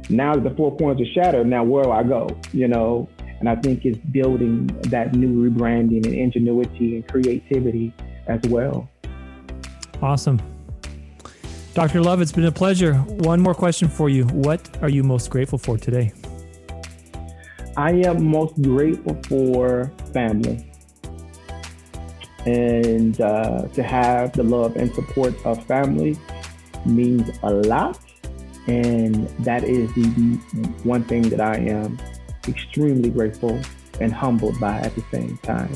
now 0.09 0.35
that 0.35 0.43
the 0.43 0.55
four 0.55 0.75
corners 0.77 1.01
are 1.01 1.13
shattered, 1.13 1.47
now 1.47 1.63
where 1.63 1.83
do 1.83 1.91
I 1.91 2.03
go? 2.03 2.29
You 2.53 2.67
know, 2.67 3.09
and 3.39 3.49
I 3.49 3.55
think 3.55 3.85
it's 3.85 3.97
building 4.11 4.67
that 4.89 5.13
new 5.13 5.49
rebranding 5.49 6.05
and 6.05 6.13
ingenuity 6.13 6.95
and 6.95 7.07
creativity 7.07 7.93
as 8.27 8.41
well. 8.49 8.89
Awesome. 10.01 10.39
Dr. 11.77 12.01
Love, 12.01 12.21
it's 12.21 12.31
been 12.31 12.45
a 12.45 12.51
pleasure. 12.51 12.95
One 12.95 13.39
more 13.39 13.53
question 13.53 13.87
for 13.87 14.09
you. 14.09 14.25
What 14.29 14.67
are 14.81 14.89
you 14.89 15.03
most 15.03 15.29
grateful 15.29 15.59
for 15.59 15.77
today? 15.77 16.11
I 17.77 17.91
am 18.03 18.25
most 18.25 18.59
grateful 18.63 19.15
for 19.29 19.93
family 20.11 20.71
and 22.47 23.21
uh, 23.21 23.67
to 23.67 23.83
have 23.83 24.31
the 24.31 24.41
love 24.41 24.75
and 24.75 24.91
support 24.95 25.35
of 25.45 25.63
family 25.67 26.17
means 26.83 27.29
a 27.43 27.51
lot. 27.51 27.99
And 28.65 29.29
that 29.45 29.63
is 29.63 29.93
the 29.93 30.39
one 30.81 31.03
thing 31.03 31.29
that 31.29 31.39
I 31.39 31.57
am 31.57 31.99
extremely 32.47 33.11
grateful 33.11 33.61
and 34.01 34.11
humbled 34.11 34.59
by 34.59 34.79
at 34.79 34.95
the 34.95 35.03
same 35.11 35.37
time. 35.43 35.69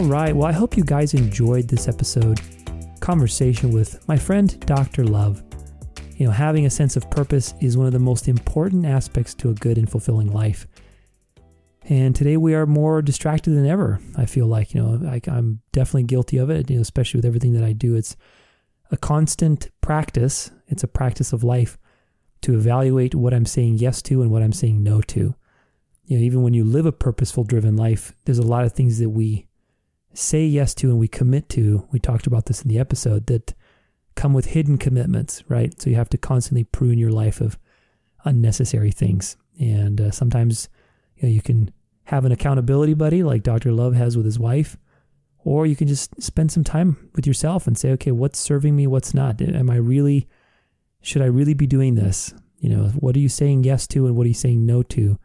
All 0.00 0.06
right. 0.06 0.34
Well, 0.34 0.48
I 0.48 0.52
hope 0.52 0.78
you 0.78 0.82
guys 0.82 1.12
enjoyed 1.12 1.68
this 1.68 1.86
episode 1.86 2.40
conversation 3.00 3.70
with 3.70 4.08
my 4.08 4.16
friend 4.16 4.58
Dr. 4.60 5.04
Love. 5.04 5.42
You 6.16 6.24
know, 6.24 6.32
having 6.32 6.64
a 6.64 6.70
sense 6.70 6.96
of 6.96 7.10
purpose 7.10 7.52
is 7.60 7.76
one 7.76 7.86
of 7.86 7.92
the 7.92 7.98
most 7.98 8.26
important 8.26 8.86
aspects 8.86 9.34
to 9.34 9.50
a 9.50 9.54
good 9.54 9.76
and 9.76 9.90
fulfilling 9.90 10.32
life. 10.32 10.66
And 11.82 12.16
today 12.16 12.38
we 12.38 12.54
are 12.54 12.64
more 12.64 13.02
distracted 13.02 13.50
than 13.50 13.66
ever. 13.66 14.00
I 14.16 14.24
feel 14.24 14.46
like, 14.46 14.72
you 14.72 14.82
know, 14.82 15.06
I, 15.06 15.20
am 15.26 15.60
definitely 15.72 16.04
guilty 16.04 16.38
of 16.38 16.48
it, 16.48 16.70
you 16.70 16.76
know, 16.76 16.82
especially 16.82 17.18
with 17.18 17.26
everything 17.26 17.52
that 17.52 17.64
I 17.64 17.74
do. 17.74 17.94
It's 17.94 18.16
a 18.90 18.96
constant 18.96 19.68
practice, 19.82 20.50
it's 20.66 20.82
a 20.82 20.88
practice 20.88 21.34
of 21.34 21.44
life 21.44 21.76
to 22.40 22.54
evaluate 22.54 23.14
what 23.14 23.34
I'm 23.34 23.44
saying 23.44 23.76
yes 23.76 24.00
to 24.04 24.22
and 24.22 24.30
what 24.30 24.42
I'm 24.42 24.54
saying 24.54 24.82
no 24.82 25.02
to. 25.02 25.34
You 26.06 26.16
know, 26.16 26.24
even 26.24 26.42
when 26.42 26.54
you 26.54 26.64
live 26.64 26.86
a 26.86 26.90
purposeful 26.90 27.44
driven 27.44 27.76
life, 27.76 28.14
there's 28.24 28.38
a 28.38 28.42
lot 28.42 28.64
of 28.64 28.72
things 28.72 28.98
that 28.98 29.10
we 29.10 29.46
say 30.12 30.44
yes 30.44 30.74
to 30.74 30.90
and 30.90 30.98
we 30.98 31.08
commit 31.08 31.48
to, 31.50 31.86
we 31.92 31.98
talked 31.98 32.26
about 32.26 32.46
this 32.46 32.62
in 32.62 32.68
the 32.68 32.78
episode, 32.78 33.26
that 33.26 33.54
come 34.14 34.32
with 34.32 34.46
hidden 34.46 34.78
commitments, 34.78 35.42
right? 35.48 35.80
So 35.80 35.90
you 35.90 35.96
have 35.96 36.10
to 36.10 36.18
constantly 36.18 36.64
prune 36.64 36.98
your 36.98 37.12
life 37.12 37.40
of 37.40 37.58
unnecessary 38.24 38.90
things. 38.90 39.36
And 39.58 40.00
uh, 40.00 40.10
sometimes 40.10 40.68
you, 41.16 41.28
know, 41.28 41.32
you 41.32 41.42
can 41.42 41.70
have 42.04 42.24
an 42.24 42.32
accountability 42.32 42.94
buddy 42.94 43.22
like 43.22 43.42
Dr. 43.42 43.72
Love 43.72 43.94
has 43.94 44.16
with 44.16 44.26
his 44.26 44.38
wife, 44.38 44.76
or 45.38 45.64
you 45.64 45.76
can 45.76 45.88
just 45.88 46.20
spend 46.22 46.52
some 46.52 46.64
time 46.64 47.10
with 47.14 47.26
yourself 47.26 47.66
and 47.66 47.78
say, 47.78 47.90
okay, 47.92 48.10
what's 48.10 48.38
serving 48.38 48.76
me? 48.76 48.86
What's 48.86 49.14
not? 49.14 49.40
Am 49.40 49.70
I 49.70 49.76
really, 49.76 50.28
should 51.00 51.22
I 51.22 51.26
really 51.26 51.54
be 51.54 51.66
doing 51.66 51.94
this? 51.94 52.34
You 52.58 52.68
know, 52.68 52.88
what 52.88 53.16
are 53.16 53.20
you 53.20 53.28
saying 53.28 53.64
yes 53.64 53.86
to 53.88 54.06
and 54.06 54.16
what 54.16 54.26
are 54.26 54.28
you 54.28 54.34
saying 54.34 54.66
no 54.66 54.82
to? 54.82 55.18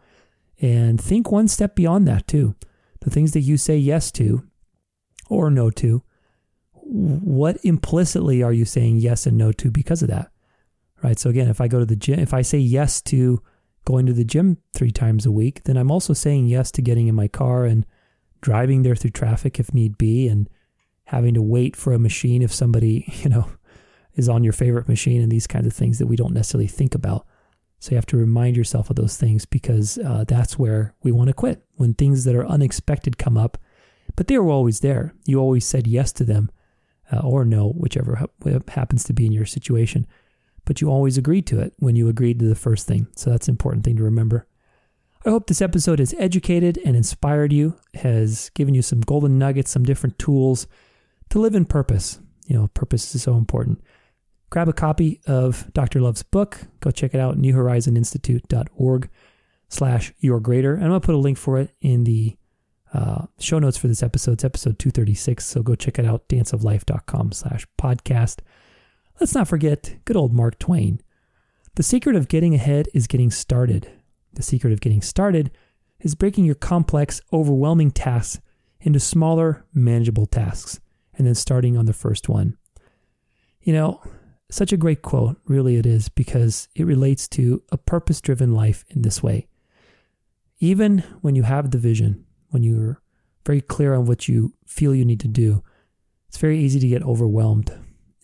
And 0.61 1.01
think 1.01 1.31
one 1.31 1.49
step 1.49 1.75
beyond 1.75 2.07
that 2.07 2.27
too. 2.27 2.55
The 3.01 3.09
things 3.09 3.33
that 3.33 3.41
you 3.41 3.57
say 3.57 3.77
yes 3.77 4.09
to, 4.13 4.47
or 5.29 5.49
no 5.49 5.69
to, 5.71 6.03
what 6.73 7.57
implicitly 7.63 8.43
are 8.43 8.53
you 8.53 8.65
saying 8.65 8.97
yes 8.97 9.25
and 9.25 9.37
no 9.37 9.51
to 9.53 9.71
because 9.71 10.01
of 10.01 10.09
that? 10.09 10.31
Right. 11.03 11.19
So 11.19 11.29
again, 11.29 11.49
if 11.49 11.59
I 11.59 11.67
go 11.67 11.79
to 11.79 11.85
the 11.85 11.95
gym, 11.95 12.19
if 12.19 12.33
I 12.33 12.41
say 12.41 12.57
yes 12.57 13.01
to 13.03 13.41
going 13.85 14.05
to 14.05 14.13
the 14.13 14.23
gym 14.23 14.57
three 14.73 14.91
times 14.91 15.25
a 15.25 15.31
week, 15.31 15.63
then 15.63 15.77
I'm 15.77 15.91
also 15.91 16.13
saying 16.13 16.47
yes 16.47 16.71
to 16.71 16.81
getting 16.81 17.07
in 17.07 17.15
my 17.15 17.27
car 17.27 17.65
and 17.65 17.85
driving 18.41 18.83
there 18.83 18.95
through 18.95 19.11
traffic 19.11 19.59
if 19.59 19.73
need 19.73 19.97
be 19.97 20.27
and 20.27 20.49
having 21.05 21.33
to 21.35 21.41
wait 21.41 21.75
for 21.75 21.93
a 21.93 21.99
machine 21.99 22.41
if 22.41 22.53
somebody, 22.53 23.05
you 23.23 23.29
know, 23.29 23.49
is 24.15 24.29
on 24.29 24.43
your 24.43 24.53
favorite 24.53 24.87
machine 24.87 25.21
and 25.21 25.31
these 25.31 25.47
kinds 25.47 25.67
of 25.67 25.73
things 25.73 25.99
that 25.99 26.07
we 26.07 26.15
don't 26.15 26.33
necessarily 26.33 26.67
think 26.67 26.95
about. 26.95 27.25
So 27.79 27.91
you 27.91 27.97
have 27.97 28.05
to 28.07 28.17
remind 28.17 28.57
yourself 28.57 28.89
of 28.89 28.95
those 28.95 29.17
things 29.17 29.45
because 29.45 29.97
uh, 29.99 30.23
that's 30.27 30.57
where 30.57 30.95
we 31.03 31.11
want 31.11 31.27
to 31.27 31.33
quit. 31.33 31.63
When 31.75 31.93
things 31.93 32.23
that 32.23 32.35
are 32.35 32.47
unexpected 32.47 33.17
come 33.17 33.37
up, 33.37 33.57
but 34.15 34.27
they 34.27 34.37
were 34.37 34.49
always 34.49 34.79
there. 34.79 35.13
You 35.25 35.39
always 35.39 35.65
said 35.65 35.87
yes 35.87 36.11
to 36.13 36.23
them 36.23 36.49
uh, 37.11 37.19
or 37.19 37.45
no, 37.45 37.69
whichever 37.69 38.15
ha- 38.15 38.59
happens 38.69 39.03
to 39.05 39.13
be 39.13 39.25
in 39.25 39.31
your 39.31 39.45
situation. 39.45 40.07
But 40.63 40.81
you 40.81 40.89
always 40.89 41.17
agreed 41.17 41.45
to 41.47 41.59
it 41.59 41.73
when 41.77 41.95
you 41.95 42.09
agreed 42.09 42.39
to 42.39 42.47
the 42.47 42.55
first 42.55 42.87
thing. 42.87 43.07
So 43.15 43.29
that's 43.29 43.47
an 43.47 43.53
important 43.53 43.83
thing 43.83 43.97
to 43.97 44.03
remember. 44.03 44.47
I 45.25 45.29
hope 45.29 45.47
this 45.47 45.61
episode 45.61 45.99
has 45.99 46.13
educated 46.17 46.79
and 46.85 46.95
inspired 46.95 47.51
you, 47.51 47.75
has 47.95 48.49
given 48.51 48.75
you 48.75 48.81
some 48.81 49.01
golden 49.01 49.39
nuggets, 49.39 49.71
some 49.71 49.83
different 49.83 50.19
tools 50.19 50.67
to 51.29 51.39
live 51.39 51.55
in 51.55 51.65
purpose. 51.65 52.19
You 52.47 52.55
know, 52.55 52.67
purpose 52.67 53.13
is 53.15 53.23
so 53.23 53.35
important. 53.35 53.81
Grab 54.51 54.69
a 54.69 54.73
copy 54.73 55.19
of 55.25 55.71
Dr. 55.73 55.99
Love's 55.99 56.21
book. 56.21 56.61
Go 56.79 56.91
check 56.91 57.15
it 57.15 57.19
out, 57.19 57.37
newhorizoninstitute.org 57.37 59.09
slash 59.67 60.13
your 60.19 60.39
greater. 60.39 60.75
And 60.75 60.83
I'm 60.83 60.89
going 60.89 61.01
to 61.01 61.05
put 61.05 61.15
a 61.15 61.17
link 61.17 61.37
for 61.37 61.57
it 61.57 61.71
in 61.81 62.03
the 62.03 62.37
uh, 62.93 63.25
show 63.39 63.59
notes 63.59 63.77
for 63.77 63.87
this 63.87 64.03
episode. 64.03 64.33
It's 64.33 64.43
episode 64.43 64.79
236. 64.79 65.45
So 65.45 65.61
go 65.61 65.75
check 65.75 65.99
it 65.99 66.05
out, 66.05 66.27
danceoflife.com 66.29 67.31
slash 67.31 67.65
podcast. 67.79 68.39
Let's 69.19 69.35
not 69.35 69.47
forget 69.47 69.97
good 70.05 70.17
old 70.17 70.33
Mark 70.33 70.59
Twain. 70.59 71.01
The 71.75 71.83
secret 71.83 72.15
of 72.15 72.27
getting 72.27 72.55
ahead 72.55 72.87
is 72.93 73.07
getting 73.07 73.31
started. 73.31 73.91
The 74.33 74.43
secret 74.43 74.73
of 74.73 74.81
getting 74.81 75.01
started 75.01 75.51
is 75.99 76.15
breaking 76.15 76.45
your 76.45 76.55
complex, 76.55 77.21
overwhelming 77.33 77.91
tasks 77.91 78.41
into 78.79 78.99
smaller, 78.99 79.65
manageable 79.73 80.25
tasks, 80.25 80.79
and 81.17 81.25
then 81.25 81.35
starting 81.35 81.77
on 81.77 81.85
the 81.85 81.93
first 81.93 82.29
one. 82.29 82.57
You 83.61 83.73
know, 83.73 84.01
such 84.51 84.71
a 84.71 84.77
great 84.77 85.01
quote, 85.01 85.37
really 85.45 85.77
it 85.77 85.85
is, 85.85 86.07
because 86.07 86.67
it 86.75 86.85
relates 86.85 87.27
to 87.29 87.63
a 87.71 87.77
purpose 87.77 88.21
driven 88.21 88.53
life 88.53 88.85
in 88.89 89.01
this 89.01 89.23
way. 89.23 89.47
Even 90.59 90.99
when 91.21 91.35
you 91.35 91.43
have 91.43 91.71
the 91.71 91.77
vision, 91.77 92.25
when 92.55 92.63
you're 92.63 93.01
very 93.45 93.59
clear 93.59 93.93
on 93.93 94.05
what 94.05 94.29
you 94.29 94.53
feel 94.65 94.95
you 94.95 95.03
need 95.03 95.19
to 95.19 95.27
do, 95.27 95.61
it's 96.29 96.37
very 96.37 96.57
easy 96.57 96.79
to 96.79 96.87
get 96.87 97.03
overwhelmed. 97.03 97.69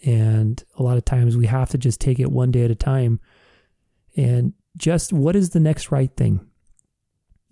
And 0.05 0.63
a 0.79 0.83
lot 0.83 0.95
of 0.95 1.03
times 1.03 1.35
we 1.35 1.47
have 1.47 1.67
to 1.71 1.77
just 1.77 1.99
take 1.99 2.17
it 2.17 2.31
one 2.31 2.49
day 2.49 2.63
at 2.63 2.71
a 2.71 2.75
time 2.75 3.19
and 4.15 4.53
just 4.77 5.11
what 5.11 5.35
is 5.35 5.49
the 5.49 5.59
next 5.59 5.91
right 5.91 6.15
thing? 6.15 6.39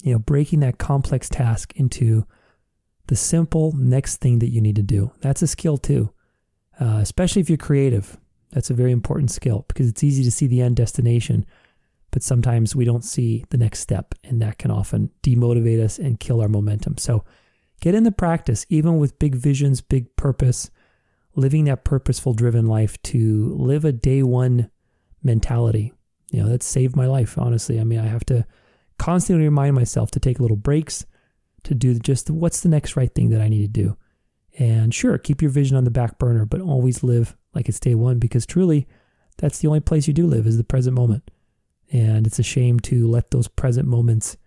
You 0.04 0.14
know, 0.14 0.20
breaking 0.20 0.62
that 0.62 0.78
complex 0.78 1.28
task 1.28 1.74
into 1.76 2.26
the 3.08 3.18
simple 3.18 3.74
next 3.76 4.22
thing 4.22 4.40
that 4.40 4.52
you 4.52 4.62
need 4.62 4.78
to 4.78 4.82
do. 4.82 5.12
That's 5.20 5.42
a 5.42 5.48
skill 5.48 5.78
too, 5.78 6.14
uh, 6.80 7.00
especially 7.02 7.42
if 7.42 7.50
you're 7.50 7.58
creative. 7.58 8.18
That's 8.52 8.70
a 8.70 8.74
very 8.74 8.94
important 8.94 9.32
skill 9.32 9.66
because 9.68 9.90
it's 9.90 10.04
easy 10.04 10.24
to 10.24 10.32
see 10.32 10.48
the 10.48 10.62
end 10.62 10.78
destination, 10.78 11.46
but 12.12 12.24
sometimes 12.24 12.76
we 12.76 12.86
don't 12.86 13.04
see 13.04 13.46
the 13.50 13.58
next 13.58 13.80
step, 13.80 14.16
and 14.24 14.42
that 14.42 14.58
can 14.58 14.72
often 14.72 15.12
demotivate 15.24 15.84
us 15.84 16.00
and 16.00 16.20
kill 16.20 16.42
our 16.42 16.48
momentum. 16.48 16.98
So 16.98 17.24
get 17.82 17.96
in 17.96 18.04
the 18.04 18.12
practice, 18.12 18.66
even 18.70 18.98
with 18.98 19.20
big 19.20 19.36
visions, 19.36 19.82
big 19.82 20.16
purpose, 20.16 20.70
living 21.36 21.66
that 21.66 21.84
purposeful 21.84 22.34
driven 22.34 22.66
life 22.66 23.02
to 23.04 23.54
live 23.56 23.86
a 23.86 23.92
day 23.92 24.24
one 24.24 24.70
mentality. 25.24 25.94
You 26.32 26.44
know, 26.44 26.50
that 26.50 26.64
saved 26.64 26.96
my 26.96 27.08
life, 27.08 27.38
honestly. 27.38 27.80
I 27.80 27.84
mean, 27.84 28.00
I 28.00 28.08
have 28.08 28.26
to 28.26 28.46
constantly 28.98 29.46
remind 29.46 29.76
myself 29.76 30.12
to 30.12 30.20
take 30.20 30.40
little 30.40 30.58
breaks, 30.58 31.06
to 31.64 31.74
do 31.74 31.98
just 32.00 32.30
what's 32.30 32.62
the 32.62 32.70
next 32.70 32.96
right 32.96 33.14
thing 33.14 33.30
that 33.30 33.42
I 33.42 33.50
need 33.50 33.62
to 33.62 33.68
do. 33.68 33.98
And 34.58 34.94
sure, 34.94 35.18
keep 35.18 35.42
your 35.42 35.52
vision 35.52 35.78
on 35.78 35.86
the 35.86 35.92
back 35.92 36.20
burner, 36.20 36.46
but 36.46 36.62
always 36.62 37.04
live 37.04 37.36
like 37.54 37.70
it's 37.70 37.80
day 37.80 37.96
one 37.96 38.20
because 38.20 38.46
truly 38.46 38.88
that's 39.38 39.60
the 39.60 39.68
only 39.68 39.80
place 39.80 40.08
you 40.08 40.14
do 40.14 40.28
live 40.28 40.46
is 40.46 40.58
the 40.58 40.64
present 40.64 40.96
moment. 40.96 41.32
And 41.92 42.28
it's 42.28 42.40
a 42.40 42.44
shame 42.44 42.80
to 42.82 43.08
let 43.08 43.32
those 43.32 43.48
present 43.48 43.88
moments 43.88 44.38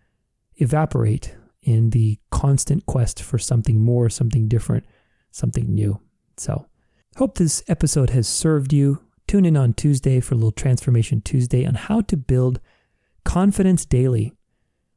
evaporate 0.56 1.34
in 1.62 1.90
the 1.90 2.18
constant 2.30 2.86
quest 2.86 3.22
for 3.22 3.38
something 3.38 3.80
more, 3.80 4.08
something 4.08 4.48
different, 4.48 4.84
something 5.30 5.72
new. 5.74 6.00
So, 6.36 6.66
hope 7.16 7.38
this 7.38 7.62
episode 7.68 8.10
has 8.10 8.26
served 8.28 8.72
you. 8.72 9.00
Tune 9.26 9.44
in 9.44 9.56
on 9.56 9.72
Tuesday 9.72 10.20
for 10.20 10.34
a 10.34 10.36
little 10.36 10.52
Transformation 10.52 11.20
Tuesday 11.20 11.64
on 11.64 11.74
how 11.74 12.00
to 12.02 12.16
build 12.16 12.60
confidence 13.24 13.84
daily. 13.84 14.32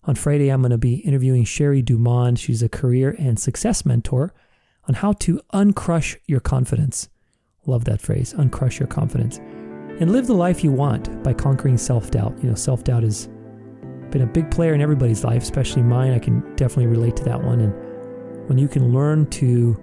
On 0.04 0.16
Friday, 0.16 0.50
I'm 0.50 0.62
going 0.62 0.72
to 0.72 0.78
be 0.78 0.96
interviewing 0.96 1.46
Sherry 1.46 1.82
Dumond. 1.82 2.38
She's 2.38 2.62
a 2.62 2.70
career 2.70 3.16
and 3.18 3.40
success 3.40 3.86
mentor 3.86 4.34
on 4.88 4.96
how 4.96 5.14
to 5.14 5.40
uncrush 5.54 6.18
your 6.28 6.40
confidence. 6.40 7.10
Love 7.66 7.86
that 7.86 8.02
phrase, 8.02 8.34
uncrush 8.34 8.80
your 8.80 8.88
confidence. 8.88 9.40
And 10.00 10.12
live 10.12 10.28
the 10.28 10.34
life 10.34 10.64
you 10.64 10.72
want 10.72 11.24
by 11.24 11.34
conquering 11.34 11.78
self 11.78 12.12
doubt. 12.12 12.38
You 12.42 12.50
know, 12.50 12.56
self 12.56 12.84
doubt 12.84 13.04
has 13.04 13.28
been 14.12 14.22
a 14.22 14.28
big 14.28 14.52
player 14.52 14.74
in 14.74 14.82
everybody's 14.82 15.24
life, 15.24 15.42
especially 15.42 15.84
mine. 15.84 16.14
I 16.14 16.20
can 16.20 16.42
definitely 16.56 16.88
relate 16.88 17.16
to 17.18 17.24
that 17.24 17.42
one. 17.42 17.62
And 17.62 18.50
when 18.50 18.58
you 18.58 18.68
can 18.68 18.94
learn 18.94 19.30
to 19.32 19.78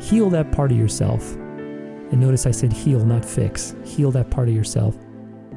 heal 0.00 0.28
that 0.30 0.52
part 0.52 0.70
of 0.70 0.78
yourself, 0.78 1.34
and 1.34 2.20
notice 2.20 2.46
I 2.46 2.50
said 2.50 2.72
heal, 2.72 3.04
not 3.04 3.24
fix, 3.24 3.74
heal 3.84 4.10
that 4.12 4.30
part 4.30 4.48
of 4.48 4.54
yourself, 4.54 4.96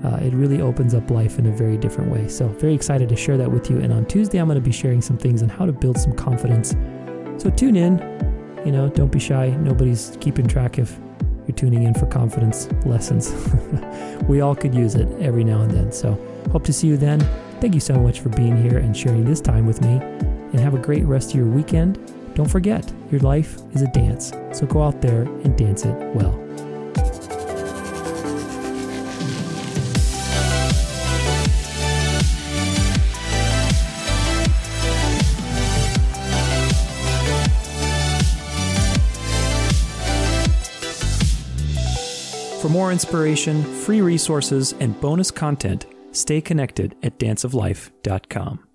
uh, 0.04 0.16
it 0.22 0.34
really 0.34 0.62
opens 0.62 0.94
up 0.94 1.10
life 1.12 1.38
in 1.38 1.48
a 1.48 1.52
very 1.52 1.78
different 1.78 2.10
way. 2.10 2.28
So, 2.28 2.48
very 2.48 2.74
excited 2.74 3.10
to 3.10 3.16
share 3.16 3.36
that 3.38 3.52
with 3.52 3.70
you. 3.70 3.80
And 3.80 3.92
on 3.92 4.06
Tuesday, 4.06 4.38
I'm 4.38 4.48
going 4.48 4.56
to 4.56 4.62
be 4.62 4.72
sharing 4.72 5.02
some 5.02 5.18
things 5.18 5.44
on 5.44 5.50
how 5.50 5.66
to 5.66 5.74
build 5.74 5.98
some 5.98 6.14
confidence. 6.14 6.76
So, 7.42 7.50
tune 7.50 7.76
in. 7.76 7.98
You 8.66 8.72
know, 8.72 8.90
don't 8.90 9.12
be 9.12 9.20
shy. 9.20 9.50
Nobody's 9.50 10.18
keeping 10.22 10.48
track 10.48 10.78
if 10.80 11.00
you're 11.48 11.56
tuning 11.56 11.84
in 11.84 11.94
for 11.94 12.06
confidence 12.08 12.70
lessons. 12.86 13.32
we 14.28 14.42
all 14.42 14.56
could 14.56 14.76
use 14.76 14.96
it 14.96 15.08
every 15.22 15.44
now 15.44 15.62
and 15.62 15.72
then. 15.72 15.92
So, 15.92 16.20
hope 16.52 16.64
to 16.66 16.74
see 16.74 16.88
you 16.88 16.98
then. 16.98 17.20
Thank 17.62 17.74
you 17.74 17.80
so 17.80 17.96
much 17.96 18.20
for 18.20 18.30
being 18.30 18.62
here 18.62 18.78
and 18.78 18.96
sharing 18.96 19.26
this 19.26 19.42
time 19.42 19.66
with 19.66 19.82
me. 19.82 19.98
And 19.98 20.60
have 20.60 20.74
a 20.74 20.80
great 20.80 21.06
rest 21.06 21.32
of 21.32 21.36
your 21.38 21.48
weekend. 21.48 22.00
Don't 22.36 22.50
forget, 22.50 22.92
your 23.12 23.22
life 23.22 23.58
is 23.74 23.82
a 23.82 23.88
dance. 23.88 24.32
So 24.52 24.66
go 24.66 24.84
out 24.84 25.02
there 25.02 25.24
and 25.24 25.58
dance 25.58 25.86
it 25.86 25.96
well. 26.14 26.38
For 42.68 42.74
more 42.74 42.92
inspiration, 42.92 43.64
free 43.64 44.02
resources, 44.02 44.74
and 44.82 45.00
bonus 45.00 45.32
content, 45.32 45.86
stay 46.12 46.42
connected 46.42 46.98
at 47.02 47.18
danceoflife.com. 47.18 48.67